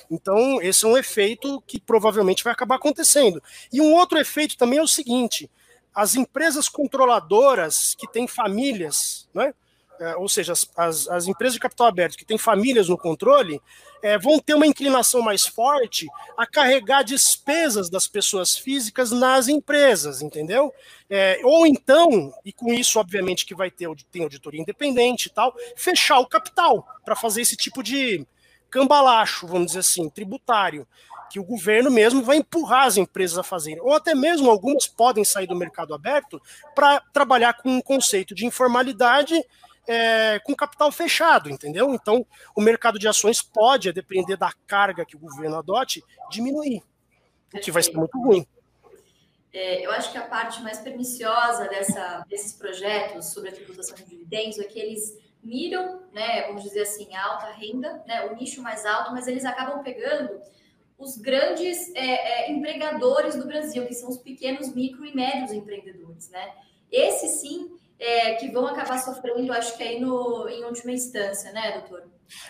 Então, 0.10 0.62
esse 0.62 0.86
é 0.86 0.88
um 0.88 0.98
efeito 0.98 1.62
que 1.66 1.80
provavelmente 1.80 2.44
vai 2.44 2.54
acabar 2.54 2.76
acontecendo. 2.76 3.42
E 3.72 3.82
um 3.82 3.94
outro 3.94 4.20
efeito 4.20 4.58
também 4.58 4.80
é 4.80 4.84
o 4.84 4.88
seguinte: 4.88 5.50
as 5.94 6.16
empresas 6.16 6.70
controladoras 6.70 7.96
que 7.96 8.08
têm 8.12 8.28
famílias, 8.28 9.28
né? 9.34 9.48
É, 9.48 9.54
ou 10.18 10.28
seja, 10.28 10.54
as, 10.54 10.70
as, 10.76 11.08
as, 11.08 11.28
empresas 11.28 11.54
de 11.54 11.60
capital 11.60 11.88
aberto 11.88 12.18
que 12.18 12.26
têm 12.26 12.38
famílias 12.38 12.90
no 12.90 12.98
controle, 12.98 13.62
é, 14.02 14.18
vão 14.18 14.40
ter 14.40 14.54
uma 14.54 14.68
inclinação 14.68 15.22
mais 15.22 15.46
forte 15.46 16.08
a 16.38 16.46
carregar 16.46 17.04
despesas 17.04 17.90
das 17.90 18.08
pessoas 18.08 18.58
físicas 18.58 19.12
nas 19.12 19.48
empresas, 19.48 20.22
entendeu? 20.22 20.74
É, 21.10 21.40
ou 21.44 21.66
então, 21.66 22.34
e 22.44 22.52
com 22.52 22.74
isso, 22.74 23.00
obviamente, 23.00 23.46
que 23.46 23.56
vai 23.56 23.72
ter 23.72 23.88
tem 24.12 24.24
auditoria 24.24 24.62
independente 24.62 25.28
e 25.28 25.30
tal, 25.30 25.54
fechar 25.76 26.20
o 26.20 26.28
capital 26.28 26.86
para 27.06 27.16
fazer 27.16 27.42
esse 27.42 27.56
tipo 27.56 27.82
de 27.82 28.26
cambalacho, 28.70 29.48
vamos 29.48 29.68
dizer 29.68 29.80
assim, 29.80 30.10
tributário, 30.10 30.88
que 31.30 31.40
o 31.40 31.44
governo 31.44 31.90
mesmo 31.90 32.22
vai 32.22 32.38
empurrar 32.38 32.86
as 32.86 32.98
empresas 32.98 33.38
a 33.38 33.44
fazerem. 33.44 33.82
Ou 33.82 33.94
até 33.94 34.14
mesmo 34.14 34.50
algumas 34.50 34.88
podem 34.88 35.24
sair 35.24 35.48
do 35.48 35.56
mercado 35.56 35.94
aberto 35.94 36.42
para 36.76 37.00
trabalhar 37.12 37.54
com 37.54 37.70
um 37.70 37.82
conceito 37.82 38.36
de 38.36 38.46
informalidade 38.46 39.44
é, 39.88 40.40
com 40.40 40.56
capital 40.56 40.92
fechado, 40.92 41.50
entendeu? 41.50 41.94
Então, 41.94 42.26
o 42.56 42.62
mercado 42.62 42.98
de 42.98 43.08
ações 43.08 43.42
pode, 43.42 43.90
a 43.90 43.92
depender 43.92 44.38
da 44.38 44.52
carga 44.66 45.06
que 45.06 45.16
o 45.16 45.20
governo 45.20 45.58
adote, 45.58 46.04
diminuir, 46.30 46.82
o 47.54 47.60
que 47.60 47.72
vai 47.72 47.84
ser 47.84 47.94
muito 47.94 48.18
ruim. 48.20 48.46
É, 49.54 49.86
eu 49.86 49.92
acho 49.92 50.12
que 50.12 50.18
a 50.18 50.26
parte 50.26 50.62
mais 50.64 50.80
perniciosa 50.80 51.68
dessa, 51.68 52.26
desses 52.28 52.54
projetos 52.54 53.28
sobre 53.28 53.50
a 53.50 53.54
tributação 53.54 53.96
de 53.96 54.04
dividendos 54.06 54.58
é 54.58 54.64
que 54.64 54.80
eles 54.80 55.16
miram, 55.44 56.02
né, 56.12 56.48
vamos 56.48 56.64
dizer 56.64 56.84
assim, 56.84 57.14
a 57.14 57.24
alta 57.24 57.52
renda, 57.52 58.02
né, 58.08 58.26
o 58.26 58.36
nicho 58.36 58.62
mais 58.64 58.86
alto, 58.86 59.12
mas 59.12 59.28
eles 59.28 59.46
acabam 59.46 59.84
pegando 59.84 60.42
os 60.98 61.18
grandes 61.18 61.94
é, 61.94 62.48
é, 62.48 62.52
empregadores 62.52 63.36
do 63.36 63.46
Brasil, 63.46 63.86
que 63.86 63.94
são 63.94 64.10
os 64.10 64.18
pequenos, 64.18 64.74
micro 64.74 65.06
e 65.06 65.14
médios 65.14 65.52
empreendedores, 65.52 66.30
né? 66.30 66.54
Esse 66.92 67.28
sim 67.28 67.78
é, 68.04 68.34
que 68.34 68.52
vão 68.52 68.68
acabar 68.68 68.98
sofrendo, 69.00 69.54
acho 69.54 69.78
que 69.78 69.84
aí 69.84 70.00
no, 70.00 70.48
em 70.50 70.66
última 70.66 70.92
instância, 70.92 71.52
né, 71.54 71.72
doutor? 71.72 72.04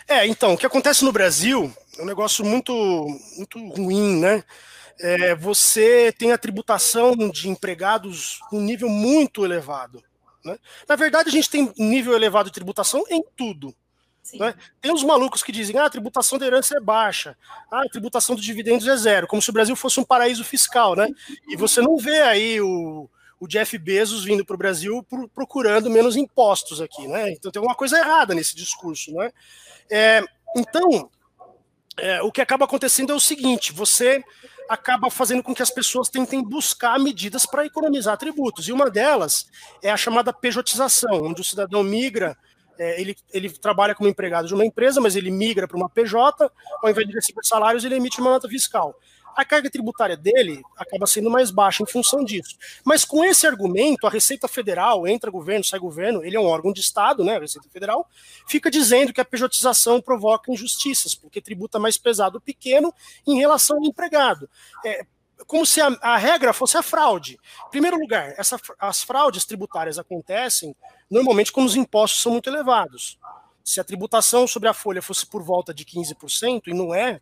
É, 0.08 0.26
então, 0.26 0.54
o 0.54 0.58
que 0.58 0.66
acontece 0.66 1.04
no 1.04 1.12
Brasil 1.12 1.72
é 1.96 2.02
um 2.02 2.06
negócio 2.06 2.44
muito, 2.44 2.72
muito 3.36 3.58
ruim, 3.68 4.18
né? 4.18 4.42
É, 4.98 5.34
você 5.34 6.12
tem 6.18 6.32
a 6.32 6.38
tributação 6.38 7.16
de 7.16 7.48
empregados 7.48 8.40
um 8.52 8.60
nível 8.60 8.88
muito 8.88 9.44
elevado. 9.44 10.02
Né? 10.44 10.58
Na 10.88 10.96
verdade, 10.96 11.28
a 11.28 11.32
gente 11.32 11.50
tem 11.50 11.72
nível 11.78 12.14
elevado 12.14 12.48
de 12.48 12.54
tributação 12.54 13.04
em 13.10 13.22
tudo. 13.36 13.74
Né? 14.34 14.54
Tem 14.80 14.92
uns 14.92 15.04
malucos 15.04 15.42
que 15.42 15.52
dizem 15.52 15.78
ah, 15.78 15.86
a 15.86 15.90
tributação 15.90 16.38
da 16.38 16.46
herança 16.46 16.76
é 16.76 16.80
baixa, 16.80 17.36
ah, 17.70 17.82
a 17.82 17.88
tributação 17.88 18.34
dos 18.34 18.44
dividendos 18.44 18.86
é 18.88 18.96
zero, 18.96 19.26
como 19.26 19.42
se 19.42 19.50
o 19.50 19.52
Brasil 19.52 19.76
fosse 19.76 20.00
um 20.00 20.04
paraíso 20.04 20.44
fiscal, 20.44 20.96
né? 20.96 21.08
E 21.48 21.56
você 21.56 21.82
não 21.82 21.96
vê 21.96 22.20
aí 22.22 22.60
o, 22.60 23.08
o 23.44 23.48
Jeff 23.48 23.76
Bezos 23.78 24.24
vindo 24.24 24.44
para 24.44 24.54
o 24.54 24.58
Brasil 24.58 25.06
procurando 25.34 25.90
menos 25.90 26.16
impostos 26.16 26.80
aqui, 26.80 27.06
né? 27.06 27.30
Então 27.30 27.52
tem 27.52 27.60
alguma 27.60 27.76
coisa 27.76 27.98
errada 27.98 28.34
nesse 28.34 28.56
discurso, 28.56 29.12
né? 29.12 29.30
É, 29.90 30.22
então, 30.56 31.10
é, 31.98 32.22
o 32.22 32.32
que 32.32 32.40
acaba 32.40 32.64
acontecendo 32.64 33.12
é 33.12 33.14
o 33.14 33.20
seguinte: 33.20 33.72
você 33.72 34.22
acaba 34.68 35.10
fazendo 35.10 35.42
com 35.42 35.54
que 35.54 35.62
as 35.62 35.70
pessoas 35.70 36.08
tentem 36.08 36.42
buscar 36.42 36.98
medidas 36.98 37.44
para 37.44 37.66
economizar 37.66 38.16
tributos. 38.16 38.66
E 38.66 38.72
uma 38.72 38.90
delas 38.90 39.46
é 39.82 39.90
a 39.90 39.96
chamada 39.96 40.32
pejotização, 40.32 41.22
onde 41.24 41.42
o 41.42 41.44
cidadão 41.44 41.82
migra, 41.82 42.36
é, 42.78 42.98
ele, 42.98 43.14
ele 43.32 43.50
trabalha 43.50 43.94
como 43.94 44.08
empregado 44.08 44.48
de 44.48 44.54
uma 44.54 44.64
empresa, 44.64 45.00
mas 45.02 45.16
ele 45.16 45.30
migra 45.30 45.68
para 45.68 45.76
uma 45.76 45.88
PJ, 45.88 46.50
ao 46.82 46.90
invés 46.90 47.06
de 47.06 47.14
receber 47.14 47.44
salários, 47.44 47.84
ele 47.84 47.96
emite 47.96 48.20
uma 48.20 48.30
nota 48.30 48.48
fiscal. 48.48 48.98
A 49.34 49.44
carga 49.44 49.70
tributária 49.70 50.16
dele 50.16 50.62
acaba 50.76 51.06
sendo 51.06 51.30
mais 51.30 51.50
baixa 51.50 51.82
em 51.82 51.86
função 51.86 52.24
disso. 52.24 52.56
Mas 52.84 53.04
com 53.04 53.24
esse 53.24 53.46
argumento, 53.46 54.06
a 54.06 54.10
Receita 54.10 54.46
Federal, 54.46 55.06
entra 55.06 55.30
governo, 55.30 55.64
sai 55.64 55.78
governo, 55.78 56.24
ele 56.24 56.36
é 56.36 56.40
um 56.40 56.46
órgão 56.46 56.72
de 56.72 56.80
Estado, 56.80 57.24
né, 57.24 57.36
a 57.36 57.40
Receita 57.40 57.68
Federal, 57.68 58.08
fica 58.46 58.70
dizendo 58.70 59.12
que 59.12 59.20
a 59.20 59.24
pejotização 59.24 60.00
provoca 60.00 60.52
injustiças, 60.52 61.14
porque 61.14 61.40
tributa 61.40 61.78
mais 61.78 61.98
pesado 61.98 62.38
o 62.38 62.40
pequeno 62.40 62.92
em 63.26 63.38
relação 63.38 63.78
ao 63.78 63.84
empregado. 63.84 64.48
É, 64.84 65.04
como 65.46 65.66
se 65.66 65.80
a, 65.80 65.88
a, 66.00 66.16
regra 66.16 66.52
fosse 66.52 66.76
a 66.76 66.82
fraude. 66.82 67.38
Em 67.66 67.70
primeiro 67.70 67.98
lugar, 67.98 68.34
essa, 68.38 68.58
as 68.78 69.02
fraudes 69.02 69.44
tributárias 69.44 69.98
acontecem 69.98 70.74
normalmente 71.10 71.52
quando 71.52 71.66
os 71.66 71.76
impostos 71.76 72.22
são 72.22 72.32
muito 72.32 72.48
elevados. 72.48 73.18
Se 73.62 73.80
a 73.80 73.84
tributação 73.84 74.46
sobre 74.46 74.68
a 74.68 74.74
folha 74.74 75.02
fosse 75.02 75.26
por 75.26 75.42
volta 75.42 75.72
de 75.72 75.84
15%, 75.84 76.62
e 76.66 76.74
não 76.74 76.94
é, 76.94 77.20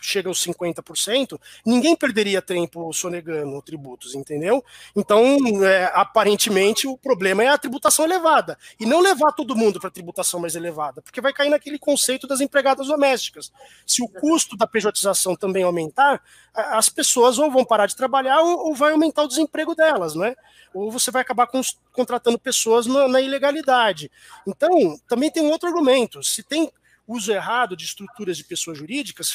chega 0.00 0.28
aos 0.28 0.44
50%, 0.44 1.38
ninguém 1.64 1.96
perderia 1.96 2.42
tempo 2.42 2.92
sonegando 2.92 3.60
tributos, 3.62 4.14
entendeu? 4.14 4.64
Então, 4.94 5.36
é, 5.64 5.90
aparentemente, 5.94 6.86
o 6.86 6.96
problema 6.96 7.42
é 7.42 7.48
a 7.48 7.58
tributação 7.58 8.04
elevada. 8.04 8.58
E 8.78 8.86
não 8.86 9.00
levar 9.00 9.32
todo 9.32 9.56
mundo 9.56 9.80
para 9.80 9.88
a 9.88 9.92
tributação 9.92 10.40
mais 10.40 10.54
elevada, 10.54 11.02
porque 11.02 11.20
vai 11.20 11.32
cair 11.32 11.50
naquele 11.50 11.78
conceito 11.78 12.26
das 12.26 12.40
empregadas 12.40 12.86
domésticas. 12.88 13.52
Se 13.86 14.02
o 14.02 14.08
custo 14.08 14.56
da 14.56 14.66
pejotização 14.66 15.34
também 15.34 15.62
aumentar, 15.62 16.22
as 16.54 16.88
pessoas 16.88 17.38
ou 17.38 17.50
vão 17.50 17.64
parar 17.64 17.86
de 17.86 17.96
trabalhar 17.96 18.40
ou, 18.40 18.68
ou 18.68 18.74
vai 18.74 18.92
aumentar 18.92 19.22
o 19.22 19.28
desemprego 19.28 19.74
delas, 19.74 20.14
né? 20.14 20.34
Ou 20.72 20.90
você 20.90 21.10
vai 21.10 21.22
acabar 21.22 21.48
contratando 21.92 22.38
pessoas 22.38 22.86
na, 22.86 23.08
na 23.08 23.20
ilegalidade. 23.20 24.10
Então, 24.46 24.98
também 25.08 25.30
tem 25.30 25.42
um 25.42 25.50
outro 25.50 25.68
argumento. 25.68 26.22
Se 26.22 26.42
tem 26.42 26.70
uso 27.06 27.32
errado 27.32 27.76
de 27.76 27.84
estruturas 27.84 28.36
de 28.36 28.44
pessoas 28.44 28.78
jurídicas, 28.78 29.30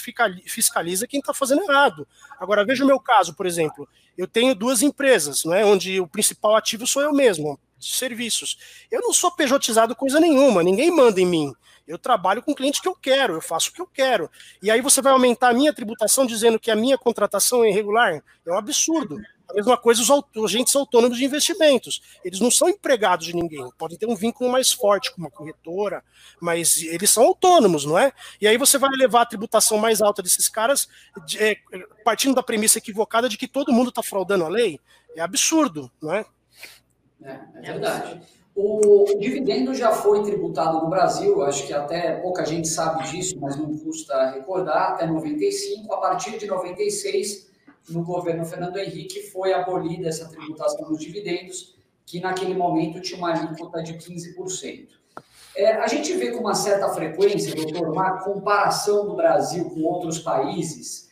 fiscaliza 0.46 1.08
quem 1.08 1.20
está 1.20 1.34
fazendo 1.34 1.64
errado. 1.64 2.08
Agora, 2.40 2.66
veja 2.66 2.84
o 2.84 2.88
meu 2.88 3.00
caso, 3.00 3.34
por 3.34 3.46
exemplo. 3.46 3.88
Eu 4.18 4.28
tenho 4.28 4.54
duas 4.54 4.82
empresas, 4.82 5.44
não 5.46 5.54
é, 5.54 5.64
onde 5.64 6.00
o 6.00 6.08
principal 6.08 6.56
ativo 6.56 6.86
sou 6.86 7.02
eu 7.02 7.14
mesmo, 7.14 7.60
serviços. 7.80 8.58
Eu 8.92 9.02
não 9.02 9.14
sou 9.14 9.32
pejotizado 9.32 9.96
coisa 9.96 10.20
nenhuma, 10.20 10.62
ninguém 10.62 10.92
manda 10.92 11.20
em 11.22 11.26
mim. 11.26 11.54
Eu 11.88 11.98
trabalho 11.98 12.42
com 12.42 12.52
o 12.52 12.56
cliente 12.56 12.82
que 12.82 12.88
eu 12.88 12.96
quero, 12.96 13.34
eu 13.34 13.42
faço 13.42 13.70
o 13.70 13.74
que 13.74 13.82
eu 13.82 13.88
quero. 13.88 14.30
E 14.62 14.70
aí 14.70 14.82
você 14.82 15.02
vai 15.02 15.12
aumentar 15.12 15.50
a 15.50 15.54
minha 15.54 15.74
tributação 15.74 16.26
dizendo 16.26 16.60
que 16.60 16.72
a 16.72 16.76
minha 16.76 16.98
contratação 16.98 17.64
é 17.64 17.70
irregular? 17.70 18.22
É 18.46 18.52
um 18.52 18.58
absurdo. 18.58 19.20
A 19.52 19.54
mesma 19.54 19.78
coisa 19.78 20.02
os 20.02 20.46
agentes 20.46 20.76
autônomos 20.76 21.18
de 21.18 21.26
investimentos. 21.26 22.02
Eles 22.24 22.40
não 22.40 22.50
são 22.50 22.70
empregados 22.70 23.26
de 23.26 23.36
ninguém, 23.36 23.70
podem 23.78 23.98
ter 23.98 24.06
um 24.06 24.16
vínculo 24.16 24.50
mais 24.50 24.72
forte 24.72 25.12
com 25.12 25.22
uma 25.22 25.30
corretora, 25.30 26.04
mas 26.40 26.78
eles 26.78 27.10
são 27.10 27.24
autônomos, 27.24 27.86
não 27.86 28.00
é? 28.00 28.14
E 28.40 28.48
aí 28.48 28.58
você 28.58 28.78
vai 28.78 28.90
levar 28.92 29.22
a 29.24 29.26
tributação 29.26 29.78
mais 29.78 30.02
alta 30.02 30.24
desses 30.24 30.48
caras 30.48 30.88
é, 31.38 31.58
partindo 32.04 32.34
da 32.34 32.42
premissa 32.42 32.78
equivocada 32.78 33.28
de 33.28 33.38
que 33.38 33.48
todo 33.48 33.74
mundo 33.74 33.90
está 33.90 34.02
fraudando 34.02 34.46
a 34.46 34.50
lei. 34.50 34.80
É 35.16 35.22
absurdo, 35.22 35.92
não 36.02 36.14
é? 36.14 36.26
É, 37.24 37.40
é 37.56 37.62
verdade. 37.62 38.22
O 38.56 39.06
dividendo 39.18 39.74
já 39.74 39.92
foi 39.92 40.24
tributado 40.24 40.82
no 40.82 40.90
Brasil, 40.90 41.42
acho 41.44 41.66
que 41.66 41.74
até 41.74 42.18
pouca 42.18 42.46
gente 42.46 42.68
sabe 42.68 43.04
disso, 43.10 43.38
mas 43.40 43.56
não 43.56 43.78
custa 43.78 44.32
recordar, 44.32 44.92
até 44.92 45.06
95. 45.06 45.94
A 45.94 45.98
partir 45.98 46.38
de 46.38 46.48
96, 46.48 47.50
no 47.90 48.04
governo 48.04 48.46
Fernando 48.46 48.78
Henrique 48.78 49.24
foi 49.32 49.54
abolida 49.54 50.08
essa 50.08 50.30
tributação 50.30 50.88
dos 50.88 51.00
dividendos, 51.00 51.76
que 52.06 52.20
naquele 52.20 52.54
momento 52.54 53.02
tinha 53.02 53.18
uma 53.18 53.32
alíquota 53.32 53.82
de 53.82 53.94
15%. 53.94 54.88
É, 55.56 55.74
a 55.76 55.88
gente 55.88 56.14
vê 56.14 56.32
com 56.32 56.40
uma 56.40 56.56
certa 56.56 56.88
frequência, 56.90 57.54
doutor, 57.54 57.90
uma 57.90 58.20
comparação 58.20 59.06
do 59.06 59.16
Brasil 59.16 59.70
com 59.70 59.82
outros 59.82 60.20
países, 60.20 61.10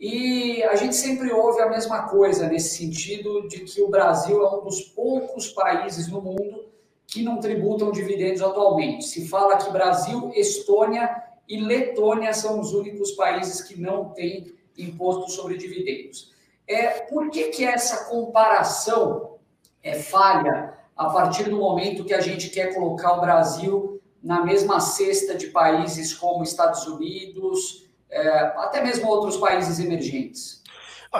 e 0.00 0.60
a 0.64 0.74
gente 0.74 0.96
sempre 0.96 1.30
ouve 1.30 1.60
a 1.60 1.68
mesma 1.68 2.08
coisa 2.08 2.48
nesse 2.48 2.76
sentido 2.76 3.46
de 3.46 3.60
que 3.60 3.80
o 3.80 3.88
Brasil 3.88 4.42
é 4.42 4.56
um 4.56 4.64
dos 4.64 4.80
poucos 4.80 5.48
países 5.48 6.08
no 6.08 6.20
mundo 6.20 6.64
que 7.06 7.22
não 7.22 7.38
tributam 7.38 7.92
dividendos 7.92 8.42
atualmente. 8.42 9.04
Se 9.04 9.28
fala 9.28 9.56
que 9.56 9.70
Brasil, 9.70 10.32
Estônia 10.34 11.22
e 11.46 11.60
Letônia 11.60 12.32
são 12.32 12.58
os 12.58 12.72
únicos 12.72 13.12
países 13.12 13.62
que 13.62 13.80
não 13.80 14.06
têm 14.06 14.52
imposto 14.76 15.30
sobre 15.30 15.56
dividendos. 15.56 16.32
É, 16.66 17.00
por 17.00 17.30
que, 17.30 17.48
que 17.48 17.64
essa 17.64 18.04
comparação 18.04 19.36
é 19.82 19.94
falha 19.94 20.74
a 20.96 21.10
partir 21.10 21.44
do 21.44 21.56
momento 21.56 22.04
que 22.04 22.14
a 22.14 22.20
gente 22.20 22.48
quer 22.50 22.74
colocar 22.74 23.16
o 23.16 23.20
Brasil 23.20 24.00
na 24.22 24.44
mesma 24.44 24.80
cesta 24.80 25.34
de 25.34 25.48
países 25.48 26.14
como 26.14 26.44
Estados 26.44 26.86
Unidos, 26.86 27.88
é, 28.08 28.28
até 28.56 28.82
mesmo 28.82 29.08
outros 29.08 29.36
países 29.36 29.78
emergentes? 29.78 30.62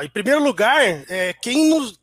em 0.01 0.09
primeiro 0.09 0.43
lugar, 0.43 0.81
é, 1.09 1.35
quem 1.35 1.69
nos, 1.69 2.01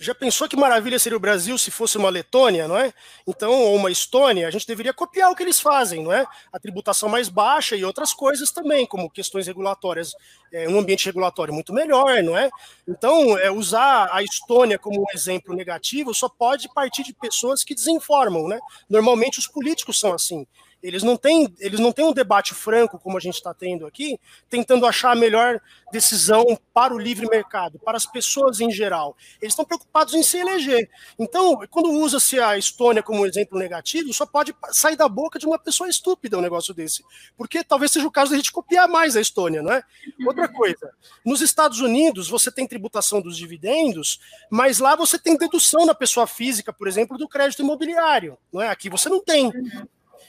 já 0.00 0.14
pensou 0.14 0.48
que 0.48 0.56
maravilha 0.56 0.98
seria 0.98 1.16
o 1.16 1.20
Brasil 1.20 1.58
se 1.58 1.70
fosse 1.70 1.98
uma 1.98 2.08
Letônia, 2.08 2.68
não 2.68 2.76
é? 2.76 2.92
Então, 3.26 3.52
ou 3.52 3.74
uma 3.74 3.90
Estônia, 3.90 4.46
a 4.46 4.50
gente 4.50 4.66
deveria 4.66 4.92
copiar 4.92 5.30
o 5.30 5.34
que 5.34 5.42
eles 5.42 5.58
fazem, 5.60 6.02
não 6.02 6.12
é? 6.12 6.24
A 6.52 6.58
tributação 6.58 7.08
mais 7.08 7.28
baixa 7.28 7.74
e 7.74 7.84
outras 7.84 8.12
coisas 8.12 8.52
também, 8.52 8.86
como 8.86 9.10
questões 9.10 9.46
regulatórias, 9.46 10.14
é, 10.52 10.68
um 10.68 10.78
ambiente 10.78 11.06
regulatório 11.06 11.52
muito 11.52 11.72
melhor, 11.72 12.22
não 12.22 12.36
é? 12.36 12.48
Então, 12.86 13.36
é, 13.38 13.50
usar 13.50 14.08
a 14.12 14.22
Estônia 14.22 14.78
como 14.78 15.00
um 15.00 15.06
exemplo 15.14 15.54
negativo 15.54 16.14
só 16.14 16.28
pode 16.28 16.72
partir 16.72 17.02
de 17.02 17.12
pessoas 17.12 17.64
que 17.64 17.74
desinformam, 17.74 18.46
né? 18.46 18.58
Normalmente 18.88 19.38
os 19.38 19.46
políticos 19.46 19.98
são 19.98 20.12
assim. 20.12 20.46
Eles 20.82 21.02
não 21.02 21.16
têm, 21.16 21.52
eles 21.58 21.80
não 21.80 21.92
têm 21.92 22.04
um 22.04 22.12
debate 22.12 22.54
franco, 22.54 22.98
como 22.98 23.16
a 23.16 23.20
gente 23.20 23.34
está 23.34 23.52
tendo 23.52 23.86
aqui, 23.86 24.18
tentando 24.48 24.86
achar 24.86 25.12
a 25.12 25.14
melhor 25.14 25.60
decisão 25.90 26.58
para 26.72 26.94
o 26.94 26.98
livre 26.98 27.28
mercado, 27.28 27.78
para 27.78 27.96
as 27.96 28.06
pessoas 28.06 28.60
em 28.60 28.70
geral. 28.70 29.16
Eles 29.40 29.52
estão 29.52 29.64
preocupados 29.64 30.14
em 30.14 30.22
se 30.22 30.38
eleger. 30.38 30.88
Então, 31.18 31.60
quando 31.70 31.90
usa-se 31.90 32.38
a 32.38 32.56
Estônia 32.56 33.02
como 33.02 33.26
exemplo 33.26 33.58
negativo, 33.58 34.12
só 34.12 34.24
pode 34.24 34.54
sair 34.70 34.96
da 34.96 35.08
boca 35.08 35.38
de 35.38 35.46
uma 35.46 35.58
pessoa 35.58 35.88
estúpida 35.88 36.38
um 36.38 36.42
negócio 36.42 36.72
desse. 36.72 37.02
Porque 37.36 37.64
talvez 37.64 37.90
seja 37.90 38.06
o 38.06 38.10
caso 38.10 38.30
da 38.30 38.36
gente 38.36 38.52
copiar 38.52 38.88
mais 38.88 39.16
a 39.16 39.20
Estônia, 39.20 39.62
não 39.62 39.72
é? 39.72 39.82
Outra 40.26 40.48
coisa, 40.48 40.92
nos 41.24 41.40
Estados 41.40 41.80
Unidos 41.80 42.28
você 42.28 42.52
tem 42.52 42.66
tributação 42.66 43.20
dos 43.20 43.36
dividendos, 43.36 44.20
mas 44.50 44.78
lá 44.78 44.94
você 44.94 45.18
tem 45.18 45.36
dedução 45.36 45.86
na 45.86 45.94
pessoa 45.94 46.26
física, 46.26 46.72
por 46.72 46.86
exemplo, 46.86 47.18
do 47.18 47.28
crédito 47.28 47.62
imobiliário, 47.62 48.38
não 48.52 48.62
é? 48.62 48.68
Aqui 48.68 48.88
você 48.88 49.08
não 49.08 49.22
tem. 49.22 49.52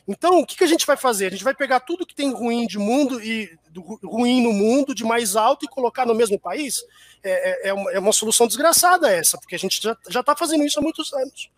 Então, 0.08 0.40
o 0.40 0.46
que, 0.46 0.58
que 0.58 0.64
a 0.64 0.68
gente 0.68 0.86
vai 0.86 0.98
fazer? 0.98 1.28
A 1.28 1.30
gente 1.32 1.44
vai 1.44 1.54
pegar 1.54 1.80
tudo 1.80 2.06
que 2.06 2.16
tem 2.16 2.32
ruim 2.34 2.66
de 2.66 2.78
mundo 2.78 3.22
e 3.24 3.50
ruim 4.04 4.42
no 4.42 4.52
mundo, 4.52 4.96
de 4.96 5.04
mais 5.04 5.36
alto, 5.36 5.66
e 5.66 5.70
colocar 5.70 6.06
no 6.06 6.16
mesmo 6.16 6.40
país? 6.40 6.84
É, 7.24 7.68
é, 7.68 7.70
é, 7.70 7.74
uma, 7.74 7.92
é 7.92 8.00
uma, 8.00 8.14
solução 8.14 8.48
desgraçada 8.48 9.12
essa, 9.12 9.38
porque 9.38 9.56
a 9.56 9.60
gente 9.60 9.82
já 9.82 10.20
está 10.20 10.36
fazendo 10.36 10.64
isso 10.64 10.80
há 10.80 10.82
muitos 10.82 11.14
anos. 11.14 11.50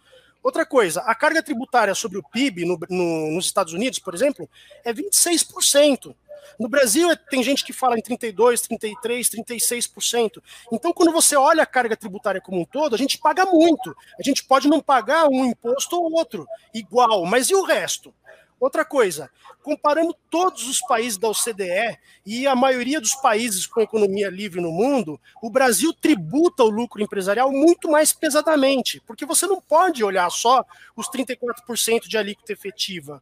Outra 0.44 0.66
coisa, 0.66 1.02
a 1.02 1.14
carga 1.14 1.44
tributária 1.44 1.94
sobre 1.94 2.18
o 2.18 2.24
PIB 2.24 2.66
no, 2.66 2.80
no, 2.90 3.32
nos 3.32 3.46
Estados 3.46 3.74
Unidos, 3.74 4.00
por 4.00 4.14
exemplo, 4.14 4.50
é 4.84 4.92
26%. 4.94 6.16
No 6.60 6.68
Brasil, 6.68 7.10
é, 7.12 7.16
tem 7.16 7.44
gente 7.44 7.64
que 7.64 7.74
fala 7.74 7.98
em 7.98 8.02
32%, 8.02 8.68
33%, 8.68 9.46
36%. 9.48 10.42
Então, 10.72 10.92
quando 10.92 11.12
você 11.12 11.36
olha 11.36 11.64
a 11.64 11.68
carga 11.68 11.96
tributária 11.96 12.42
como 12.42 12.60
um 12.60 12.66
todo, 12.66 12.96
a 12.96 12.98
gente 12.98 13.18
paga 13.18 13.46
muito. 13.46 13.96
A 14.20 14.24
gente 14.24 14.44
pode 14.44 14.68
não 14.68 14.82
pagar 14.82 15.28
um 15.28 15.46
imposto 15.46 15.96
ou 15.96 16.12
outro 16.12 16.48
igual, 16.74 17.26
mas 17.26 17.50
e 17.50 17.56
o 17.56 17.64
resto? 17.64 18.14
Outra 18.62 18.86
coisa, 18.86 19.28
comparando 19.64 20.16
todos 20.30 20.70
os 20.70 20.80
países 20.82 21.18
da 21.18 21.28
OCDE 21.28 21.98
e 22.24 22.46
a 22.46 22.56
maioria 22.56 23.02
dos 23.02 23.16
países 23.16 23.66
com 23.66 23.82
economia 23.82 24.30
livre 24.30 24.62
no 24.62 24.72
mundo, 24.72 25.20
o 25.42 25.50
Brasil 25.50 25.92
tributa 25.92 26.64
o 26.64 26.70
lucro 26.70 27.02
empresarial 27.02 27.52
muito 27.52 27.90
mais 27.90 28.14
pesadamente, 28.14 29.02
porque 29.08 29.26
você 29.26 29.48
não 29.48 29.60
pode 29.60 30.04
olhar 30.04 30.30
só 30.30 30.64
os 30.96 31.10
34% 31.10 32.08
de 32.08 32.20
alíquota 32.20 32.54
efetiva 32.54 33.20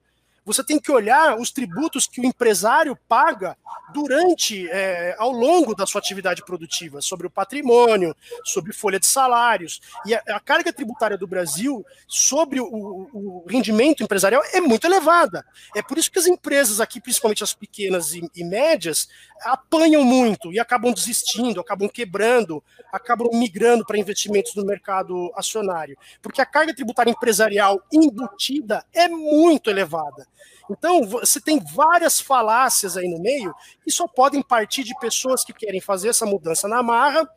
você 0.50 0.64
tem 0.64 0.80
que 0.80 0.92
olhar 0.92 1.38
os 1.38 1.52
tributos 1.52 2.08
que 2.08 2.20
o 2.20 2.26
empresário 2.26 2.98
paga 3.08 3.56
durante, 3.94 4.68
é, 4.70 5.16
ao 5.20 5.32
longo 5.32 5.76
da 5.76 5.86
sua 5.86 6.00
atividade 6.00 6.44
produtiva, 6.44 7.02
sobre 7.02 7.28
o 7.28 7.30
patrimônio, 7.30 8.16
sobre 8.44 8.74
folha 8.74 9.00
de 9.00 9.06
salários. 9.06 9.80
E 10.08 10.16
a, 10.16 10.24
a 10.30 10.40
carga 10.40 10.74
tributária 10.74 11.16
do 11.16 11.28
Brasil 11.28 11.86
sobre 12.08 12.60
o, 12.60 12.66
o, 12.66 13.46
rendimento 13.48 14.02
empresarial 14.02 14.42
é 14.52 14.60
muito 14.60 14.88
elevada. 14.88 15.46
É 15.76 15.84
por 15.84 16.00
isso 16.00 16.12
que 16.12 16.18
as 16.18 16.26
empresas 16.26 16.80
aqui, 16.80 17.00
principalmente 17.00 17.44
as 17.44 17.54
pequenas 17.54 18.14
e, 18.16 18.28
e 18.36 18.44
médias, 18.44 19.08
apanham 19.44 20.04
muito 20.04 20.52
e 20.52 20.60
acabam 20.60 20.92
desistindo, 20.92 21.62
acabam 21.62 21.88
quebrando, 21.88 22.64
acabam 22.92 23.30
migrando 23.34 23.86
para 23.86 24.00
investimentos 24.00 24.56
no 24.56 24.66
mercado 24.66 25.32
acionário. 25.36 25.96
Porque 26.24 26.42
a 26.42 26.46
carga 26.46 26.74
tributária 26.74 27.12
empresarial 27.12 27.80
embutida 27.92 28.84
é 28.92 29.08
muito 29.08 29.70
elevada. 29.70 30.28
Então, 30.70 31.06
você 31.06 31.42
tem 31.42 31.60
várias 31.60 32.20
falácias 32.20 32.96
aí 32.96 33.08
no 33.08 33.20
meio 33.20 33.54
que 33.84 33.92
só 33.92 34.08
podem 34.08 34.42
partir 34.42 34.84
de 34.84 34.98
pessoas 35.00 35.44
que 35.44 35.54
querem 35.54 35.82
fazer 35.82 36.10
essa 36.10 36.26
mudança 36.26 36.68
na 36.68 36.84
marra, 36.84 37.28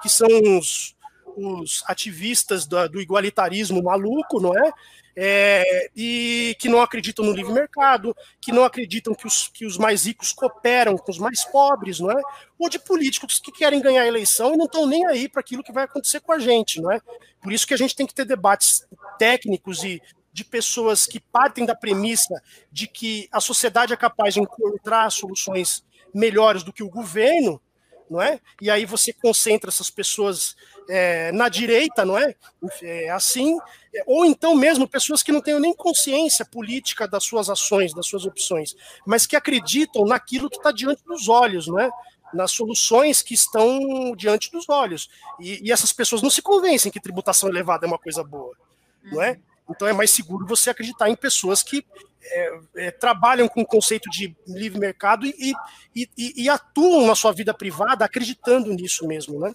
que 0.00 0.08
são 0.08 0.28
os, 0.56 0.94
os 1.36 1.82
ativistas 1.86 2.66
do, 2.66 2.88
do 2.88 3.00
igualitarismo 3.00 3.82
maluco, 3.82 4.40
não 4.40 4.56
é? 4.56 4.72
é, 5.20 5.90
e 5.96 6.54
que 6.60 6.68
não 6.68 6.80
acreditam 6.80 7.24
no 7.24 7.32
livre 7.32 7.52
mercado, 7.52 8.16
que 8.40 8.52
não 8.52 8.62
acreditam 8.64 9.12
que 9.16 9.26
os, 9.26 9.48
que 9.48 9.66
os 9.66 9.76
mais 9.76 10.06
ricos 10.06 10.32
cooperam 10.32 10.96
com 10.96 11.10
os 11.10 11.18
mais 11.18 11.44
pobres, 11.44 11.98
não 11.98 12.08
é? 12.08 12.22
Ou 12.56 12.68
de 12.68 12.78
políticos 12.78 13.40
que 13.40 13.50
querem 13.50 13.82
ganhar 13.82 14.02
a 14.02 14.06
eleição 14.06 14.54
e 14.54 14.56
não 14.56 14.66
estão 14.66 14.86
nem 14.86 15.04
aí 15.08 15.28
para 15.28 15.40
aquilo 15.40 15.64
que 15.64 15.72
vai 15.72 15.82
acontecer 15.82 16.20
com 16.20 16.30
a 16.30 16.38
gente, 16.38 16.80
não 16.80 16.92
é? 16.92 17.00
Por 17.42 17.52
isso 17.52 17.66
que 17.66 17.74
a 17.74 17.76
gente 17.76 17.96
tem 17.96 18.06
que 18.06 18.14
ter 18.14 18.24
debates 18.24 18.86
técnicos 19.18 19.82
e 19.82 20.00
de 20.38 20.44
pessoas 20.44 21.04
que 21.04 21.18
partem 21.18 21.66
da 21.66 21.74
premissa 21.74 22.40
de 22.70 22.86
que 22.86 23.28
a 23.32 23.40
sociedade 23.40 23.92
é 23.92 23.96
capaz 23.96 24.34
de 24.34 24.40
encontrar 24.40 25.10
soluções 25.10 25.84
melhores 26.14 26.62
do 26.62 26.72
que 26.72 26.82
o 26.84 26.88
governo, 26.88 27.60
não 28.08 28.22
é? 28.22 28.40
E 28.62 28.70
aí 28.70 28.84
você 28.84 29.12
concentra 29.12 29.68
essas 29.68 29.90
pessoas 29.90 30.56
é, 30.88 31.32
na 31.32 31.48
direita, 31.48 32.04
não 32.04 32.16
é? 32.16 32.36
é? 32.82 33.10
Assim, 33.10 33.58
ou 34.06 34.24
então 34.24 34.54
mesmo 34.54 34.88
pessoas 34.88 35.24
que 35.24 35.32
não 35.32 35.40
têm 35.40 35.58
nem 35.58 35.74
consciência 35.74 36.44
política 36.44 37.08
das 37.08 37.24
suas 37.24 37.50
ações, 37.50 37.92
das 37.92 38.06
suas 38.06 38.24
opções, 38.24 38.76
mas 39.04 39.26
que 39.26 39.34
acreditam 39.34 40.04
naquilo 40.04 40.48
que 40.48 40.56
está 40.56 40.70
diante 40.70 41.02
dos 41.04 41.28
olhos, 41.28 41.66
não 41.66 41.80
é? 41.80 41.90
Nas 42.32 42.52
soluções 42.52 43.22
que 43.22 43.34
estão 43.34 44.14
diante 44.16 44.52
dos 44.52 44.68
olhos. 44.68 45.10
E, 45.40 45.66
e 45.66 45.72
essas 45.72 45.92
pessoas 45.92 46.22
não 46.22 46.30
se 46.30 46.40
convencem 46.40 46.92
que 46.92 47.00
tributação 47.00 47.48
elevada 47.48 47.86
é 47.86 47.88
uma 47.88 47.98
coisa 47.98 48.22
boa, 48.22 48.54
não 49.02 49.20
é? 49.20 49.40
Então 49.68 49.86
é 49.86 49.92
mais 49.92 50.10
seguro 50.10 50.46
você 50.46 50.70
acreditar 50.70 51.10
em 51.10 51.16
pessoas 51.16 51.62
que 51.62 51.84
é, 52.30 52.60
é, 52.76 52.90
trabalham 52.90 53.48
com 53.48 53.62
o 53.62 53.66
conceito 53.66 54.08
de 54.10 54.34
livre 54.46 54.78
mercado 54.78 55.26
e, 55.26 55.52
e, 55.94 56.08
e, 56.16 56.44
e, 56.44 56.48
atuam 56.48 57.06
na 57.06 57.14
sua 57.14 57.32
vida 57.32 57.54
privada 57.54 58.04
acreditando 58.04 58.72
nisso 58.72 59.06
mesmo, 59.06 59.38
né? 59.38 59.54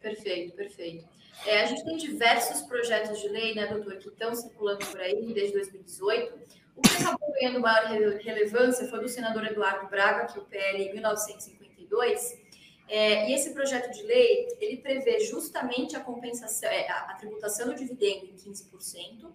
Perfeito, 0.00 0.54
perfeito. 0.54 1.04
É, 1.46 1.62
a 1.62 1.66
gente 1.66 1.84
tem 1.84 1.96
diversos 1.96 2.62
projetos 2.62 3.20
de 3.20 3.28
lei, 3.28 3.54
né, 3.54 3.66
doutor, 3.66 3.96
que 3.96 4.08
estão 4.08 4.34
circulando 4.34 4.84
por 4.86 5.00
aí 5.00 5.32
desde 5.34 5.52
2018. 5.52 6.32
O 6.76 6.82
que 6.82 7.02
acabou 7.02 7.32
ganhando 7.32 7.60
maior 7.60 7.86
relevância 8.18 8.88
foi 8.88 9.00
do 9.00 9.08
senador 9.08 9.46
Eduardo 9.46 9.88
Braga, 9.88 10.26
que 10.26 10.38
o 10.38 10.42
PL 10.42 10.92
1952, 10.92 12.43
é, 12.88 13.30
e 13.30 13.34
esse 13.34 13.50
projeto 13.50 13.90
de 13.92 14.02
lei, 14.02 14.48
ele 14.60 14.76
prevê 14.76 15.20
justamente 15.20 15.96
a 15.96 16.00
compensação, 16.00 16.68
é, 16.68 16.88
a, 16.88 17.10
a, 17.10 17.14
tributação 17.14 17.66
do 17.68 17.74
dividendo 17.74 18.26
em 18.26 18.34
15%, 18.34 19.30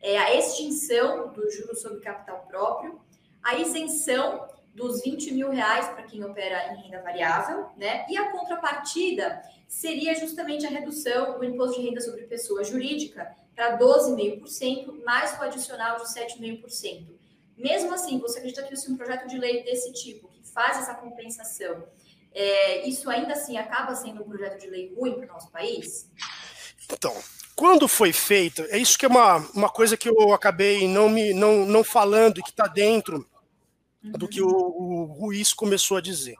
é, 0.00 0.18
a 0.18 0.34
extinção 0.34 1.32
do 1.32 1.50
juros 1.50 1.80
sobre 1.80 2.00
capital 2.00 2.46
próprio, 2.48 3.00
a 3.42 3.56
isenção 3.56 4.48
dos 4.74 5.02
20 5.02 5.32
mil 5.32 5.50
reais 5.50 5.86
para 5.88 6.02
quem 6.02 6.24
opera 6.24 6.72
em 6.72 6.82
renda 6.82 7.00
variável, 7.00 7.68
né? 7.76 8.04
E 8.08 8.16
a 8.16 8.30
contrapartida 8.30 9.42
seria 9.68 10.14
justamente 10.14 10.66
a 10.66 10.70
redução 10.70 11.38
do 11.38 11.44
imposto 11.44 11.80
de 11.80 11.88
renda 11.88 12.00
sobre 12.00 12.24
pessoa 12.24 12.64
jurídica 12.64 13.34
para 13.54 13.78
12,5%, 13.78 15.04
mais 15.04 15.38
o 15.38 15.42
adicional 15.42 15.96
de 15.98 16.04
7,5%. 16.12 17.06
Mesmo 17.56 17.94
assim, 17.94 18.18
você 18.18 18.38
acredita 18.38 18.64
que 18.64 18.76
se 18.76 18.90
um 18.90 18.96
projeto 18.96 19.28
de 19.28 19.38
lei 19.38 19.62
desse 19.62 19.92
tipo, 19.92 20.28
que 20.28 20.42
faz 20.42 20.78
essa 20.78 20.94
compensação, 20.94 21.84
é, 22.34 22.88
isso 22.88 23.08
ainda 23.08 23.32
assim 23.32 23.56
acaba 23.56 23.94
sendo 23.94 24.22
um 24.22 24.28
projeto 24.28 24.60
de 24.60 24.68
lei 24.68 24.92
ruim 24.94 25.14
para 25.14 25.24
o 25.24 25.28
nosso 25.28 25.50
país? 25.50 26.10
Então, 26.92 27.14
quando 27.54 27.86
foi 27.86 28.12
feito, 28.12 28.62
é 28.68 28.78
isso 28.78 28.98
que 28.98 29.06
é 29.06 29.08
uma, 29.08 29.36
uma 29.54 29.68
coisa 29.68 29.96
que 29.96 30.08
eu 30.08 30.32
acabei 30.32 30.88
não 30.88 31.08
me 31.08 31.32
não, 31.32 31.64
não 31.64 31.84
falando 31.84 32.38
e 32.38 32.42
que 32.42 32.50
está 32.50 32.66
dentro 32.66 33.26
do 34.02 34.28
que 34.28 34.42
o, 34.42 34.48
o 34.48 35.04
Ruiz 35.04 35.54
começou 35.54 35.96
a 35.96 36.00
dizer. 36.00 36.36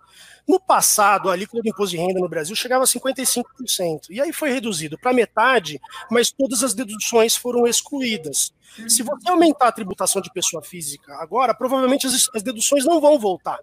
No 0.46 0.60
passado, 0.60 1.30
a 1.30 1.32
alíquota 1.32 1.62
do 1.62 1.68
imposto 1.68 1.96
de 1.96 2.02
renda 2.02 2.20
no 2.20 2.28
Brasil 2.28 2.54
chegava 2.54 2.84
a 2.84 2.86
55%, 2.86 4.10
e 4.10 4.20
aí 4.20 4.30
foi 4.30 4.50
reduzido 4.50 4.98
para 4.98 5.12
metade, 5.12 5.80
mas 6.10 6.30
todas 6.30 6.62
as 6.62 6.74
deduções 6.74 7.34
foram 7.34 7.66
excluídas. 7.66 8.52
Se 8.86 9.02
você 9.02 9.30
aumentar 9.30 9.68
a 9.68 9.72
tributação 9.72 10.20
de 10.20 10.30
pessoa 10.30 10.62
física 10.62 11.14
agora, 11.14 11.54
provavelmente 11.54 12.06
as, 12.06 12.28
as 12.34 12.42
deduções 12.42 12.84
não 12.84 13.00
vão 13.00 13.18
voltar. 13.18 13.58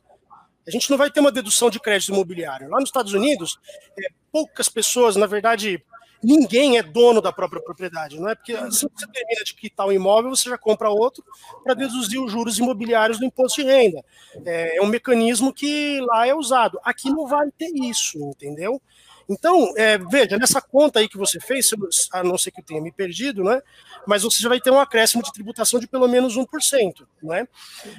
A 0.67 0.71
gente 0.71 0.89
não 0.89 0.97
vai 0.97 1.09
ter 1.09 1.19
uma 1.19 1.31
dedução 1.31 1.69
de 1.69 1.79
crédito 1.79 2.11
imobiliário. 2.11 2.69
Lá 2.69 2.79
nos 2.79 2.89
Estados 2.89 3.13
Unidos, 3.13 3.59
é, 3.97 4.09
poucas 4.31 4.69
pessoas, 4.69 5.15
na 5.15 5.25
verdade, 5.25 5.83
ninguém 6.23 6.77
é 6.77 6.83
dono 6.83 7.21
da 7.21 7.31
própria 7.31 7.61
propriedade, 7.61 8.19
não 8.19 8.29
é? 8.29 8.35
Porque 8.35 8.53
assim 8.53 8.87
que 8.87 8.99
você 8.99 9.07
termina 9.07 9.43
de 9.43 9.55
quitar 9.55 9.87
o 9.87 9.91
imóvel, 9.91 10.29
você 10.29 10.49
já 10.49 10.57
compra 10.57 10.89
outro 10.89 11.23
para 11.63 11.73
deduzir 11.73 12.21
os 12.21 12.31
juros 12.31 12.59
imobiliários 12.59 13.17
do 13.17 13.25
imposto 13.25 13.61
de 13.61 13.67
renda. 13.67 14.03
É, 14.45 14.77
é 14.77 14.81
um 14.81 14.87
mecanismo 14.87 15.53
que 15.53 15.99
lá 16.01 16.27
é 16.27 16.35
usado. 16.35 16.79
Aqui 16.83 17.09
não 17.09 17.27
vai 17.27 17.49
ter 17.57 17.71
isso, 17.75 18.19
entendeu? 18.19 18.81
Então, 19.31 19.73
é, 19.77 19.97
veja, 19.97 20.37
nessa 20.37 20.61
conta 20.61 20.99
aí 20.99 21.07
que 21.07 21.17
você 21.17 21.39
fez, 21.39 21.69
a 22.11 22.21
não 22.21 22.37
ser 22.37 22.51
que 22.51 22.59
eu 22.59 22.65
tenha 22.65 22.81
me 22.81 22.91
perdido, 22.91 23.43
né? 23.45 23.61
Mas 24.05 24.23
você 24.23 24.41
já 24.41 24.49
vai 24.49 24.59
ter 24.59 24.71
um 24.71 24.79
acréscimo 24.79 25.23
de 25.23 25.31
tributação 25.31 25.79
de 25.79 25.87
pelo 25.87 26.07
menos 26.07 26.35
1%, 26.35 27.07
né? 27.23 27.47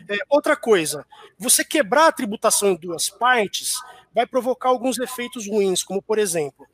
É, 0.08 0.18
outra 0.28 0.54
coisa, 0.54 1.06
você 1.38 1.64
quebrar 1.64 2.08
a 2.08 2.12
tributação 2.12 2.68
em 2.68 2.76
duas 2.76 3.08
partes 3.08 3.80
vai 4.14 4.27
provocar 4.27 4.68
alguns 4.68 4.98
efeitos 4.98 5.48
ruins, 5.48 5.83
como 5.83 6.03
por 6.03 6.18
exemplo, 6.18 6.66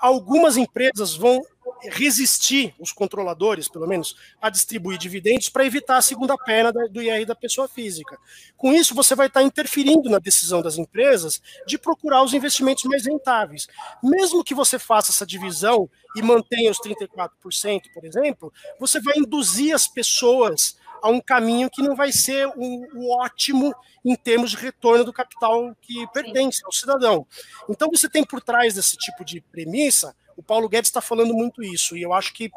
algumas 0.00 0.56
empresas 0.56 1.14
vão 1.14 1.42
resistir, 1.82 2.74
os 2.78 2.92
controladores, 2.92 3.68
pelo 3.68 3.86
menos, 3.86 4.16
a 4.40 4.48
distribuir 4.48 4.98
dividendos 4.98 5.48
para 5.48 5.66
evitar 5.66 5.96
a 5.98 6.02
segunda 6.02 6.36
perna 6.36 6.72
do 6.72 7.02
IR 7.02 7.26
da 7.26 7.34
pessoa 7.34 7.68
física. 7.68 8.18
Com 8.56 8.72
isso, 8.72 8.94
você 8.94 9.14
vai 9.14 9.26
estar 9.26 9.42
interferindo 9.42 10.08
na 10.08 10.18
decisão 10.18 10.62
das 10.62 10.78
empresas 10.78 11.42
de 11.66 11.76
procurar 11.76 12.22
os 12.22 12.32
investimentos 12.32 12.84
mais 12.84 13.04
rentáveis. 13.04 13.66
Mesmo 14.02 14.44
que 14.44 14.54
você 14.54 14.78
faça 14.78 15.12
essa 15.12 15.26
divisão 15.26 15.88
e 16.16 16.22
mantenha 16.22 16.70
os 16.70 16.78
34%, 16.78 17.82
por 17.92 18.04
exemplo, 18.04 18.52
você 18.80 19.00
vai 19.00 19.14
induzir 19.18 19.74
as 19.74 19.86
pessoas 19.86 20.78
a 21.02 21.08
um 21.08 21.20
caminho 21.20 21.70
que 21.70 21.82
não 21.82 21.94
vai 21.94 22.12
ser 22.12 22.46
o, 22.48 22.86
o 22.94 23.16
ótimo 23.18 23.74
em 24.04 24.14
termos 24.14 24.50
de 24.50 24.56
retorno 24.56 25.04
do 25.04 25.12
capital 25.12 25.74
que 25.80 26.06
pertence 26.08 26.62
ao 26.64 26.72
cidadão. 26.72 27.26
Então, 27.68 27.88
você 27.90 28.08
tem 28.08 28.24
por 28.24 28.40
trás 28.40 28.74
desse 28.74 28.96
tipo 28.96 29.24
de 29.24 29.40
premissa, 29.40 30.14
o 30.36 30.42
Paulo 30.42 30.68
Guedes 30.68 30.88
está 30.88 31.00
falando 31.00 31.32
muito 31.34 31.62
isso, 31.62 31.96
e 31.96 32.02
eu 32.02 32.12
acho 32.12 32.32
que 32.34 32.50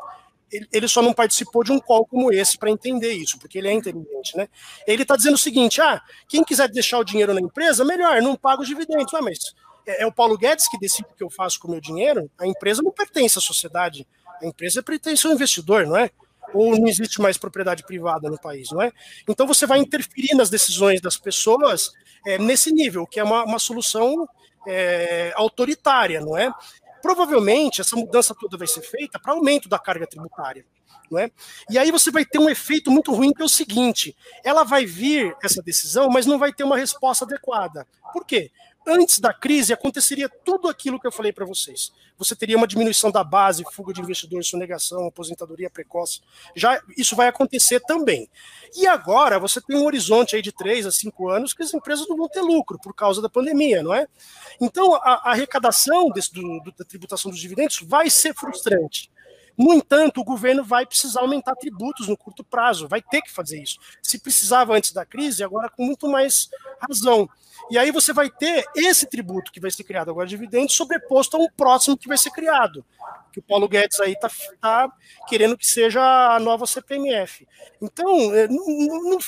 ele 0.71 0.87
só 0.87 1.01
não 1.01 1.13
participou 1.13 1.63
de 1.63 1.71
um 1.71 1.79
call 1.79 2.05
como 2.05 2.31
esse 2.31 2.57
para 2.57 2.71
entender 2.71 3.13
isso, 3.13 3.37
porque 3.37 3.57
ele 3.57 3.67
é 3.67 3.73
inteligente, 3.73 4.35
né? 4.35 4.47
Ele 4.87 5.03
está 5.03 5.15
dizendo 5.15 5.35
o 5.35 5.37
seguinte: 5.37 5.79
ah, 5.79 6.01
quem 6.27 6.43
quiser 6.43 6.67
deixar 6.69 6.97
o 6.97 7.03
dinheiro 7.03 7.33
na 7.33 7.41
empresa, 7.41 7.85
melhor, 7.85 8.21
não 8.21 8.35
paga 8.35 8.61
os 8.61 8.67
dividendos. 8.67 9.13
Ah, 9.13 9.21
mas 9.21 9.53
é, 9.85 10.03
é 10.03 10.07
o 10.07 10.11
Paulo 10.11 10.37
Guedes 10.37 10.67
que 10.67 10.79
decide 10.79 11.07
o 11.11 11.15
que 11.15 11.23
eu 11.23 11.29
faço 11.29 11.59
com 11.59 11.67
o 11.67 11.71
meu 11.71 11.79
dinheiro? 11.79 12.29
A 12.39 12.47
empresa 12.47 12.81
não 12.81 12.91
pertence 12.91 13.37
à 13.37 13.41
sociedade, 13.41 14.07
a 14.41 14.45
empresa 14.45 14.81
pertence 14.81 15.25
ao 15.27 15.33
investidor, 15.33 15.85
não 15.85 15.97
é? 15.97 16.09
Ou 16.53 16.77
não 16.77 16.87
existe 16.87 17.21
mais 17.21 17.37
propriedade 17.37 17.83
privada 17.83 18.29
no 18.29 18.39
país, 18.39 18.71
não 18.71 18.81
é? 18.81 18.91
Então 19.27 19.45
você 19.45 19.65
vai 19.65 19.79
interferir 19.79 20.35
nas 20.35 20.49
decisões 20.49 21.01
das 21.01 21.17
pessoas 21.17 21.91
é, 22.25 22.37
nesse 22.37 22.71
nível, 22.71 23.05
que 23.05 23.19
é 23.19 23.23
uma, 23.23 23.43
uma 23.43 23.59
solução 23.59 24.27
é, 24.67 25.31
autoritária, 25.35 26.21
não 26.21 26.37
é? 26.37 26.51
Provavelmente 27.01 27.81
essa 27.81 27.95
mudança 27.95 28.35
toda 28.35 28.57
vai 28.57 28.67
ser 28.67 28.81
feita 28.81 29.19
para 29.19 29.33
aumento 29.33 29.69
da 29.69 29.79
carga 29.79 30.05
tributária. 30.07 30.65
Não 31.09 31.17
é? 31.17 31.31
E 31.71 31.79
aí 31.79 31.91
você 31.91 32.11
vai 32.11 32.23
ter 32.23 32.37
um 32.37 32.49
efeito 32.49 32.91
muito 32.91 33.11
ruim, 33.11 33.33
que 33.33 33.41
é 33.41 33.45
o 33.45 33.49
seguinte: 33.49 34.15
ela 34.43 34.63
vai 34.63 34.85
vir 34.85 35.35
essa 35.41 35.61
decisão, 35.61 36.07
mas 36.07 36.27
não 36.27 36.37
vai 36.37 36.53
ter 36.53 36.63
uma 36.63 36.77
resposta 36.77 37.25
adequada. 37.25 37.87
Por 38.13 38.25
quê? 38.25 38.51
Antes 38.87 39.19
da 39.19 39.33
crise 39.33 39.73
aconteceria 39.73 40.29
tudo 40.29 40.67
aquilo 40.67 40.99
que 40.99 41.07
eu 41.07 41.11
falei 41.11 41.31
para 41.31 41.45
vocês. 41.45 41.91
Você 42.17 42.35
teria 42.35 42.57
uma 42.57 42.67
diminuição 42.67 43.11
da 43.11 43.23
base, 43.23 43.63
fuga 43.71 43.93
de 43.93 44.01
investidores, 44.01 44.47
sonegação, 44.47 45.07
aposentadoria 45.07 45.69
precoce. 45.69 46.21
Já 46.55 46.81
isso 46.97 47.15
vai 47.15 47.27
acontecer 47.27 47.79
também. 47.81 48.29
E 48.75 48.87
agora 48.87 49.39
você 49.39 49.61
tem 49.61 49.77
um 49.77 49.85
horizonte 49.85 50.35
aí 50.35 50.41
de 50.41 50.51
três 50.51 50.85
a 50.85 50.91
cinco 50.91 51.29
anos 51.29 51.53
que 51.53 51.63
as 51.63 51.73
empresas 51.73 52.07
não 52.07 52.17
vão 52.17 52.27
ter 52.27 52.41
lucro 52.41 52.77
por 52.81 52.93
causa 52.93 53.21
da 53.21 53.29
pandemia, 53.29 53.81
não 53.81 53.93
é? 53.93 54.07
Então 54.59 54.95
a, 54.95 54.99
a 55.23 55.31
arrecadação 55.31 56.09
desse, 56.09 56.33
do, 56.33 56.59
do, 56.59 56.71
da 56.71 56.83
tributação 56.83 57.31
dos 57.31 57.39
dividendos 57.39 57.79
vai 57.81 58.09
ser 58.09 58.33
frustrante. 58.33 59.09
No 59.59 59.73
entanto, 59.73 60.21
o 60.21 60.23
governo 60.23 60.63
vai 60.63 60.85
precisar 60.85 61.19
aumentar 61.19 61.53
tributos 61.53 62.07
no 62.07 62.15
curto 62.15 62.45
prazo, 62.45 62.87
vai 62.87 63.01
ter 63.01 63.21
que 63.21 63.29
fazer 63.29 63.61
isso. 63.61 63.77
Se 64.01 64.17
precisava 64.17 64.73
antes 64.73 64.93
da 64.93 65.05
crise, 65.05 65.43
agora 65.43 65.69
com 65.69 65.83
muito 65.83 66.07
mais 66.07 66.49
razão. 66.79 67.27
E 67.69 67.77
aí 67.77 67.91
você 67.91 68.13
vai 68.13 68.29
ter 68.29 68.63
esse 68.73 69.05
tributo 69.05 69.51
que 69.51 69.59
vai 69.59 69.69
ser 69.69 69.83
criado 69.83 70.09
agora 70.09 70.25
de 70.25 70.33
dividendos 70.33 70.73
sobreposto 70.73 71.35
a 71.35 71.41
um 71.41 71.49
próximo 71.49 71.97
que 71.97 72.07
vai 72.07 72.17
ser 72.17 72.31
criado, 72.31 72.85
que 73.33 73.39
o 73.39 73.43
Paulo 73.43 73.67
Guedes 73.67 73.99
aí 73.99 74.13
está 74.13 74.29
tá 74.61 74.89
querendo 75.27 75.57
que 75.57 75.67
seja 75.67 76.01
a 76.01 76.39
nova 76.39 76.65
CPMF. 76.65 77.45
Então, 77.81 78.33
é, 78.33 78.47
não, 78.47 78.65
não, 78.65 79.19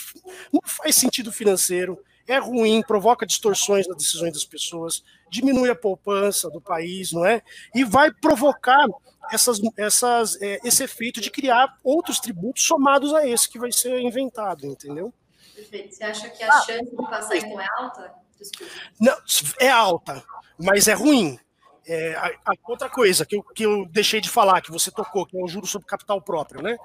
não 0.54 0.62
faz 0.64 0.96
sentido 0.96 1.30
financeiro, 1.34 2.00
é 2.26 2.38
ruim, 2.38 2.82
provoca 2.82 3.26
distorções 3.26 3.86
nas 3.86 3.98
decisões 3.98 4.32
das 4.32 4.46
pessoas, 4.46 5.04
diminui 5.30 5.70
a 5.70 5.76
poupança 5.76 6.50
do 6.50 6.62
país, 6.62 7.12
não 7.12 7.26
é? 7.26 7.42
E 7.76 7.84
vai 7.84 8.12
provocar 8.14 8.88
essas, 9.32 9.60
essas, 9.78 10.42
é, 10.42 10.60
esse 10.64 10.84
efeito 10.84 11.20
de 11.20 11.30
criar 11.30 11.78
outros 11.84 12.20
tributos 12.20 12.64
somados 12.64 13.14
a 13.14 13.28
esse 13.28 13.50
que 13.50 13.60
vai 13.60 13.72
ser 13.72 14.00
inventado, 14.00 14.66
entendeu? 14.66 15.14
Perfeito. 15.54 15.96
Você 15.96 16.04
acha 16.04 16.30
que 16.30 16.44
a 16.44 16.50
ah, 16.50 16.62
chance 16.62 16.90
de 16.90 17.10
passar 17.10 17.36
então 17.38 17.60
é 17.60 17.68
alta? 17.78 18.14
Desculpa. 18.40 18.74
Não, 19.00 19.18
é 19.60 19.70
alta, 19.70 20.24
mas 20.58 20.88
é 20.88 20.94
ruim. 20.94 21.38
É, 21.86 22.16
a, 22.16 22.32
a 22.46 22.54
outra 22.68 22.90
coisa 22.90 23.26
que 23.26 23.36
eu, 23.36 23.44
que 23.44 23.64
eu 23.64 23.86
deixei 23.88 24.22
de 24.22 24.30
falar, 24.30 24.62
que 24.62 24.72
você 24.72 24.90
tocou, 24.92 25.26
que 25.26 25.38
é 25.38 25.44
o 25.44 25.48
juro 25.48 25.66
sobre 25.66 25.88
capital 25.88 26.22
próprio, 26.22 26.62
né? 26.62 26.78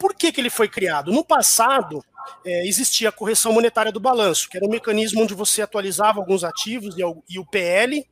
por 0.00 0.14
que, 0.14 0.32
que 0.32 0.40
ele 0.40 0.48
foi 0.48 0.66
criado? 0.66 1.12
No 1.12 1.22
passado, 1.22 2.02
é, 2.44 2.66
existia 2.66 3.10
a 3.10 3.12
correção 3.12 3.52
monetária 3.52 3.92
do 3.92 4.00
balanço, 4.00 4.48
que 4.48 4.56
era 4.56 4.66
um 4.66 4.70
mecanismo 4.70 5.22
onde 5.22 5.34
você 5.34 5.60
atualizava 5.60 6.18
alguns 6.18 6.42
ativos 6.42 6.96
e, 6.96 7.02
e 7.28 7.38
o 7.38 7.44
PL, 7.44 8.04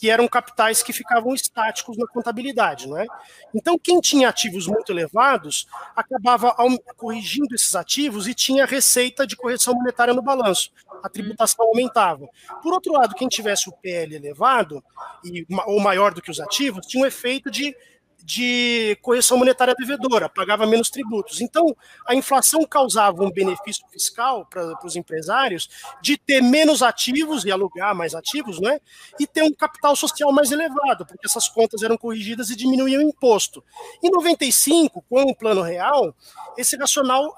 que 0.00 0.08
eram 0.08 0.26
capitais 0.26 0.82
que 0.82 0.94
ficavam 0.94 1.34
estáticos 1.34 1.98
na 1.98 2.06
contabilidade, 2.06 2.88
não 2.88 2.96
é? 2.96 3.06
Então, 3.54 3.78
quem 3.78 4.00
tinha 4.00 4.30
ativos 4.30 4.66
muito 4.66 4.90
elevados 4.90 5.66
acabava 5.94 6.56
corrigindo 6.96 7.54
esses 7.54 7.74
ativos 7.74 8.26
e 8.26 8.32
tinha 8.32 8.64
receita 8.64 9.26
de 9.26 9.36
correção 9.36 9.74
monetária 9.74 10.14
no 10.14 10.22
balanço. 10.22 10.72
A 11.02 11.08
tributação 11.10 11.66
aumentava. 11.66 12.26
Por 12.62 12.72
outro 12.72 12.94
lado, 12.94 13.14
quem 13.14 13.28
tivesse 13.28 13.68
o 13.68 13.72
PL 13.72 14.16
elevado 14.16 14.82
e 15.22 15.46
ou 15.66 15.78
maior 15.80 16.14
do 16.14 16.22
que 16.22 16.30
os 16.30 16.40
ativos 16.40 16.86
tinha 16.86 17.04
um 17.04 17.06
efeito 17.06 17.50
de 17.50 17.76
de 18.24 18.96
correção 19.02 19.38
monetária 19.38 19.74
devedora, 19.76 20.28
pagava 20.28 20.66
menos 20.66 20.90
tributos. 20.90 21.40
Então, 21.40 21.76
a 22.06 22.14
inflação 22.14 22.64
causava 22.64 23.22
um 23.22 23.30
benefício 23.30 23.84
fiscal 23.90 24.46
para 24.46 24.74
os 24.84 24.96
empresários 24.96 25.68
de 26.02 26.16
ter 26.16 26.42
menos 26.42 26.82
ativos 26.82 27.44
e 27.44 27.50
alugar 27.50 27.94
mais 27.94 28.14
ativos, 28.14 28.60
né? 28.60 28.80
E 29.18 29.26
ter 29.26 29.42
um 29.42 29.52
capital 29.52 29.94
social 29.96 30.32
mais 30.32 30.50
elevado, 30.50 31.06
porque 31.06 31.26
essas 31.26 31.48
contas 31.48 31.82
eram 31.82 31.96
corrigidas 31.96 32.50
e 32.50 32.56
diminuíam 32.56 33.02
o 33.02 33.08
imposto. 33.08 33.62
Em 34.02 34.10
95, 34.10 35.02
com 35.08 35.22
o 35.22 35.34
Plano 35.34 35.62
Real, 35.62 36.14
esse 36.56 36.76
racional 36.76 37.34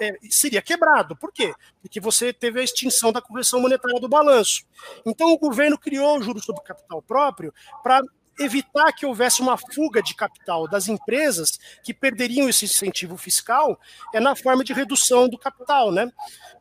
é, 0.00 0.12
seria 0.30 0.62
quebrado. 0.62 1.16
Por 1.16 1.32
quê? 1.32 1.54
Porque 1.82 2.00
você 2.00 2.32
teve 2.32 2.60
a 2.60 2.64
extinção 2.64 3.12
da 3.12 3.20
correção 3.20 3.60
monetária 3.60 4.00
do 4.00 4.08
balanço. 4.08 4.64
Então, 5.04 5.32
o 5.32 5.38
governo 5.38 5.78
criou 5.78 6.18
o 6.18 6.22
juros 6.22 6.44
sobre 6.44 6.62
capital 6.62 7.02
próprio 7.02 7.52
para 7.82 8.02
evitar 8.38 8.92
que 8.92 9.06
houvesse 9.06 9.40
uma 9.40 9.56
fuga 9.56 10.02
de 10.02 10.14
capital 10.14 10.68
das 10.68 10.88
empresas 10.88 11.58
que 11.82 11.92
perderiam 11.92 12.48
esse 12.48 12.64
incentivo 12.64 13.16
fiscal 13.16 13.78
é 14.14 14.20
na 14.20 14.36
forma 14.36 14.62
de 14.62 14.72
redução 14.72 15.28
do 15.28 15.38
capital, 15.38 15.90
né? 15.90 16.10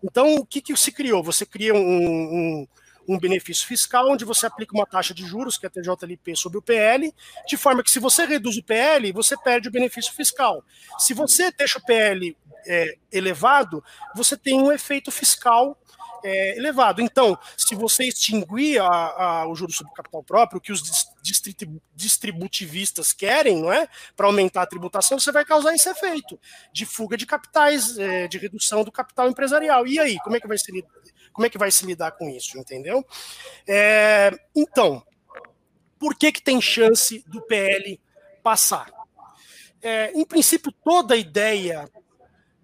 Então, 0.04 0.36
o 0.36 0.46
que, 0.46 0.62
que 0.62 0.76
se 0.76 0.92
criou? 0.92 1.24
Você 1.24 1.46
cria 1.46 1.74
um, 1.74 1.78
um, 1.78 2.68
um 3.08 3.20
benefício 3.20 3.66
fiscal 3.66 4.10
onde 4.10 4.26
você 4.26 4.46
aplica 4.46 4.76
uma 4.76 4.86
taxa 4.86 5.14
de 5.14 5.26
juros, 5.26 5.58
que 5.58 5.66
é 5.66 5.70
a 5.70 5.72
TJLP, 5.72 6.36
sobre 6.36 6.58
o 6.58 6.62
PL, 6.62 7.14
de 7.48 7.58
forma 7.58 7.82
que 7.84 7.92
se 7.92 8.00
você 8.00 8.26
reduz 8.26 8.58
o 8.58 8.64
PL, 8.64 9.12
você 9.12 9.38
perde 9.38 9.70
o 9.70 9.72
benefício 9.72 10.14
fiscal. 10.14 10.64
Se 11.00 11.14
você 11.14 11.52
deixa 11.52 11.80
o 11.80 11.86
PL 11.86 12.36
é, 12.68 12.98
elevado, 13.12 13.84
você 14.16 14.36
tem 14.36 14.60
um 14.62 14.72
efeito 14.72 15.12
fiscal 15.12 15.78
é, 16.24 16.58
elevado. 16.58 17.02
Então, 17.02 17.38
se 17.56 17.76
você 17.76 18.06
extinguir 18.06 18.82
a, 18.82 18.88
a, 18.88 19.48
o 19.48 19.56
juros 19.56 19.76
sobre 19.76 19.94
capital 19.94 20.24
próprio, 20.24 20.60
que 20.60 20.72
os 20.72 21.08
distributivistas 21.96 23.14
querem, 23.14 23.62
não 23.62 23.72
é, 23.72 23.88
para 24.16 24.28
aumentar 24.28 24.64
a 24.64 24.68
tributação, 24.68 25.20
você 25.20 25.32
vai 25.32 25.46
causar 25.46 25.74
esse 25.74 25.90
efeito 25.90 26.40
de 26.72 26.86
fuga 26.86 27.18
de 27.18 27.26
capitais, 27.26 27.98
é, 27.98 28.28
de 28.28 28.38
redução 28.38 28.84
do 28.84 28.92
capital 28.92 29.30
empresarial. 29.30 29.86
E 29.88 30.00
aí, 30.00 30.18
como 30.20 30.36
é 30.36 30.40
que 30.40 30.48
vai 30.48 30.58
se 30.58 30.72
como 31.32 31.46
é 31.46 31.50
que 31.50 31.58
vai 31.58 31.70
se 31.70 31.86
lidar 31.86 32.12
com 32.14 32.28
isso, 32.30 32.58
entendeu? 32.58 33.06
É, 33.68 34.32
então, 34.56 35.06
por 36.00 36.16
que 36.16 36.32
que 36.32 36.42
tem 36.42 36.60
chance 36.60 37.24
do 37.28 37.42
PL 37.44 38.00
passar? 38.42 38.92
É, 39.82 40.12
em 40.14 40.26
princípio, 40.26 40.72
toda 40.84 41.16
ideia 41.16 41.88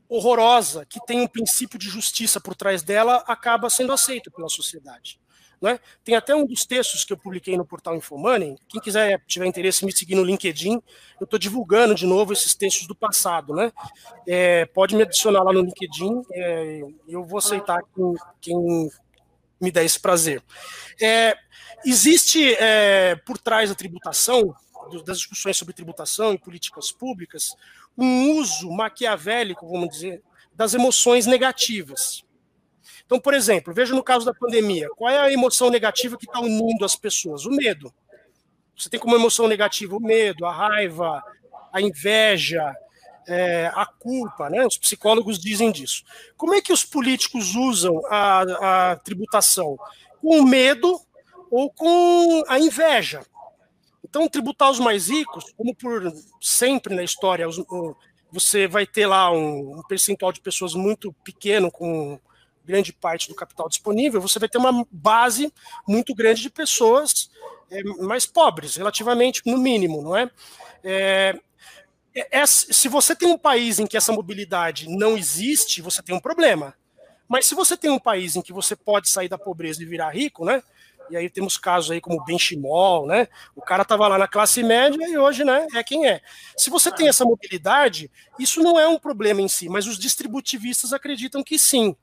horrorosa, 0.09 0.85
que 0.85 0.99
tem 1.05 1.21
um 1.21 1.27
princípio 1.27 1.77
de 1.79 1.89
justiça 1.89 2.39
por 2.39 2.55
trás 2.55 2.83
dela, 2.83 3.23
acaba 3.27 3.69
sendo 3.69 3.93
aceita 3.93 4.29
pela 4.31 4.49
sociedade. 4.49 5.19
Né? 5.63 5.79
Tem 6.03 6.13
até 6.13 6.35
um 6.35 6.45
dos 6.45 6.65
textos 6.65 7.05
que 7.05 7.13
eu 7.13 7.17
publiquei 7.17 7.55
no 7.55 7.65
portal 7.65 7.95
Infomoney. 7.95 8.57
Quem 8.67 8.81
quiser 8.81 9.23
tiver 9.25 9.45
interesse 9.45 9.85
me 9.85 9.95
seguir 9.95 10.13
no 10.13 10.23
LinkedIn, 10.23 10.73
eu 11.21 11.23
estou 11.23 11.39
divulgando 11.39 11.95
de 11.95 12.05
novo 12.05 12.33
esses 12.33 12.53
textos 12.53 12.85
do 12.85 12.93
passado. 12.93 13.55
Né? 13.55 13.71
É, 14.27 14.65
pode 14.65 14.93
me 14.93 15.03
adicionar 15.03 15.41
lá 15.41 15.53
no 15.53 15.61
LinkedIn, 15.61 16.21
é, 16.33 16.81
eu 17.07 17.23
vou 17.23 17.37
aceitar 17.37 17.81
quem, 17.95 18.13
quem, 18.41 18.89
me 19.61 19.71
der 19.71 19.85
esse 19.85 19.97
prazer. 19.97 20.43
É, 21.01 21.33
existe 21.85 22.55
é, 22.55 23.15
por 23.25 23.37
trás 23.37 23.69
da 23.69 23.75
tributação, 23.75 24.53
das 25.05 25.19
discussões 25.19 25.55
sobre 25.55 25.73
tributação 25.73 26.33
e 26.33 26.37
políticas 26.37 26.91
públicas, 26.91 27.55
um 27.97 28.31
uso 28.31 28.69
maquiavélico, 28.69 29.65
vamos 29.65 29.87
dizer, 29.87 30.21
das 30.53 30.73
emoções 30.73 31.25
negativas. 31.25 32.25
Então, 33.13 33.21
por 33.21 33.35
exemplo, 33.35 33.71
veja 33.71 33.93
no 33.93 34.01
caso 34.03 34.25
da 34.25 34.33
pandemia, 34.33 34.89
qual 34.97 35.07
é 35.07 35.19
a 35.19 35.31
emoção 35.31 35.69
negativa 35.69 36.17
que 36.17 36.25
está 36.25 36.39
unindo 36.39 36.83
as 36.83 36.95
pessoas? 36.95 37.45
O 37.45 37.51
medo. 37.51 37.93
Você 38.75 38.89
tem 38.89 38.99
como 38.99 39.15
emoção 39.15 39.47
negativa 39.47 39.95
o 39.95 40.01
medo, 40.01 40.47
a 40.47 40.51
raiva, 40.51 41.23
a 41.71 41.79
inveja, 41.79 42.75
é, 43.27 43.71
a 43.75 43.85
culpa, 43.85 44.49
né? 44.49 44.65
Os 44.65 44.79
psicólogos 44.79 45.37
dizem 45.37 45.71
disso. 45.71 46.03
Como 46.35 46.55
é 46.55 46.61
que 46.61 46.73
os 46.73 46.83
políticos 46.83 47.53
usam 47.53 48.01
a, 48.07 48.91
a 48.91 48.95
tributação? 48.95 49.77
Com 50.19 50.39
o 50.39 50.47
medo 50.47 50.99
ou 51.51 51.69
com 51.69 52.43
a 52.47 52.57
inveja? 52.57 53.21
Então, 54.03 54.27
tributar 54.27 54.71
os 54.71 54.79
mais 54.79 55.07
ricos, 55.07 55.53
como 55.55 55.75
por 55.75 56.11
sempre 56.41 56.95
na 56.95 57.03
história, 57.03 57.45
você 58.31 58.67
vai 58.67 58.87
ter 58.87 59.05
lá 59.05 59.31
um, 59.31 59.83
percentual 59.87 60.31
de 60.31 60.41
pessoas 60.41 60.73
muito 60.73 61.13
pequeno, 61.23 61.69
com 61.69 62.19
grande 62.65 62.93
parte 62.93 63.27
do 63.27 63.35
capital 63.35 63.67
disponível, 63.67 64.21
você 64.21 64.39
vai 64.39 64.49
ter 64.49 64.57
uma 64.57 64.85
base 64.91 65.51
muito 65.87 66.13
grande 66.15 66.41
de 66.41 66.49
pessoas 66.49 67.29
é, 67.71 67.83
mais 67.83 68.25
pobres, 68.25 68.75
relativamente, 68.75 69.41
no 69.45 69.57
mínimo, 69.57 70.01
não 70.01 70.15
é? 70.15 70.29
é? 70.83 71.39
É, 72.15 72.39
é? 72.39 72.45
Se 72.45 72.87
você 72.87 73.15
tem 73.15 73.27
um 73.27 73.37
país 73.37 73.79
em 73.79 73.87
que 73.87 73.97
essa 73.97 74.13
mobilidade 74.13 74.87
não 74.87 75.17
existe, 75.17 75.81
você 75.81 76.01
tem 76.01 76.15
um 76.15 76.19
problema. 76.19 76.75
Mas 77.27 77.47
se 77.47 77.55
você 77.55 77.75
tem 77.75 77.89
um 77.89 77.99
país 77.99 78.35
em 78.35 78.41
que 78.41 78.53
você 78.53 78.75
pode 78.75 79.09
sair 79.09 79.27
da 79.27 79.37
pobreza 79.37 79.81
e 79.81 79.85
virar 79.85 80.11
rico, 80.11 80.45
né? 80.45 80.61
E 81.09 81.17
aí 81.17 81.29
temos 81.29 81.57
casos 81.57 81.91
aí 81.91 81.99
como 81.99 82.23
Benchimol, 82.23 83.07
né? 83.07 83.27
O 83.55 83.61
cara 83.61 83.83
estava 83.83 84.07
lá 84.07 84.17
na 84.17 84.27
classe 84.27 84.63
média 84.63 85.05
e 85.07 85.17
hoje, 85.17 85.43
né, 85.43 85.67
é 85.73 85.83
quem 85.83 86.07
é. 86.07 86.21
Se 86.57 86.69
você 86.69 86.91
tem 86.91 87.07
essa 87.07 87.25
mobilidade, 87.25 88.09
isso 88.39 88.61
não 88.61 88.79
é 88.79 88.87
um 88.87 88.97
problema 88.97 89.41
em 89.41 89.47
si, 89.47 89.67
mas 89.67 89.85
os 89.85 89.97
distributivistas 89.97 90.93
acreditam 90.93 91.43
que 91.43 91.59
sim. 91.59 91.95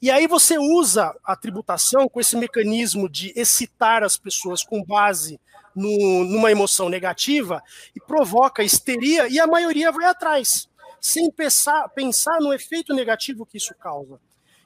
E 0.00 0.10
aí 0.10 0.26
você 0.26 0.58
usa 0.58 1.14
a 1.24 1.34
tributação 1.34 2.08
com 2.08 2.20
esse 2.20 2.36
mecanismo 2.36 3.08
de 3.08 3.32
excitar 3.34 4.02
as 4.02 4.16
pessoas 4.16 4.62
com 4.62 4.82
base 4.82 5.40
no, 5.74 6.24
numa 6.24 6.50
emoção 6.50 6.88
negativa 6.88 7.62
e 7.94 8.00
provoca 8.00 8.62
histeria 8.62 9.28
e 9.28 9.38
a 9.38 9.46
maioria 9.46 9.92
vai 9.92 10.06
atrás, 10.06 10.68
sem 11.00 11.30
pensar, 11.30 11.88
pensar 11.90 12.40
no 12.40 12.52
efeito 12.52 12.94
negativo 12.94 13.46
que 13.46 13.58
isso 13.58 13.74
causa. 13.74 14.18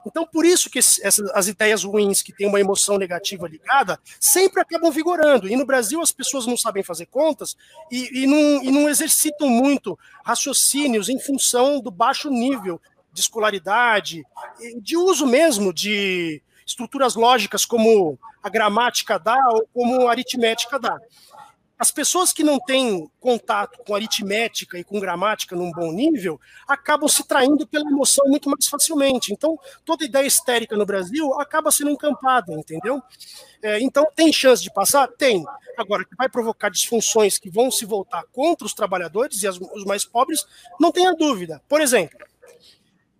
Então, 0.06 0.26
por 0.26 0.46
isso 0.46 0.70
que 0.70 0.78
essas, 0.78 1.20
as 1.34 1.46
ideias 1.46 1.84
ruins 1.84 2.22
que 2.22 2.32
têm 2.32 2.46
uma 2.46 2.60
emoção 2.60 2.96
negativa 2.96 3.46
ligada 3.46 4.00
sempre 4.18 4.60
acabam 4.60 4.90
vigorando. 4.90 5.46
E 5.46 5.56
no 5.56 5.66
Brasil 5.66 6.00
as 6.00 6.10
pessoas 6.10 6.46
não 6.46 6.56
sabem 6.56 6.82
fazer 6.82 7.06
contas 7.06 7.54
e, 7.90 8.22
e, 8.22 8.26
não, 8.26 8.64
e 8.64 8.70
não 8.70 8.88
exercitam 8.88 9.48
muito 9.48 9.98
raciocínios 10.24 11.10
em 11.10 11.18
função 11.18 11.80
do 11.80 11.90
baixo 11.90 12.30
nível 12.30 12.80
de 13.12 13.20
escolaridade, 13.20 14.24
de 14.80 14.96
uso 14.96 15.26
mesmo 15.26 15.72
de 15.72 16.42
estruturas 16.66 17.14
lógicas 17.14 17.64
como 17.64 18.18
a 18.42 18.48
gramática 18.48 19.18
dá 19.18 19.38
ou 19.52 19.68
como 19.72 20.08
a 20.08 20.10
aritmética 20.10 20.78
dá. 20.78 20.98
As 21.80 21.90
pessoas 21.90 22.30
que 22.30 22.44
não 22.44 22.60
têm 22.60 23.10
contato 23.18 23.82
com 23.86 23.94
aritmética 23.94 24.78
e 24.78 24.84
com 24.84 25.00
gramática 25.00 25.56
num 25.56 25.72
bom 25.72 25.90
nível 25.90 26.38
acabam 26.68 27.08
se 27.08 27.26
traindo 27.26 27.66
pela 27.66 27.88
emoção 27.88 28.26
muito 28.28 28.50
mais 28.50 28.66
facilmente. 28.68 29.32
Então, 29.32 29.58
toda 29.82 30.04
ideia 30.04 30.26
histérica 30.26 30.76
no 30.76 30.84
Brasil 30.84 31.32
acaba 31.40 31.72
sendo 31.72 31.90
encampada, 31.90 32.52
entendeu? 32.52 33.02
É, 33.62 33.80
então, 33.80 34.06
tem 34.14 34.30
chance 34.30 34.62
de 34.62 34.70
passar? 34.70 35.08
Tem. 35.08 35.42
Agora, 35.74 36.04
que 36.04 36.14
vai 36.14 36.28
provocar 36.28 36.68
disfunções 36.68 37.38
que 37.38 37.48
vão 37.48 37.70
se 37.70 37.86
voltar 37.86 38.24
contra 38.30 38.66
os 38.66 38.74
trabalhadores 38.74 39.42
e 39.42 39.48
as, 39.48 39.56
os 39.56 39.84
mais 39.86 40.04
pobres, 40.04 40.46
não 40.78 40.92
tenha 40.92 41.14
dúvida. 41.14 41.62
Por 41.66 41.80
exemplo, 41.80 42.18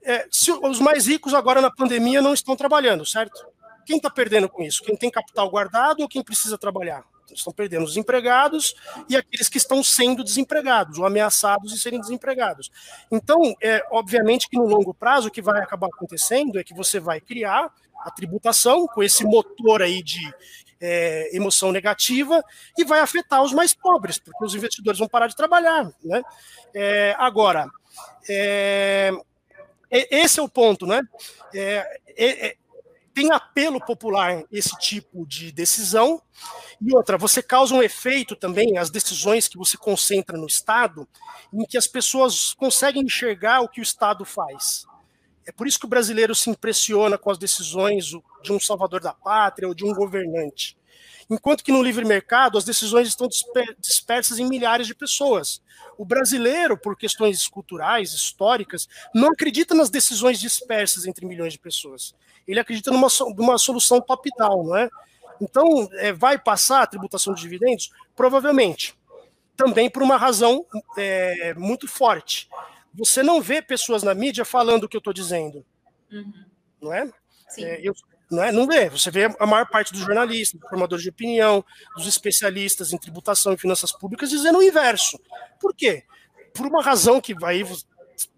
é, 0.03 0.27
se 0.31 0.51
os 0.51 0.81
mais 0.81 1.07
ricos 1.07 1.35
agora 1.35 1.61
na 1.61 1.71
pandemia 1.71 2.23
não 2.23 2.35
estão 2.35 2.57
trabalhando, 2.57 3.05
certo? 3.05 3.47
Quem 3.85 3.97
está 3.97 4.11
perdendo 4.11 4.49
com 4.49 4.63
isso? 4.63 4.83
Quem 4.83 4.97
tem 4.97 5.11
capital 5.11 5.51
guardado 5.51 6.01
ou 6.01 6.09
quem 6.09 6.23
precisa 6.23 6.57
trabalhar? 6.57 7.05
estão 7.33 7.53
perdendo 7.53 7.85
os 7.85 7.97
empregados 7.97 8.75
e 9.09 9.17
aqueles 9.17 9.49
que 9.49 9.59
estão 9.59 9.83
sendo 9.83 10.25
desempregados 10.25 10.99
ou 10.99 11.07
ameaçados 11.07 11.73
de 11.73 11.79
serem 11.79 12.01
desempregados. 12.01 12.71
Então, 13.11 13.55
é, 13.63 13.85
obviamente 13.91 14.49
que 14.49 14.57
no 14.57 14.67
longo 14.67 14.93
prazo 14.93 15.29
o 15.29 15.31
que 15.31 15.43
vai 15.43 15.61
acabar 15.61 15.87
acontecendo 15.87 16.59
é 16.59 16.65
que 16.65 16.75
você 16.75 16.99
vai 16.99 17.21
criar 17.21 17.73
a 18.05 18.11
tributação 18.11 18.87
com 18.87 19.03
esse 19.03 19.25
motor 19.25 19.83
aí 19.83 20.03
de 20.03 20.21
é, 20.81 21.37
emoção 21.37 21.71
negativa 21.71 22.43
e 22.77 22.85
vai 22.85 23.01
afetar 23.01 23.43
os 23.43 23.53
mais 23.53 23.75
pobres, 23.75 24.19
porque 24.19 24.45
os 24.45 24.55
investidores 24.55 24.99
vão 24.99 25.09
parar 25.09 25.27
de 25.27 25.37
trabalhar. 25.37 25.93
Né? 26.03 26.23
É, 26.75 27.15
agora, 27.19 27.69
é, 28.29 29.13
esse 29.91 30.39
é 30.39 30.43
o 30.43 30.49
ponto, 30.49 30.87
né? 30.87 31.03
É, 31.55 32.01
é, 32.17 32.47
é 32.47 32.57
tem 33.13 33.33
apelo 33.33 33.81
popular 33.85 34.45
esse 34.51 34.77
tipo 34.79 35.27
de 35.27 35.53
decisão. 35.53 36.23
E 36.81 36.95
outra, 36.95 37.19
você 37.19 37.43
causa 37.43 37.75
um 37.75 37.83
efeito 37.83 38.37
também, 38.37 38.79
as 38.79 38.89
decisões 38.89 39.49
que 39.49 39.59
você 39.59 39.77
concentra 39.77 40.39
no 40.39 40.47
Estado, 40.47 41.07
em 41.53 41.65
que 41.67 41.77
as 41.77 41.87
pessoas 41.87 42.55
conseguem 42.55 43.03
enxergar 43.03 43.61
o 43.61 43.69
que 43.69 43.81
o 43.81 43.83
Estado 43.83 44.25
faz. 44.25 44.87
É 45.47 45.53
por 45.53 45.67
isso 45.67 45.79
que 45.79 45.87
o 45.87 45.89
brasileiro 45.89 46.35
se 46.35 46.49
impressiona 46.49 47.19
com 47.19 47.31
as 47.31 47.39
decisões 47.39 48.07
de 48.43 48.53
um 48.53 48.61
salvador 48.61 49.01
da 49.01 49.13
pátria 49.13 49.69
ou 49.69 49.75
de 49.75 49.85
um 49.85 49.93
governante. 49.93 50.79
Enquanto 51.29 51.63
que 51.63 51.73
no 51.73 51.83
livre 51.83 52.05
mercado 52.05 52.59
as 52.59 52.65
decisões 52.65 53.09
estão 53.09 53.29
dispersas 53.79 54.39
em 54.39 54.49
milhares 54.49 54.87
de 54.87 54.95
pessoas. 54.95 55.63
O 55.97 56.05
brasileiro, 56.05 56.77
por 56.77 56.97
questões 56.97 57.47
culturais, 57.47 58.13
históricas, 58.13 58.89
não 59.15 59.29
acredita 59.29 59.75
nas 59.75 59.91
decisões 59.91 60.41
dispersas 60.41 61.07
entre 61.07 61.27
milhões 61.27 61.53
de 61.53 61.59
pessoas. 61.59 62.15
Ele 62.47 62.59
acredita 62.59 62.91
numa, 62.91 63.09
numa 63.37 63.59
solução 63.59 64.01
top-down, 64.01 64.65
não 64.65 64.77
é? 64.77 64.89
Então, 65.41 65.89
é, 65.95 66.13
vai 66.13 66.39
passar 66.39 66.83
a 66.83 66.87
tributação 66.87 67.33
de 67.33 67.41
dividendos? 67.41 67.91
Provavelmente. 68.15 68.95
Também 69.57 69.89
por 69.89 70.03
uma 70.03 70.17
razão 70.17 70.65
é, 70.97 71.55
muito 71.55 71.87
forte. 71.87 72.49
Você 72.95 73.23
não 73.23 73.41
vê 73.41 73.63
pessoas 73.63 74.03
na 74.03 74.15
mídia 74.15 74.45
falando 74.45 74.85
o 74.85 74.89
que 74.89 74.97
eu 74.97 75.01
estou 75.01 75.13
dizendo. 75.13 75.65
Uhum. 76.11 76.45
Não 76.81 76.93
é? 76.93 77.11
Sim. 77.49 77.65
É, 77.65 77.81
eu, 77.83 77.95
não, 78.31 78.43
é? 78.43 78.53
não 78.53 78.67
vê. 78.67 78.89
Você 78.89 79.11
vê 79.11 79.25
a 79.39 79.47
maior 79.47 79.67
parte 79.69 79.93
dos 79.93 80.03
jornalistas, 80.03 80.61
dos 80.61 80.69
formadores 80.69 81.03
de 81.03 81.11
opinião, 81.11 81.65
dos 81.97 82.07
especialistas 82.07 82.93
em 82.93 82.99
tributação 82.99 83.53
e 83.53 83.59
finanças 83.59 83.93
públicas 83.93 84.31
dizendo 84.31 84.59
o 84.59 84.63
inverso. 84.63 85.19
Por 85.59 85.75
quê? 85.75 86.05
Por 86.55 86.67
uma 86.67 86.83
razão 86.83 87.21
que 87.21 87.35
aí 87.45 87.65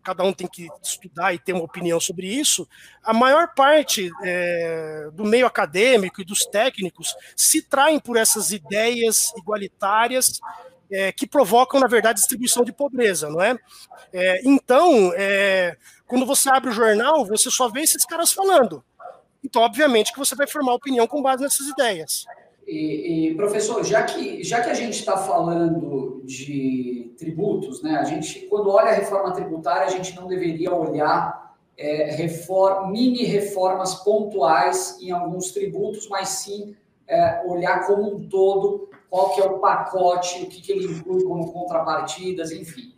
cada 0.02 0.22
um 0.24 0.32
tem 0.32 0.46
que 0.46 0.68
estudar 0.82 1.32
e 1.32 1.38
ter 1.38 1.52
uma 1.52 1.64
opinião 1.64 1.98
sobre 1.98 2.26
isso, 2.26 2.68
a 3.02 3.12
maior 3.12 3.54
parte 3.54 4.10
é, 4.22 5.08
do 5.12 5.24
meio 5.24 5.46
acadêmico 5.46 6.20
e 6.20 6.24
dos 6.24 6.44
técnicos 6.44 7.14
se 7.36 7.62
traem 7.62 7.98
por 7.98 8.16
essas 8.16 8.52
ideias 8.52 9.32
igualitárias 9.36 10.40
é, 10.90 11.10
que 11.10 11.26
provocam, 11.26 11.80
na 11.80 11.86
verdade, 11.86 12.18
distribuição 12.18 12.64
de 12.64 12.72
pobreza, 12.72 13.28
não 13.30 13.40
é? 13.40 13.56
é 14.12 14.42
então, 14.44 15.12
é, 15.16 15.76
quando 16.06 16.26
você 16.26 16.50
abre 16.50 16.68
o 16.68 16.72
jornal, 16.74 17.24
você 17.24 17.50
só 17.50 17.68
vê 17.68 17.80
esses 17.80 18.04
caras 18.04 18.32
falando. 18.32 18.84
Então, 19.52 19.60
obviamente, 19.60 20.14
que 20.14 20.18
você 20.18 20.34
vai 20.34 20.46
formar 20.46 20.72
opinião 20.72 21.06
com 21.06 21.20
base 21.20 21.42
nessas 21.42 21.66
ideias. 21.66 22.24
E, 22.66 23.28
e, 23.28 23.34
professor, 23.34 23.84
já 23.84 24.02
que, 24.02 24.42
já 24.42 24.62
que 24.62 24.70
a 24.70 24.74
gente 24.74 24.98
está 24.98 25.18
falando 25.18 26.22
de 26.24 27.14
tributos, 27.18 27.82
né, 27.82 27.96
a 27.96 28.04
gente, 28.04 28.46
quando 28.46 28.70
olha 28.70 28.88
a 28.88 28.94
reforma 28.94 29.30
tributária, 29.34 29.84
a 29.84 29.90
gente 29.90 30.16
não 30.16 30.26
deveria 30.26 30.74
olhar 30.74 31.54
é, 31.76 32.12
reform, 32.12 32.90
mini 32.90 33.24
reformas 33.24 33.96
pontuais 33.96 34.96
em 35.02 35.10
alguns 35.10 35.52
tributos, 35.52 36.08
mas 36.08 36.30
sim 36.30 36.74
é, 37.06 37.42
olhar 37.44 37.86
como 37.86 38.16
um 38.16 38.26
todo 38.26 38.88
qual 39.10 39.34
que 39.34 39.42
é 39.42 39.44
o 39.44 39.58
pacote, 39.58 40.44
o 40.44 40.46
que, 40.46 40.62
que 40.62 40.72
ele 40.72 40.86
inclui 40.86 41.24
como 41.24 41.52
contrapartidas, 41.52 42.52
enfim. 42.52 42.94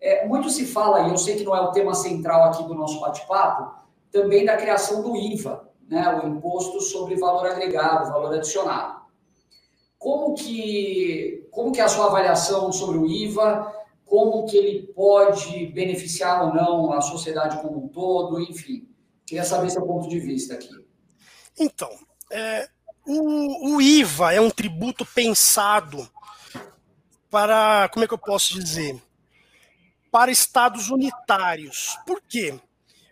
É, 0.00 0.26
muito 0.26 0.48
se 0.48 0.64
fala, 0.64 1.06
e 1.06 1.10
eu 1.10 1.18
sei 1.18 1.36
que 1.36 1.44
não 1.44 1.54
é 1.54 1.60
o 1.60 1.70
tema 1.70 1.92
central 1.92 2.44
aqui 2.44 2.62
do 2.64 2.74
nosso 2.74 2.98
bate-papo, 2.98 3.76
também 4.10 4.46
da 4.46 4.56
criação 4.56 5.02
do 5.02 5.14
IVA, 5.14 5.67
né, 5.88 6.20
o 6.22 6.28
Imposto 6.28 6.80
sobre 6.80 7.16
Valor 7.16 7.46
Agregado, 7.46 8.10
Valor 8.10 8.34
Adicionado. 8.34 8.98
Como 9.98 10.34
que, 10.34 11.48
como 11.50 11.72
que 11.72 11.80
é 11.80 11.84
a 11.84 11.88
sua 11.88 12.06
avaliação 12.06 12.70
sobre 12.70 12.98
o 12.98 13.06
IVA? 13.06 13.74
Como 14.04 14.46
que 14.46 14.56
ele 14.56 14.86
pode 14.92 15.66
beneficiar 15.66 16.44
ou 16.44 16.54
não 16.54 16.92
a 16.92 17.00
sociedade 17.00 17.60
como 17.60 17.84
um 17.84 17.88
todo? 17.88 18.40
Enfim, 18.40 18.88
queria 19.26 19.44
saber 19.44 19.70
seu 19.70 19.84
ponto 19.84 20.08
de 20.08 20.20
vista 20.20 20.54
aqui. 20.54 20.70
Então, 21.58 21.90
é, 22.30 22.68
o, 23.06 23.74
o 23.74 23.82
IVA 23.82 24.34
é 24.34 24.40
um 24.40 24.50
tributo 24.50 25.04
pensado 25.04 26.08
para, 27.30 27.88
como 27.92 28.04
é 28.04 28.08
que 28.08 28.14
eu 28.14 28.18
posso 28.18 28.54
dizer? 28.54 29.02
Para 30.10 30.30
estados 30.30 30.90
unitários. 30.90 31.98
Por 32.06 32.22
quê? 32.22 32.58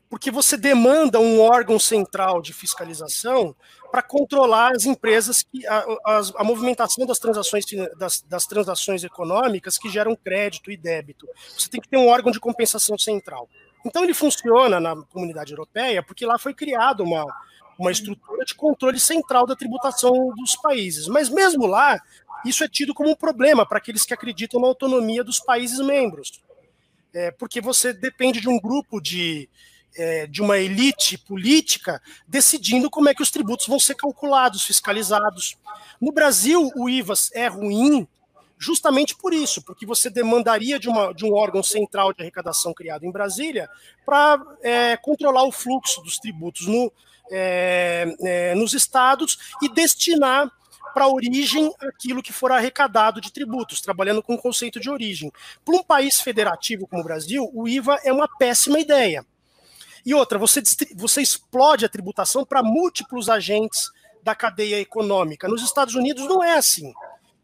Porque 0.09 0.31
você 0.31 0.57
demanda 0.57 1.19
um 1.19 1.41
órgão 1.41 1.79
central 1.79 2.41
de 2.41 2.53
fiscalização 2.53 3.55
para 3.91 4.03
controlar 4.03 4.73
as 4.75 4.85
empresas 4.85 5.43
que 5.43 5.67
a, 5.67 5.79
a, 6.05 6.21
a 6.37 6.45
movimentação 6.45 7.07
das 7.07 7.19
transações 7.19 7.65
das, 7.97 8.21
das, 8.23 8.47
transações 8.47 9.03
econômicas 9.05 9.79
que 9.79 9.89
geram 9.89 10.15
crédito 10.17 10.71
e 10.71 10.77
débito. 10.77 11.27
Você 11.57 11.69
tem 11.69 11.81
que 11.81 11.89
ter 11.89 11.97
um 11.97 12.09
órgão 12.09 12.31
de 12.31 12.41
compensação 12.41 12.99
central. 12.99 13.49
Então 13.85 14.05
ele 14.05 14.15
funciona 14.15 14.81
na 14.81 14.97
comunidade 14.97 15.53
europeia 15.53 16.03
porque 16.03 16.27
lá 16.27 16.39
foi 16.39 16.55
criada 16.55 17.03
uma 17.03 17.25
uma 17.79 17.93
estrutura 17.93 18.45
de 18.45 18.55
controle 18.55 18.99
central 18.99 19.47
da 19.47 19.55
tributação 19.55 20.33
dos 20.35 20.57
países. 20.57 21.07
Mas 21.09 21.29
mesmo 21.29 21.67
lá, 21.67 22.01
isso 22.45 22.65
é 22.65 22.69
tido 22.69 22.95
como 22.95 23.11
um 23.11 23.15
problema 23.15 23.67
para 23.67 23.79
aqueles 23.79 24.05
que 24.05 24.15
acreditam 24.15 24.61
na 24.61 24.67
autonomia 24.67 25.23
dos 25.23 25.39
países 25.39 25.79
membros. 25.79 26.43
É, 27.13 27.31
porque 27.31 27.61
você 27.61 27.93
depende 27.93 28.41
de 28.41 28.49
um 28.49 28.59
grupo 28.59 29.01
de, 29.01 29.49
é, 29.97 30.27
de 30.27 30.43
uma 30.43 30.59
elite 30.59 31.19
política 31.19 32.01
decidindo 32.27 32.91
como 32.91 33.09
é 33.09 33.15
que 33.15 33.23
os 33.23 33.31
tributos 33.31 33.67
vão 33.67 33.81
ser 33.81 33.95
calculados, 33.95 34.65
fiscalizados. 34.65 35.57
No 36.01 36.13
Brasil, 36.13 36.71
o 36.77 36.89
IVA 36.89 37.15
é 37.33 37.47
ruim 37.49 38.07
justamente 38.59 39.15
por 39.15 39.35
isso, 39.35 39.63
porque 39.63 39.85
você 39.85 40.09
demandaria 40.09 40.79
de, 40.79 40.89
uma, 40.89 41.13
de 41.13 41.25
um 41.25 41.35
órgão 41.35 41.63
central 41.63 42.13
de 42.13 42.23
arrecadação 42.23 42.73
criado 42.73 43.05
em 43.05 43.11
Brasília 43.11 43.69
para 44.05 44.41
é, 44.63 44.97
controlar 44.97 45.45
o 45.45 45.53
fluxo 45.53 46.01
dos 46.03 46.19
tributos 46.19 46.67
no, 46.67 46.91
é, 47.31 48.15
é, 48.23 48.55
nos 48.55 48.73
estados 48.73 49.39
e 49.63 49.69
destinar 49.69 50.51
para 50.95 51.05
a 51.05 51.13
origem 51.13 51.71
aquilo 51.81 52.23
que 52.23 52.33
for 52.33 52.51
arrecadado 52.51 53.21
de 53.21 53.31
tributos, 53.31 53.83
trabalhando 53.83 54.23
com 54.23 54.35
o 54.35 54.39
conceito 54.39 54.81
de 54.81 54.89
origem. 54.89 55.31
Para 55.63 55.77
um 55.77 55.83
país 55.83 56.23
federativo 56.23 56.87
como 56.87 57.03
o 57.03 57.05
Brasil, 57.05 57.51
o 57.53 57.69
IVA 57.69 58.01
é 58.03 58.11
uma 58.11 58.27
péssima 58.39 58.81
ideia. 58.81 59.27
E 60.07 60.15
outra, 60.15 60.39
você, 60.39 60.63
você 60.95 61.21
explode 61.21 61.85
a 61.85 61.89
tributação 61.89 62.45
para 62.45 62.63
múltiplos 62.63 63.29
agentes 63.29 63.91
da 64.23 64.37
cadeia 64.37 64.81
econômica. 64.81 65.49
Nos 65.49 65.65
Estados 65.65 65.97
Unidos 65.97 66.25
não 66.27 66.45
é 66.45 66.57
assim. 66.57 66.95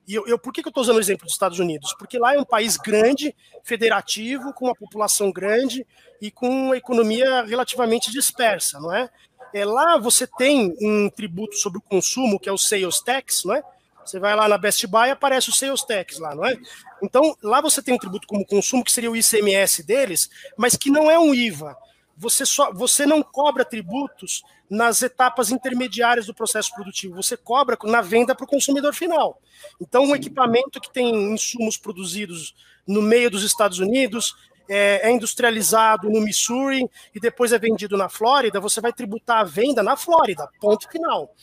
E 0.07 0.15
eu, 0.15 0.29
eu 0.29 0.39
por 0.39 0.53
que, 0.53 0.63
que 0.63 0.69
eu 0.69 0.71
estou 0.71 0.83
usando 0.83 0.97
o 0.97 1.01
exemplo 1.01 1.25
dos 1.25 1.35
Estados 1.35 1.59
Unidos? 1.59 1.93
Porque 1.99 2.21
lá 2.21 2.35
é 2.35 2.39
um 2.39 2.45
país 2.45 2.77
grande, 2.77 3.35
federativo, 3.65 4.53
com 4.53 4.67
uma 4.67 4.77
população 4.77 5.33
grande 5.33 5.85
e 6.21 6.31
com 6.31 6.49
uma 6.49 6.77
economia 6.77 7.43
relativamente 7.43 8.13
dispersa, 8.13 8.79
não 8.79 8.95
é? 8.95 9.11
é 9.53 9.65
lá 9.65 9.99
você 9.99 10.25
tem 10.25 10.73
um 10.81 11.11
tributo 11.11 11.57
sobre 11.57 11.79
o 11.79 11.83
consumo, 11.83 12.39
que 12.39 12.49
é 12.49 12.53
o 12.53 12.59
sales 12.59 13.01
tax, 13.01 13.45
não 13.45 13.57
é? 13.57 13.63
Você 14.05 14.21
vai 14.21 14.37
lá 14.37 14.49
na 14.49 14.59
Best 14.59 14.87
Buy 14.87 15.11
aparece 15.11 15.51
o 15.51 15.53
sales 15.53 15.83
tax 15.83 16.19
lá, 16.19 16.33
não 16.35 16.45
é? 16.45 16.57
Então, 17.03 17.37
lá 17.43 17.61
você 17.61 17.83
tem 17.83 17.95
um 17.95 17.99
tributo 17.99 18.27
como 18.29 18.47
consumo, 18.47 18.85
que 18.85 18.93
seria 18.93 19.11
o 19.11 19.17
ICMS 19.17 19.83
deles, 19.83 20.31
mas 20.57 20.77
que 20.77 20.91
não 20.91 21.11
é 21.11 21.19
um 21.19 21.35
IVA 21.35 21.77
você, 22.23 22.47
só, 22.47 22.73
você 22.73 23.05
não 23.05 23.21
cobra 23.21 23.65
tributos 23.65 24.45
nas 24.71 25.03
etapas 25.03 25.51
intermediárias 25.51 26.27
do 26.27 26.33
processo 26.33 26.73
produtivo, 26.73 27.17
você 27.17 27.37
cobra 27.37 27.77
na 27.83 28.01
venda 28.01 28.33
para 28.33 28.45
o 28.45 28.49
consumidor 28.49 28.95
final. 28.95 29.41
Então, 29.81 30.05
um 30.05 30.15
equipamento 30.15 30.81
que 30.81 30.91
tem 30.91 31.13
insumos 31.33 31.77
produzidos 31.77 32.55
no 32.87 33.03
meio 33.03 33.29
dos 33.29 33.43
Estados 33.43 33.81
Unidos, 33.81 34.37
é, 34.69 35.09
é, 35.09 35.11
industrializado 35.11 36.09
no 36.09 36.21
Missouri 36.21 36.89
e 37.13 37.19
depois 37.19 37.53
é 37.53 37.59
vendido 37.59 37.97
na 37.97 38.09
Flórida, 38.09 38.61
você 38.61 38.81
vai 38.81 38.93
tributar 38.93 39.39
a 39.39 39.45
venda 39.45 39.83
na 39.83 39.97
Flórida, 39.97 40.49
ponto 40.61 40.89
final. 40.89 41.35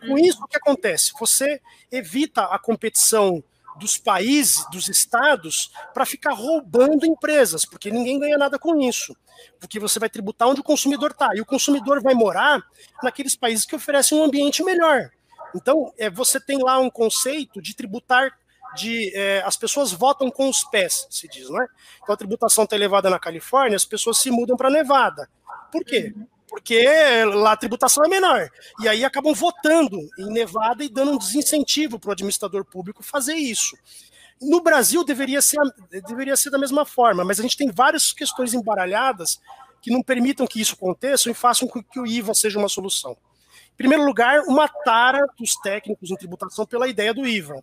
Com 0.00 0.12
uhum. 0.12 0.18
isso, 0.18 0.44
o 0.44 0.46
que 0.46 0.58
acontece? 0.58 1.12
Você 1.18 1.62
evita 1.90 2.42
a 2.44 2.58
competição 2.58 3.42
dos 3.78 3.98
países, 3.98 4.64
dos 4.70 4.88
estados, 4.88 5.70
para 5.92 6.06
ficar 6.06 6.32
roubando 6.32 7.06
empresas, 7.06 7.64
porque 7.64 7.90
ninguém 7.90 8.18
ganha 8.18 8.38
nada 8.38 8.58
com 8.58 8.80
isso 8.80 9.16
porque 9.58 9.78
você 9.78 9.98
vai 9.98 10.08
tributar 10.08 10.48
onde 10.48 10.60
o 10.60 10.64
consumidor 10.64 11.10
está. 11.10 11.30
E 11.34 11.40
o 11.40 11.46
consumidor 11.46 12.00
vai 12.00 12.14
morar 12.14 12.62
naqueles 13.02 13.36
países 13.36 13.64
que 13.64 13.76
oferecem 13.76 14.18
um 14.18 14.24
ambiente 14.24 14.62
melhor. 14.62 15.10
Então, 15.54 15.92
é, 15.98 16.10
você 16.10 16.40
tem 16.40 16.62
lá 16.62 16.78
um 16.78 16.90
conceito 16.90 17.60
de 17.62 17.74
tributar 17.74 18.36
de 18.74 19.12
é, 19.16 19.42
as 19.44 19.56
pessoas 19.56 19.92
votam 19.92 20.30
com 20.30 20.48
os 20.48 20.62
pés, 20.64 21.06
se 21.08 21.26
diz, 21.28 21.48
não 21.48 21.62
é? 21.62 21.66
Então 22.02 22.14
a 22.14 22.18
tributação 22.18 22.64
está 22.64 22.76
elevada 22.76 23.08
na 23.08 23.18
Califórnia, 23.18 23.76
as 23.76 23.86
pessoas 23.86 24.18
se 24.18 24.30
mudam 24.30 24.56
para 24.56 24.68
Nevada. 24.68 25.30
Por 25.72 25.82
quê? 25.82 26.14
Porque 26.56 26.88
lá 27.34 27.52
a 27.52 27.56
tributação 27.56 28.02
é 28.02 28.08
menor. 28.08 28.48
E 28.80 28.88
aí 28.88 29.04
acabam 29.04 29.34
votando 29.34 30.00
em 30.18 30.32
Nevada 30.32 30.82
e 30.82 30.88
dando 30.88 31.12
um 31.12 31.18
desincentivo 31.18 31.98
para 31.98 32.08
o 32.08 32.12
administrador 32.12 32.64
público 32.64 33.02
fazer 33.02 33.34
isso. 33.34 33.76
No 34.40 34.62
Brasil 34.62 35.04
deveria 35.04 35.42
ser, 35.42 35.60
deveria 36.08 36.34
ser 36.34 36.48
da 36.48 36.56
mesma 36.56 36.86
forma, 36.86 37.26
mas 37.26 37.38
a 37.38 37.42
gente 37.42 37.58
tem 37.58 37.70
várias 37.70 38.10
questões 38.10 38.54
embaralhadas 38.54 39.38
que 39.82 39.90
não 39.90 40.02
permitam 40.02 40.46
que 40.46 40.58
isso 40.58 40.74
aconteça 40.74 41.30
e 41.30 41.34
façam 41.34 41.68
com 41.68 41.82
que 41.82 42.00
o 42.00 42.06
IVA 42.06 42.32
seja 42.32 42.58
uma 42.58 42.70
solução. 42.70 43.12
Em 43.74 43.76
primeiro 43.76 44.06
lugar, 44.06 44.40
uma 44.46 44.66
tara 44.66 45.26
dos 45.38 45.56
técnicos 45.56 46.10
em 46.10 46.16
tributação 46.16 46.64
pela 46.64 46.88
ideia 46.88 47.12
do 47.12 47.26
IVA, 47.26 47.62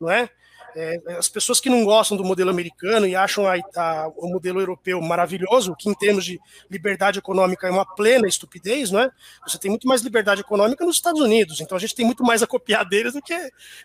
não 0.00 0.10
é? 0.10 0.28
É, 0.76 1.00
as 1.16 1.28
pessoas 1.28 1.60
que 1.60 1.70
não 1.70 1.84
gostam 1.84 2.16
do 2.16 2.24
modelo 2.24 2.50
americano 2.50 3.06
e 3.06 3.14
acham 3.14 3.46
a, 3.46 3.54
a, 3.76 4.08
o 4.16 4.28
modelo 4.28 4.60
europeu 4.60 5.00
maravilhoso, 5.00 5.76
que 5.78 5.88
em 5.88 5.94
termos 5.94 6.24
de 6.24 6.40
liberdade 6.68 7.18
econômica 7.18 7.68
é 7.68 7.70
uma 7.70 7.86
plena 7.86 8.26
estupidez, 8.26 8.90
não 8.90 9.00
é? 9.00 9.10
Você 9.46 9.56
tem 9.58 9.70
muito 9.70 9.86
mais 9.86 10.02
liberdade 10.02 10.40
econômica 10.40 10.84
nos 10.84 10.96
Estados 10.96 11.20
Unidos, 11.20 11.60
então 11.60 11.76
a 11.76 11.80
gente 11.80 11.94
tem 11.94 12.04
muito 12.04 12.24
mais 12.24 12.42
a 12.42 12.46
copiar 12.46 12.84
deles 12.84 13.12
do 13.12 13.22
que 13.22 13.36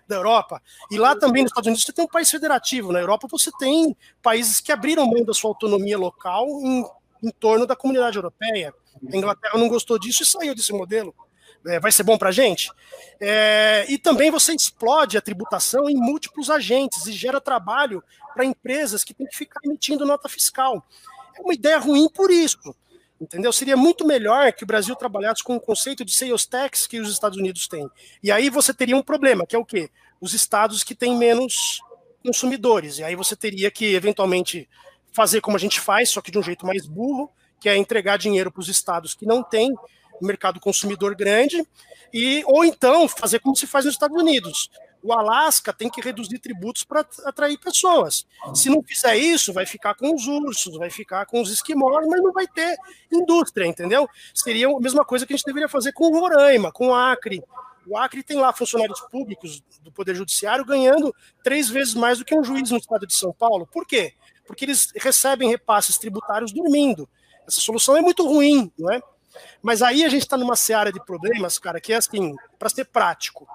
da 0.08 0.16
Europa. 0.16 0.62
E 0.90 0.98
lá 0.98 1.16
também 1.16 1.44
nos 1.44 1.52
Estados 1.52 1.68
Unidos 1.68 1.86
você 1.86 1.94
tem 1.94 2.06
um 2.06 2.10
país 2.10 2.30
federativo, 2.32 2.92
na 2.92 3.00
Europa 3.00 3.28
você 3.30 3.52
tem 3.60 3.96
países 4.22 4.60
que 4.60 4.72
abriram 4.72 5.06
mão 5.06 5.24
da 5.24 5.34
sua 5.34 5.52
autonomia 5.52 5.98
local 5.98 6.48
em, 6.48 6.84
em 7.22 7.32
torno 7.32 7.68
da 7.68 7.76
comunidade 7.76 8.18
europeia. 8.18 8.74
A 9.12 9.16
Inglaterra 9.16 9.58
não 9.58 9.70
gostou 9.70 10.00
disso 10.00 10.24
e 10.24 10.26
saiu 10.26 10.56
desse 10.56 10.74
modelo 10.74 11.14
é, 11.66 11.80
vai 11.80 11.92
ser 11.92 12.04
bom 12.04 12.18
para 12.18 12.30
a 12.30 12.32
gente. 12.32 12.72
É, 13.20 13.86
e 13.90 13.98
também 13.98 14.32
você 14.32 14.54
explode 14.54 15.18
a 15.18 15.22
tributação 15.22 15.90
em 15.90 15.96
múltiplos 15.96 16.50
agentes 16.50 17.06
e 17.06 17.12
gera 17.12 17.42
trabalho 17.42 18.04
para 18.34 18.46
empresas 18.46 19.04
que 19.04 19.14
têm 19.14 19.28
que 19.28 19.36
ficar 19.36 19.60
emitindo 19.64 20.06
nota 20.06 20.30
fiscal. 20.30 20.86
É 21.38 21.42
uma 21.42 21.54
ideia 21.54 21.78
ruim 21.78 22.10
por 22.10 22.32
isso. 22.32 22.76
Entendeu? 23.20 23.52
Seria 23.52 23.76
muito 23.76 24.08
melhor 24.08 24.54
que 24.54 24.64
o 24.64 24.68
Brasil 24.68 24.96
trabalhasse 24.96 25.44
com 25.44 25.56
o 25.56 25.60
conceito 25.60 26.06
de 26.06 26.16
sales 26.16 26.46
tax 26.46 26.88
que 26.88 27.00
os 27.00 27.12
Estados 27.12 27.38
Unidos 27.38 27.68
têm. 27.68 27.90
E 28.24 28.32
aí 28.32 28.50
você 28.50 28.74
teria 28.74 28.96
um 28.96 29.04
problema, 29.04 29.46
que 29.46 29.56
é 29.56 29.60
o 29.60 29.66
quê? 29.66 29.90
Os 30.22 30.34
estados 30.34 30.86
que 30.86 30.96
têm 30.96 31.18
menos 31.18 31.82
consumidores. 32.24 33.00
E 33.00 33.04
aí 33.04 33.16
você 33.16 33.36
teria 33.36 33.70
que, 33.70 33.94
eventualmente, 33.94 34.70
fazer 35.12 35.42
como 35.42 35.58
a 35.58 35.60
gente 35.60 35.82
faz, 35.82 36.10
só 36.10 36.22
que 36.22 36.32
de 36.32 36.40
um 36.40 36.44
jeito 36.44 36.66
mais 36.66 36.86
burro, 36.86 37.30
que 37.60 37.68
é 37.68 37.76
entregar 37.76 38.18
dinheiro 38.18 38.50
para 38.50 38.62
os 38.62 38.70
estados 38.70 39.14
que 39.14 39.26
não 39.26 39.44
têm 39.44 39.76
mercado 40.28 40.60
consumidor 40.60 41.16
grande, 41.16 41.66
e 42.14 42.44
ou 42.46 42.66
então 42.66 43.08
fazer 43.08 43.40
como 43.40 43.56
se 43.56 43.68
faz 43.68 43.86
nos 43.86 43.94
Estados 43.94 44.20
Unidos. 44.20 44.70
O 45.02 45.14
Alasca 45.14 45.72
tem 45.72 45.90
que 45.90 46.02
reduzir 46.02 46.40
tributos 46.40 46.84
para 46.84 47.06
atrair 47.24 47.58
pessoas. 47.58 48.26
Se 48.54 48.70
não 48.70 48.84
fizer 48.84 49.16
isso, 49.16 49.54
vai 49.54 49.66
ficar 49.66 49.96
com 49.96 50.14
os 50.14 50.28
ursos, 50.28 50.78
vai 50.78 50.90
ficar 50.90 51.26
com 51.26 51.42
os 51.42 51.50
esquimós, 51.50 52.06
mas 52.08 52.22
não 52.22 52.34
vai 52.34 52.46
ter 52.48 52.78
indústria, 53.12 53.66
entendeu? 53.66 54.08
Seria 54.34 54.68
a 54.68 54.80
mesma 54.80 55.06
coisa 55.06 55.26
que 55.26 55.34
a 55.34 55.38
gente 55.38 55.46
deveria 55.46 55.70
fazer 55.70 55.94
com 55.94 56.06
o 56.06 56.20
Roraima, 56.20 56.72
com 56.72 56.88
o 56.88 56.96
Acre. 56.96 57.42
O 57.88 57.98
Acre 57.98 58.22
tem 58.22 58.38
lá 58.38 58.52
funcionários 58.52 59.00
públicos 59.10 59.64
do 59.82 59.92
Poder 59.92 60.16
Judiciário 60.16 60.66
ganhando 60.66 61.16
três 61.44 61.70
vezes 61.70 61.94
mais 61.94 62.20
do 62.20 62.26
que 62.26 62.38
um 62.38 62.44
juiz 62.44 62.70
no 62.70 62.78
estado 62.78 63.08
de 63.08 63.16
São 63.16 63.32
Paulo. 63.32 63.66
Por 63.66 63.88
quê? 63.88 64.14
Porque 64.46 64.66
eles 64.66 64.92
recebem 64.98 65.50
repasses 65.50 65.98
tributários 65.98 66.52
dormindo. 66.52 67.08
Essa 67.48 67.62
solução 67.62 67.96
é 67.96 68.02
muito 68.02 68.28
ruim, 68.28 68.72
não 68.78 68.92
é? 68.92 69.02
Mas 69.62 69.82
aí 69.82 70.04
a 70.04 70.10
gente 70.10 70.24
está 70.24 70.38
numa 70.38 70.56
seara 70.56 70.92
de 70.92 71.04
problemas, 71.04 71.60
cara, 71.60 71.80
que 71.80 71.94
é 71.94 71.98
assim, 71.98 72.36
para 72.58 72.70
ser 72.70 72.86
prático. 72.86 73.48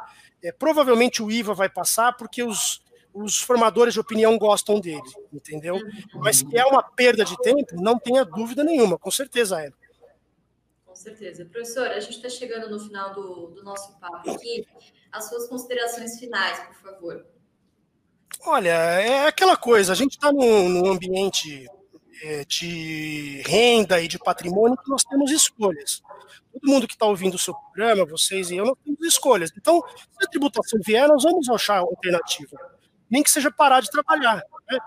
É, 0.43 0.53
provavelmente 0.53 1.23
o 1.23 1.31
IVA 1.31 1.55
vai 1.55 1.69
passar 1.69 2.17
porque 2.17 2.43
os, 2.43 2.83
os 3.13 3.41
formadores 3.41 3.95
de 3.95 4.01
opinião 4.01 4.37
gostam 4.37 4.81
dele, 4.81 5.03
entendeu? 5.33 5.79
Mas 6.15 6.43
que 6.43 6.59
é 6.59 6.65
uma 6.65 6.83
perda 6.83 7.25
de 7.25 7.37
tempo, 7.39 7.81
não 7.81 7.99
tenha 7.99 8.25
dúvida 8.25 8.63
nenhuma, 8.63 8.99
com 8.99 9.11
certeza 9.11 9.61
é. 9.61 9.71
Com 10.85 10.95
certeza. 10.95 11.45
Professor, 11.45 11.89
a 11.89 11.99
gente 11.99 12.17
está 12.17 12.29
chegando 12.29 12.71
no 12.71 12.79
final 12.79 13.13
do, 13.15 13.49
do 13.49 13.65
nosso 13.65 13.99
papo 13.99 14.31
aqui. 14.31 14.65
As 15.11 15.29
suas 15.29 15.49
considerações 15.49 16.21
finais, 16.21 16.61
por 16.61 16.77
favor. 16.77 17.27
Olha, 18.47 18.71
é 18.71 19.27
aquela 19.27 19.57
coisa, 19.57 19.93
a 19.93 19.97
gente 19.97 20.13
está 20.13 20.31
num, 20.31 20.69
num 20.69 20.93
ambiente 20.93 21.67
de 22.49 23.43
renda 23.47 24.01
e 24.01 24.09
de 24.09 24.19
patrimônio 24.19 24.77
que 24.77 24.89
nós 24.89 25.05
temos 25.05 25.31
escolhas. 25.31 26.03
Todo 26.53 26.71
mundo 26.71 26.87
que 26.87 26.95
está 26.95 27.07
ouvindo 27.07 27.35
o 27.35 27.39
seu 27.39 27.55
programa, 27.55 28.05
vocês 28.05 28.51
e 28.51 28.57
eu, 28.57 28.65
nós 28.65 28.79
temos 28.85 29.01
escolhas. 29.03 29.51
Então, 29.57 29.83
se 29.97 30.25
a 30.25 30.29
tributação 30.29 30.81
vier, 30.85 31.09
nós 31.09 31.23
vamos 31.23 31.49
achar 31.49 31.79
alternativa. 31.79 32.57
Nem 33.11 33.23
que 33.23 33.31
seja 33.31 33.51
parar 33.51 33.81
de 33.81 33.91
trabalhar. 33.91 34.43
Né? 34.71 34.79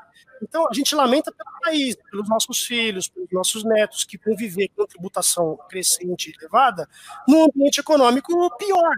Então, 0.42 0.68
a 0.70 0.74
gente 0.74 0.96
lamenta 0.96 1.32
pelo 1.32 1.50
país, 1.62 1.96
pelos 2.10 2.30
nossos 2.30 2.60
filhos, 2.62 3.08
pelos 3.08 3.30
nossos 3.32 3.64
netos, 3.64 4.04
que 4.04 4.18
vão 4.18 4.36
viver 4.36 4.70
com 4.76 4.86
tributação 4.86 5.58
crescente 5.70 6.30
e 6.30 6.40
elevada 6.40 6.88
num 7.28 7.46
ambiente 7.46 7.80
econômico 7.80 8.34
pior. 8.58 8.96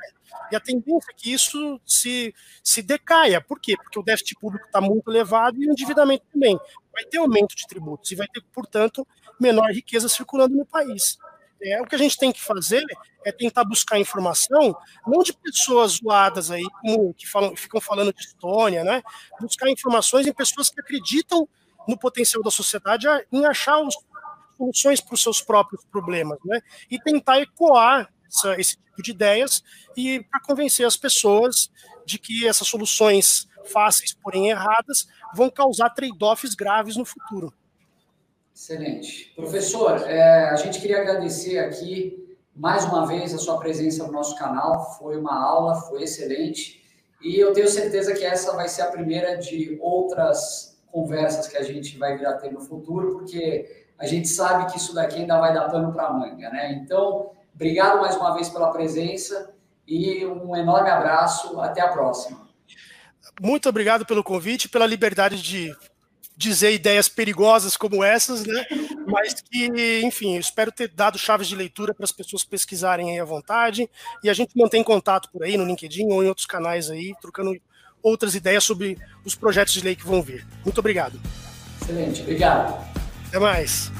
E 0.52 0.56
a 0.56 0.60
tendência 0.60 1.12
é 1.12 1.14
que 1.16 1.32
isso 1.32 1.80
se, 1.86 2.34
se 2.64 2.82
decaia. 2.82 3.42
Por 3.42 3.60
quê? 3.60 3.76
Porque 3.78 4.00
o 4.00 4.04
déficit 4.04 4.36
público 4.40 4.66
está 4.66 4.82
muito 4.82 5.10
elevado 5.10 5.62
e 5.62 5.68
o 5.68 5.72
endividamento 5.72 6.26
também. 6.32 6.60
Vai 6.94 7.06
ter 7.06 7.18
aumento 7.18 7.56
de 7.56 7.68
tributos 7.68 8.12
e 8.12 8.16
vai 8.16 8.28
ter, 8.28 8.42
portanto, 8.54 9.08
menor 9.40 9.72
riqueza 9.72 10.10
circulando 10.10 10.56
no 10.56 10.66
país. 10.66 11.18
É, 11.62 11.82
o 11.82 11.86
que 11.86 11.96
a 11.96 11.98
gente 11.98 12.18
tem 12.18 12.32
que 12.32 12.42
fazer 12.42 12.86
é 13.26 13.32
tentar 13.32 13.66
buscar 13.66 14.00
informação, 14.00 14.74
não 15.06 15.22
de 15.22 15.34
pessoas 15.34 16.00
zoadas 16.02 16.52
aí, 16.52 16.66
como, 16.82 17.14
que 17.14 17.28
falam, 17.28 17.54
ficam 17.56 17.82
falando 17.82 18.14
de 18.14 18.22
Estônia, 18.22 18.84
né? 18.84 19.02
Buscar 19.42 19.70
informações 19.70 20.26
em 20.26 20.34
pessoas 20.34 20.70
que 20.70 20.80
acreditam 20.80 21.48
no 21.86 21.98
potencial 21.98 22.42
da 22.42 22.52
sociedade 22.52 23.08
em 23.32 23.46
achar 23.46 23.78
os, 23.82 23.96
soluções 24.60 25.00
para 25.00 25.14
os 25.14 25.24
seus 25.24 25.42
próprios 25.42 25.86
problemas, 25.86 26.38
né? 26.44 26.62
E 26.92 27.00
tentar 27.00 27.40
ecoar 27.40 28.12
essa, 28.28 28.60
esse 28.60 28.76
tipo 28.76 29.02
de 29.02 29.12
ideias 29.12 29.64
e 29.96 30.22
para 30.30 30.42
convencer 30.42 30.86
as 30.86 30.98
pessoas 30.98 31.72
de 32.06 32.20
que 32.20 32.46
essas 32.46 32.68
soluções 32.68 33.48
fáceis, 33.66 34.14
porém 34.14 34.49
erradas, 34.49 35.07
vão 35.34 35.49
causar 35.49 35.89
trade-offs 35.89 36.55
graves 36.55 36.95
no 36.95 37.05
futuro. 37.05 37.53
Excelente. 38.53 39.32
Professor, 39.36 40.01
é, 40.05 40.49
a 40.49 40.55
gente 40.57 40.82
queria 40.82 40.99
agradecer 40.99 41.60
aqui 41.60 42.38
mais 42.53 42.84
uma 42.84 43.07
vez 43.07 43.34
a 43.34 43.38
sua 43.38 43.57
presença 43.57 44.05
no 44.05 44.12
nosso 44.12 44.36
canal. 44.36 44.97
Foi 44.97 45.18
uma 45.18 45.41
aula, 45.41 45.76
foi 45.76 46.03
excelente. 46.03 46.84
E 47.22 47.39
eu 47.39 47.53
tenho 47.53 47.70
certeza 47.70 48.14
que 48.14 48.26
essa 48.26 48.53
vai 48.53 48.68
ser 48.68 48.82
a 48.82 48.88
primeira 48.88 49.38
de 49.38 49.78
outras 49.82 50.78
conversas 50.91 51.47
que 51.47 51.55
a 51.55 51.64
gente 51.64 51.97
vai 51.97 52.18
vir 52.18 52.26
a 52.26 52.34
ter 52.34 52.51
no 52.51 52.60
futuro, 52.60 53.14
porque 53.14 53.88
a 53.97 54.05
gente 54.05 54.28
sabe 54.28 54.72
que 54.72 54.78
isso 54.78 54.93
daqui 54.93 55.20
ainda 55.20 55.39
vai 55.39 55.53
dar 55.53 55.70
pano 55.70 55.93
para 55.93 56.12
manga, 56.12 56.49
né? 56.49 56.74
Então, 56.74 57.32
obrigado 57.53 58.01
mais 58.01 58.16
uma 58.18 58.34
vez 58.34 58.49
pela 58.49 58.72
presença 58.72 59.53
e 59.88 60.26
um 60.26 60.53
enorme 60.55 60.89
abraço. 60.89 61.60
Até 61.62 61.80
a 61.80 61.88
próxima. 61.88 62.49
Muito 63.41 63.70
obrigado 63.70 64.05
pelo 64.05 64.24
convite, 64.24 64.67
pela 64.70 64.86
liberdade 64.86 65.41
de 65.41 65.76
dizer 66.36 66.74
ideias 66.74 67.09
perigosas 67.09 67.76
como 67.76 68.01
essas, 68.01 68.45
né? 68.45 68.65
Mas 69.05 69.41
que, 69.41 70.01
enfim, 70.03 70.38
espero 70.38 70.72
ter 70.72 70.88
dado 70.88 71.17
chaves 71.17 71.47
de 71.47 71.55
leitura 71.55 71.93
para 71.93 72.05
as 72.05 72.13
pessoas 72.13 72.45
pesquisarem 72.45 73.11
aí 73.11 73.20
à 73.20 73.26
vontade. 73.26 73.89
E 74.24 74.30
a 74.30 74.34
gente 74.34 74.57
mantém 74.57 74.82
contato 74.82 75.30
por 75.32 75.43
aí 75.43 75.57
no 75.57 75.65
LinkedIn 75.65 76.05
ou 76.09 76.24
em 76.24 76.28
outros 76.28 76.45
canais 76.45 76.89
aí, 76.89 77.13
trocando 77.22 77.53
outras 78.01 78.36
ideias 78.36 78.63
sobre 78.63 78.97
os 79.26 79.36
projetos 79.36 79.74
de 79.74 79.82
lei 79.82 79.97
que 79.97 80.05
vão 80.05 80.22
vir. 80.22 80.47
Muito 80.63 80.80
obrigado. 80.80 81.20
Excelente, 81.82 82.22
obrigado. 82.22 82.88
Até 83.28 83.39
mais. 83.39 83.91